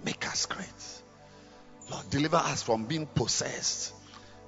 make 0.04 0.26
us 0.26 0.46
great. 0.46 0.66
Lord, 1.90 2.08
deliver 2.08 2.36
us 2.36 2.62
from 2.62 2.86
being 2.86 3.06
possessed 3.06 3.92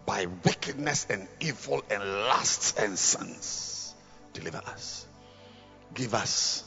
by 0.07 0.26
wickedness 0.44 1.07
and 1.11 1.26
evil 1.40 1.82
and 1.90 2.03
lusts 2.03 2.78
and 2.78 2.99
sins. 2.99 3.94
Deliver 4.32 4.59
us. 4.59 5.07
Give 5.92 6.14
us 6.14 6.64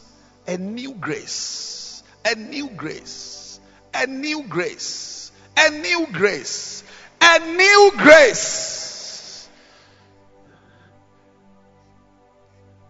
a 0.48 0.58
new 0.58 0.94
grace, 0.94 2.04
a 2.26 2.36
new 2.36 2.70
grace, 2.70 3.60
a 3.94 4.06
new 4.06 4.44
grace, 4.44 5.32
a 5.58 5.70
new 5.72 6.08
grace, 6.08 6.84
a 7.22 7.40
new 7.40 7.92
grace 7.96 9.50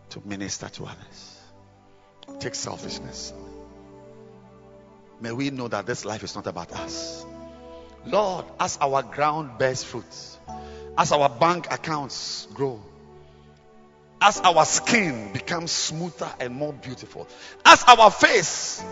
to 0.10 0.22
minister 0.26 0.70
to 0.70 0.86
others. 0.86 1.39
Take 2.40 2.56
selfishness. 2.56 3.34
May 5.22 5.32
we 5.32 5.50
know 5.50 5.68
that 5.68 5.86
this 5.86 6.06
life 6.06 6.24
is 6.24 6.36
not 6.36 6.48
about 6.48 6.72
us. 6.72 7.26
Lord, 8.06 8.46
as 8.60 8.78
our 8.80 9.04
ground 9.04 9.58
bears 9.58 9.84
fruit, 9.84 10.06
as 10.98 11.12
our 11.12 11.30
bank 11.30 11.68
accounts 11.72 12.48
grow, 12.54 12.82
as 14.22 14.40
our 14.42 14.66
skin 14.66 15.34
becomes 15.34 15.72
smoother 15.72 16.32
and 16.40 16.56
more 16.56 16.74
beautiful, 16.74 17.28
as 17.66 17.84
our 17.88 18.12
face 18.12 18.84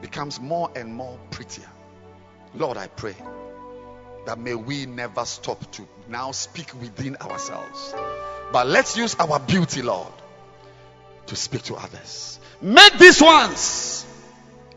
becomes 0.00 0.40
more 0.40 0.70
and 0.76 0.94
more 0.94 1.18
prettier, 1.30 1.68
Lord, 2.54 2.76
I 2.76 2.86
pray, 2.86 3.16
that 4.26 4.38
may 4.38 4.54
we 4.54 4.86
never 4.86 5.24
stop 5.24 5.70
to 5.72 5.86
now 6.08 6.30
speak 6.30 6.72
within 6.80 7.16
ourselves. 7.16 7.94
But 8.52 8.66
let's 8.66 8.96
use 8.96 9.14
our 9.16 9.40
beauty, 9.40 9.82
Lord, 9.82 10.12
to 11.26 11.36
speak 11.36 11.62
to 11.64 11.74
others. 11.74 12.38
Make 12.60 12.98
these 12.98 13.20
ones 13.20 14.06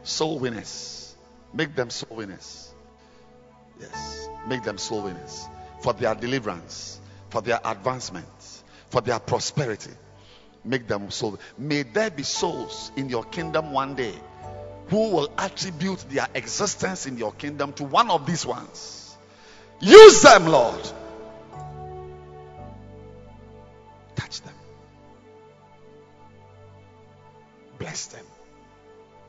soul 0.04 0.40
winners. 0.40 1.16
Make 1.54 1.76
them 1.76 1.90
soul 1.90 2.18
winners. 2.18 2.74
Yes, 3.80 4.28
make 4.48 4.64
them 4.64 4.78
soul 4.78 5.04
winners 5.04 5.48
for 5.82 5.94
their 5.94 6.14
deliverance, 6.14 7.00
for 7.30 7.42
their 7.42 7.60
advancement, 7.64 8.26
for 8.90 9.02
their 9.02 9.20
prosperity. 9.20 9.92
Make 10.66 10.88
them 10.88 11.10
soul. 11.12 11.40
May 11.58 11.84
there 11.84 12.10
be 12.10 12.24
souls 12.24 12.92
in 12.98 13.10
your 13.10 13.24
kingdom 13.24 13.72
one 13.72 13.96
day 13.96 14.14
who 14.90 15.12
will 15.12 15.32
attribute 15.38 16.04
their 16.10 16.28
existence 16.34 17.06
in 17.06 17.18
your 17.18 17.32
kingdom 17.34 17.74
to 17.74 17.84
one 17.84 18.10
of 18.10 18.26
these 18.26 18.46
ones. 18.46 19.16
Use 19.80 20.22
them, 20.22 20.48
Lord. 20.48 20.82
Touch 24.16 24.42
them. 24.42 24.54
Bless 27.80 28.08
them. 28.08 28.26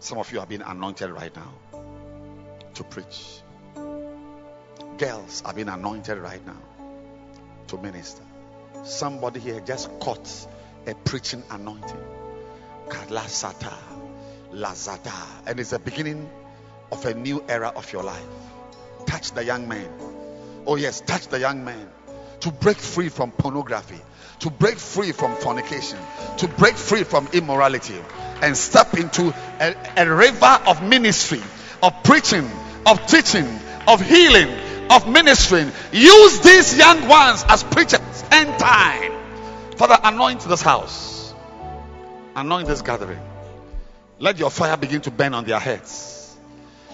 Some 0.00 0.18
of 0.18 0.32
you 0.32 0.40
are 0.40 0.46
being 0.46 0.62
anointed 0.62 1.10
right 1.10 1.34
now 1.34 1.54
to 2.74 2.84
preach. 2.84 3.40
Girls 4.98 5.42
are 5.44 5.54
being 5.54 5.68
anointed 5.68 6.18
right 6.18 6.44
now 6.44 6.60
to 7.68 7.78
minister. 7.78 8.22
Somebody 8.84 9.40
here 9.40 9.60
just 9.60 9.88
caught 10.00 10.28
a 10.86 10.94
preaching 10.94 11.42
anointing. 11.50 12.04
Kalasata, 12.88 13.74
Lazada. 14.52 15.12
And 15.46 15.60
it's 15.60 15.70
the 15.70 15.78
beginning 15.78 16.28
of 16.90 17.04
a 17.06 17.14
new 17.14 17.44
era 17.48 17.72
of 17.74 17.92
your 17.92 18.02
life. 18.02 18.24
Touch 19.06 19.32
the 19.32 19.44
young 19.44 19.68
man. 19.68 19.88
Oh, 20.66 20.76
yes, 20.76 21.00
touch 21.00 21.28
the 21.28 21.38
young 21.38 21.64
man 21.64 21.88
to 22.40 22.50
break 22.50 22.76
free 22.76 23.08
from 23.08 23.30
pornography, 23.32 24.00
to 24.40 24.50
break 24.50 24.78
free 24.78 25.12
from 25.12 25.34
fornication, 25.36 25.98
to 26.38 26.48
break 26.48 26.76
free 26.76 27.04
from 27.04 27.28
immorality, 27.32 27.96
and 28.42 28.56
step 28.56 28.94
into 28.94 29.34
a, 29.60 29.74
a 29.96 30.14
river 30.14 30.58
of 30.66 30.82
ministry, 30.82 31.40
of 31.82 32.02
preaching, 32.02 32.48
of 32.86 33.06
teaching, 33.06 33.46
of 33.86 34.00
healing, 34.00 34.48
of 34.90 35.08
ministering. 35.08 35.70
Use 35.92 36.40
these 36.40 36.76
young 36.76 37.06
ones 37.08 37.44
as 37.48 37.62
preachers. 37.62 38.24
End 38.30 38.58
time. 38.58 39.12
Father, 39.76 39.98
anoint 40.02 40.40
this 40.40 40.62
house, 40.62 41.34
anoint 42.36 42.68
this 42.68 42.82
gathering. 42.82 43.20
Let 44.18 44.38
your 44.38 44.50
fire 44.50 44.76
begin 44.76 45.00
to 45.02 45.10
burn 45.10 45.32
on 45.32 45.44
their 45.44 45.58
heads. 45.58 46.36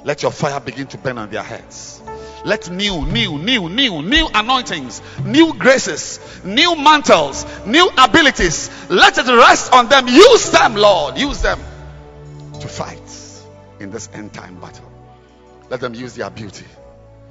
Let 0.05 0.23
your 0.23 0.31
fire 0.31 0.61
begin 0.61 0.87
to 0.89 0.99
burn 0.99 1.19
on 1.19 1.31
their 1.31 1.43
heads. 1.43 2.01
Let 2.47 2.71
new, 2.71 3.05
new, 3.05 3.39
new, 3.39 3.69
new, 3.69 4.03
new 4.03 4.29
anointings, 4.33 5.03
new 5.25 5.53
graces, 5.55 6.21
new 6.45 6.77
mantles, 6.77 7.45
new 7.67 7.91
abilities, 7.99 8.71
let 8.89 9.19
it 9.19 9.27
rest 9.27 9.73
on 9.73 9.89
them. 9.89 10.07
Use 10.07 10.53
them, 10.53 10.77
Lord. 10.77 11.19
Use 11.19 11.43
them 11.43 11.59
to 12.61 12.69
fight 12.69 13.03
in 13.81 13.91
this 13.91 14.09
end 14.13 14.33
time 14.33 14.61
battle. 14.61 14.89
Let 15.71 15.81
them 15.81 15.93
use 15.95 16.15
their 16.15 16.31
beauty. 16.31 16.67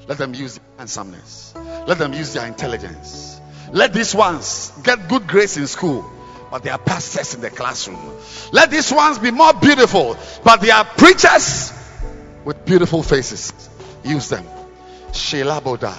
Let 0.05 0.17
them 0.17 0.33
use 0.33 0.55
their 0.55 0.65
handsomeness. 0.79 1.53
Let 1.87 1.97
them 1.97 2.11
use 2.11 2.33
their 2.33 2.45
intelligence. 2.45 3.39
Let 3.71 3.93
these 3.93 4.13
ones 4.13 4.73
get 4.83 5.07
good 5.07 5.27
grades 5.27 5.55
in 5.55 5.67
school, 5.67 6.11
but 6.51 6.63
they 6.63 6.71
are 6.71 6.77
pastors 6.77 7.35
in 7.35 7.39
the 7.39 7.51
classroom. 7.51 8.19
Let 8.51 8.69
these 8.69 8.91
ones 8.91 9.19
be 9.19 9.31
more 9.31 9.53
beautiful, 9.53 10.17
but 10.43 10.59
they 10.59 10.71
are 10.71 10.83
preachers 10.83 11.71
with 12.43 12.65
beautiful 12.65 13.01
faces. 13.01 13.53
Use 14.03 14.27
them. 14.27 14.45
Shelaboda. 15.15 15.95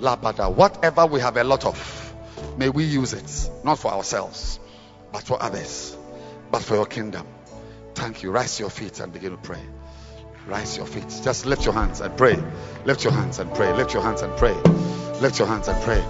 Labada. 0.00 0.52
Whatever 0.52 1.06
we 1.06 1.20
have 1.20 1.36
a 1.36 1.44
lot 1.44 1.64
of, 1.66 2.14
may 2.56 2.68
we 2.68 2.84
use 2.84 3.12
it. 3.12 3.50
Not 3.64 3.78
for 3.78 3.92
ourselves, 3.92 4.58
but 5.12 5.22
for 5.22 5.40
others. 5.42 5.96
But 6.50 6.62
for 6.62 6.74
your 6.74 6.86
kingdom. 6.86 7.26
Thank 7.94 8.22
you. 8.22 8.30
Rise 8.30 8.58
your 8.58 8.70
feet 8.70 8.98
and 9.00 9.12
begin 9.12 9.32
to 9.32 9.36
pray. 9.36 9.60
Rise 10.46 10.76
your 10.76 10.86
feet. 10.86 11.08
Just 11.22 11.44
lift 11.46 11.64
your 11.64 11.74
hands 11.74 12.00
and 12.00 12.16
pray. 12.16 12.36
Lift 12.84 13.04
your 13.04 13.12
hands 13.12 13.38
and 13.38 13.54
pray. 13.54 13.72
Lift 13.74 13.92
your 13.92 14.02
hands 14.02 14.22
and 14.22 14.34
pray. 14.36 14.54
Lift 15.20 15.38
your 15.38 15.46
hands 15.46 15.68
and 15.68 15.82
pray. 15.84 16.02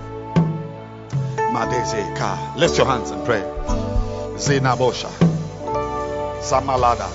Lift 2.57 2.79
your 2.79 2.87
hands 2.87 3.11
and 3.11 3.25
pray. 3.27 3.43
Zinabosha. 4.37 5.11
Samalada. 6.41 7.11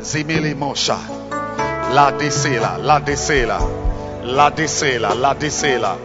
Zimili 0.00 0.54
Mosha. 0.54 0.96
La 1.92 2.12
Disela. 2.12 2.78
La 2.78 3.00
Disela. 3.00 3.85
La 4.26 4.50
Disela. 4.50 5.14
La 5.14 5.34
Disela. 5.34 5.96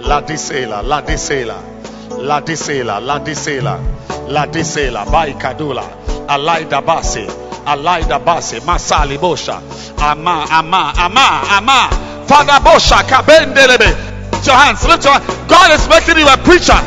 La 0.00 0.20
Disela. 0.22 0.82
La 0.82 1.00
Disela. 1.02 1.54
La 2.18 2.40
Disela. 2.40 3.00
La 3.00 3.18
Disela. 3.20 3.78
La 4.28 4.46
Disela. 4.46 5.04
Bai 5.10 5.34
Kadula. 5.34 5.84
Alaida 6.28 6.82
Basi. 6.82 7.26
Alaida 7.66 8.18
Basi. 8.18 8.60
Masali 8.60 9.18
Bosha. 9.18 9.60
Ama. 9.98 10.46
Ama. 10.50 10.92
Ama. 10.96 11.40
Ama. 11.56 11.88
Father 12.26 12.60
Bosha. 12.60 13.02
Kabendelebe. 13.04 13.86
Lift 14.32 14.46
your 14.46 14.56
hands. 14.56 14.84
Lift 14.86 15.04
your 15.04 15.14
hands. 15.14 15.26
God 15.48 15.70
is 15.72 15.88
making 15.88 16.18
you 16.18 16.28
a 16.28 16.36
preacher. 16.38 16.80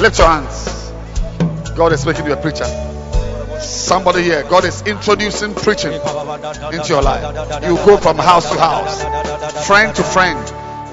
Lift 0.00 0.18
your 0.18 0.28
hands. 0.28 0.92
God 1.76 1.92
is 1.92 2.04
making 2.04 2.26
you 2.26 2.32
a 2.32 2.36
preacher. 2.36 2.89
Somebody 3.60 4.22
here, 4.22 4.42
God 4.44 4.64
is 4.64 4.82
introducing 4.82 5.54
preaching 5.54 5.92
into 5.92 6.88
your 6.88 7.02
life. 7.02 7.22
You 7.62 7.76
go 7.84 7.96
from 7.96 8.16
house 8.16 8.50
to 8.50 8.58
house, 8.58 9.02
friend 9.66 9.94
to 9.94 10.02
friend, 10.02 10.40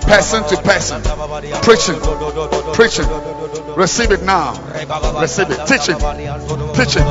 person 0.02 0.44
to 0.44 0.58
person, 0.58 1.02
preaching, 1.64 2.00
preaching. 2.74 3.08
Receive 3.76 4.12
it 4.12 4.24
now. 4.24 4.52
Receive 5.22 5.50
it. 5.52 5.60
Teaching, 5.68 5.98
teaching. 6.76 7.08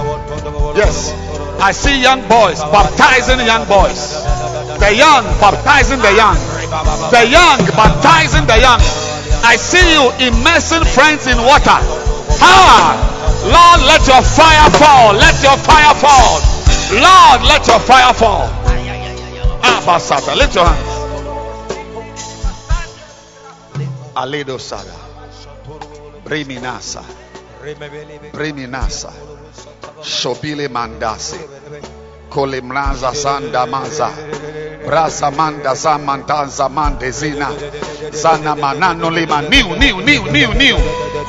Yes, 0.76 1.12
I 1.60 1.72
see 1.72 2.00
young 2.02 2.26
boys 2.28 2.60
baptizing 2.60 3.44
young 3.46 3.66
boys. 3.68 4.12
The 4.78 4.94
young 4.94 5.24
baptizing 5.40 6.00
the 6.00 6.12
young. 6.12 6.36
The 7.10 7.24
young 7.30 7.64
baptizing 7.72 8.46
the 8.46 8.60
young. 8.60 8.80
I 9.42 9.56
see 9.56 9.80
you 9.94 10.10
immersing 10.28 10.84
friends 10.84 11.26
in 11.26 11.38
water. 11.38 11.80
Ah, 12.42 13.16
Lord, 13.46 13.80
let 13.86 14.06
your 14.08 14.22
fire 14.22 14.70
fall. 14.70 15.14
Let 15.14 15.40
your 15.42 15.56
fire 15.56 15.94
fall. 15.94 16.40
Lord, 16.90 17.42
let 17.46 17.66
your 17.68 17.78
fire 17.78 18.12
fall. 18.12 18.48
Abasata, 19.62 20.36
lift 20.36 20.54
your 20.56 20.66
hands. 20.66 20.96
Aledo 24.16 24.58
Sada. 24.58 24.94
Briminasa. 26.24 27.04
Briminasa. 28.32 29.12
Shobile 30.02 30.68
Mandasi. 30.68 31.38
Kolimraza 32.28 33.14
Sanda 33.14 33.66
Maza. 33.68 34.10
Brasa 34.84 35.30
Manda 35.30 35.74
Zamandanza 35.74 36.68
Mandezina. 36.68 37.50
Zana 38.10 38.56
Manano 38.56 39.08
Lima. 39.08 39.42
New, 39.42 39.76
new, 39.76 40.00
new, 40.00 40.24
new, 40.32 40.54
new, 40.54 40.78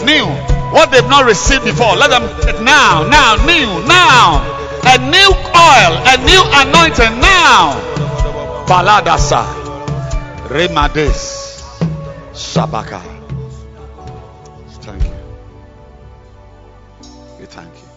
new. 0.03 0.57
What 0.72 0.91
they've 0.91 1.07
not 1.07 1.26
received 1.26 1.64
before, 1.64 1.95
let 1.95 2.10
them 2.10 2.23
now, 2.64 3.07
now, 3.07 3.35
new, 3.45 3.88
now. 3.88 4.44
A 4.89 4.98
new 4.99 5.31
oil, 5.56 5.94
a 6.06 6.18
new 6.23 6.41
anointing 6.61 7.19
now. 7.19 7.73
Baladasa. 8.68 9.44
Remades. 10.49 11.64
Sabaka. 12.31 13.02
Thank 14.81 15.03
you. 15.03 15.14
We 17.39 17.45
thank 17.45 17.73
you. 17.73 17.89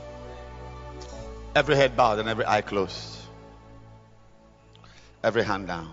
Every 1.54 1.76
head 1.76 1.96
bowed 1.96 2.18
and 2.18 2.28
every 2.28 2.46
eye 2.46 2.62
closed. 2.62 3.18
Every 5.22 5.44
hand 5.44 5.66
down. 5.66 5.92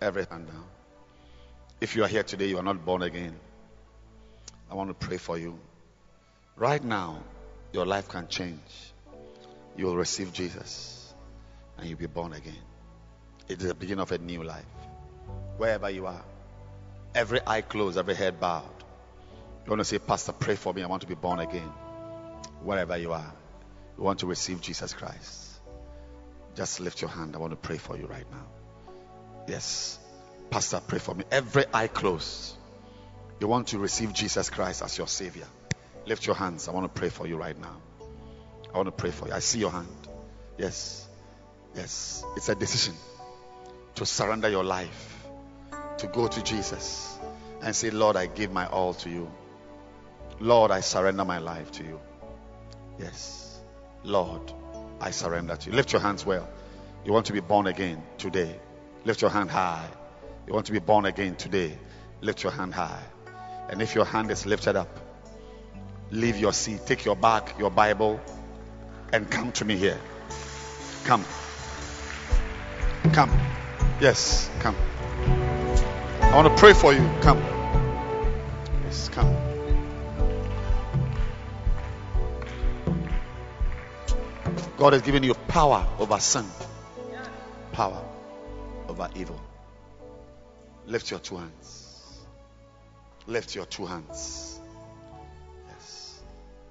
Every 0.00 0.26
hand 0.30 0.46
down. 0.48 0.64
If 1.80 1.96
you 1.96 2.04
are 2.04 2.08
here 2.08 2.22
today, 2.22 2.46
you 2.46 2.58
are 2.58 2.62
not 2.62 2.84
born 2.84 3.02
again. 3.02 3.34
I 4.70 4.74
want 4.74 4.90
to 4.90 4.94
pray 4.94 5.16
for 5.16 5.38
you. 5.38 5.58
Right 6.56 6.82
now, 6.82 7.22
your 7.72 7.84
life 7.84 8.08
can 8.08 8.28
change. 8.28 8.60
You 9.76 9.86
will 9.86 9.96
receive 9.96 10.32
Jesus 10.32 11.14
and 11.76 11.86
you'll 11.86 11.98
be 11.98 12.06
born 12.06 12.32
again. 12.32 12.54
It 13.48 13.60
is 13.60 13.68
the 13.68 13.74
beginning 13.74 14.00
of 14.00 14.10
a 14.10 14.18
new 14.18 14.42
life. 14.42 14.64
Wherever 15.58 15.90
you 15.90 16.06
are, 16.06 16.24
every 17.14 17.40
eye 17.46 17.60
closed, 17.60 17.98
every 17.98 18.14
head 18.14 18.40
bowed. 18.40 18.64
You 19.64 19.70
want 19.70 19.80
to 19.80 19.84
say, 19.84 19.98
Pastor, 19.98 20.32
pray 20.32 20.56
for 20.56 20.72
me. 20.72 20.82
I 20.82 20.86
want 20.86 21.02
to 21.02 21.08
be 21.08 21.14
born 21.14 21.40
again. 21.40 21.70
Wherever 22.62 22.96
you 22.96 23.12
are, 23.12 23.32
you 23.98 24.04
want 24.04 24.20
to 24.20 24.26
receive 24.26 24.62
Jesus 24.62 24.94
Christ. 24.94 25.58
Just 26.54 26.80
lift 26.80 27.02
your 27.02 27.10
hand. 27.10 27.36
I 27.36 27.38
want 27.38 27.52
to 27.52 27.56
pray 27.56 27.76
for 27.76 27.98
you 27.98 28.06
right 28.06 28.26
now. 28.30 28.46
Yes. 29.46 29.98
Pastor, 30.48 30.80
pray 30.86 31.00
for 31.00 31.14
me. 31.14 31.24
Every 31.30 31.64
eye 31.74 31.88
closed. 31.88 32.54
You 33.40 33.48
want 33.48 33.68
to 33.68 33.78
receive 33.78 34.14
Jesus 34.14 34.48
Christ 34.48 34.82
as 34.82 34.96
your 34.96 35.08
Savior. 35.08 35.46
Lift 36.06 36.26
your 36.26 36.36
hands. 36.36 36.68
I 36.68 36.72
want 36.72 36.92
to 36.92 37.00
pray 37.00 37.08
for 37.08 37.26
you 37.26 37.36
right 37.36 37.58
now. 37.58 37.76
I 38.72 38.76
want 38.76 38.86
to 38.86 38.92
pray 38.92 39.10
for 39.10 39.26
you. 39.26 39.34
I 39.34 39.40
see 39.40 39.58
your 39.58 39.70
hand. 39.70 39.88
Yes. 40.56 41.06
Yes. 41.74 42.24
It's 42.36 42.48
a 42.48 42.54
decision 42.54 42.94
to 43.96 44.06
surrender 44.06 44.48
your 44.48 44.64
life 44.64 45.26
to 45.98 46.06
go 46.06 46.28
to 46.28 46.42
Jesus 46.42 47.18
and 47.62 47.74
say, 47.74 47.90
Lord, 47.90 48.16
I 48.16 48.26
give 48.26 48.52
my 48.52 48.66
all 48.66 48.94
to 48.94 49.10
you. 49.10 49.30
Lord, 50.38 50.70
I 50.70 50.80
surrender 50.80 51.24
my 51.24 51.38
life 51.38 51.70
to 51.72 51.84
you. 51.84 52.00
Yes. 52.98 53.58
Lord, 54.04 54.52
I 55.00 55.10
surrender 55.10 55.56
to 55.56 55.70
you. 55.70 55.76
Lift 55.76 55.92
your 55.92 56.02
hands 56.02 56.24
well. 56.24 56.48
You 57.04 57.12
want 57.12 57.26
to 57.26 57.32
be 57.32 57.40
born 57.40 57.66
again 57.66 58.02
today. 58.18 58.54
Lift 59.04 59.22
your 59.22 59.30
hand 59.30 59.50
high. 59.50 59.88
You 60.46 60.52
want 60.52 60.66
to 60.66 60.72
be 60.72 60.78
born 60.78 61.06
again 61.06 61.34
today. 61.36 61.76
Lift 62.20 62.42
your 62.42 62.52
hand 62.52 62.74
high. 62.74 63.02
And 63.68 63.82
if 63.82 63.94
your 63.94 64.04
hand 64.04 64.30
is 64.30 64.46
lifted 64.46 64.76
up, 64.76 65.05
leave 66.10 66.38
your 66.38 66.52
seat, 66.52 66.80
take 66.86 67.04
your 67.04 67.16
bag, 67.16 67.54
your 67.58 67.70
Bible, 67.70 68.20
and 69.12 69.30
come 69.30 69.52
to 69.52 69.64
me 69.64 69.76
here. 69.76 69.98
Come. 71.04 71.24
Come. 73.12 73.30
Yes, 74.00 74.50
come. 74.60 74.76
I 76.20 76.34
want 76.34 76.48
to 76.48 76.60
pray 76.60 76.74
for 76.74 76.92
you. 76.92 77.08
Come. 77.22 77.38
Yes, 78.84 79.08
come. 79.08 79.34
God 84.76 84.92
has 84.92 85.02
given 85.02 85.22
you 85.22 85.32
power 85.34 85.86
over 85.98 86.18
sin, 86.20 86.44
power 87.72 88.04
over 88.88 89.08
evil. 89.16 89.40
Lift 90.86 91.10
your 91.10 91.20
two 91.20 91.38
hands. 91.38 92.20
Lift 93.26 93.54
your 93.54 93.64
two 93.64 93.86
hands. 93.86 94.55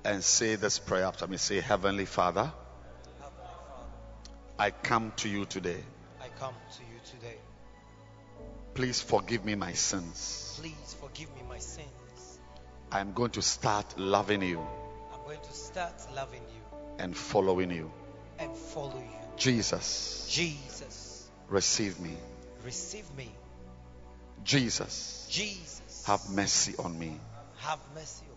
And 0.05 0.23
say 0.23 0.55
this 0.55 0.77
prayer 0.79 1.05
after 1.05 1.25
me. 1.27 1.37
Say, 1.37 1.59
Heavenly 1.59 2.05
Father, 2.05 2.51
I 4.57 4.69
come 4.71 5.11
to 5.17 5.27
you 5.29 5.45
today. 5.45 5.83
I 6.21 6.27
come 6.39 6.53
to 6.77 6.83
you 6.83 6.99
today. 7.11 7.37
Please 8.75 9.01
forgive 9.01 9.43
me 9.43 9.55
my 9.55 9.73
sins. 9.73 10.57
Please 10.61 10.95
forgive 11.01 11.33
me 11.35 11.41
my 11.49 11.57
sins. 11.57 12.39
I 12.91 12.99
am 12.99 13.13
going 13.13 13.31
to 13.31 13.41
start 13.41 13.97
loving 13.97 14.41
you 14.43 14.59
I'm 15.13 15.23
going 15.25 15.41
to 15.41 15.53
start 15.53 15.93
loving 16.15 16.43
you 16.53 16.61
and 16.99 17.17
following 17.17 17.71
you. 17.71 17.91
and 18.37 18.55
follow 18.55 18.97
you. 18.97 19.27
Jesus, 19.37 20.27
Jesus, 20.29 21.27
receive 21.49 21.99
me. 21.99 22.11
receive 22.63 23.05
me. 23.17 23.29
Jesus, 24.43 25.27
Jesus, 25.31 26.03
have 26.05 26.29
mercy 26.29 26.75
on 26.77 26.97
me. 26.97 27.19
have 27.57 27.79
mercy 27.95 28.25
me. 28.29 28.34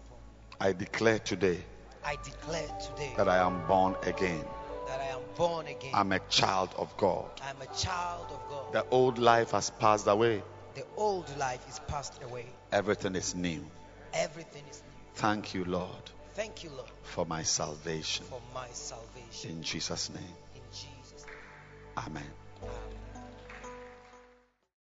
I 0.61 0.73
declare 0.73 1.19
today 1.21 1.59
I 2.05 2.17
declare 2.25 2.69
today 2.81 3.13
that 3.17 3.29
I 3.29 3.39
am 3.39 3.67
born 3.67 3.95
again. 4.03 4.45
that 4.87 5.01
I 5.01 5.07
am 5.17 5.21
born 5.37 5.67
again. 5.67 5.91
I'm 5.95 6.13
a 6.13 6.21
child 6.31 6.71
of 6.77 6.97
God. 6.97 7.29
I'm 7.43 7.61
a 7.61 7.77
child 7.77 8.27
of 8.31 8.41
God. 8.49 8.73
The 8.73 8.85
old 8.91 9.19
life 9.19 9.51
has 9.53 9.71
passed 9.71 10.07
away. 10.07 10.43
The 10.75 10.85
old 10.97 11.27
life 11.39 11.65
is 11.69 11.81
passed 11.87 12.23
away. 12.23 12.47
Everything 12.73 13.15
is 13.15 13.35
new. 13.35 13.65
Everything 14.15 14.63
is 14.71 14.83
new. 14.83 14.95
Thank 15.15 15.55
you, 15.55 15.65
Lord, 15.65 16.11
Thank 16.35 16.63
you, 16.65 16.71
Lord, 16.71 16.91
for 17.03 17.27
my 17.27 17.43
salvation. 17.43 18.25
for 18.27 18.41
my 18.55 18.69
salvation. 18.73 19.51
In 19.51 19.63
Jesus' 19.63 20.09
name. 20.11 20.35
In 20.55 20.63
Jesus' 20.73 21.27
name. 21.27 22.07
Amen. 22.07 22.31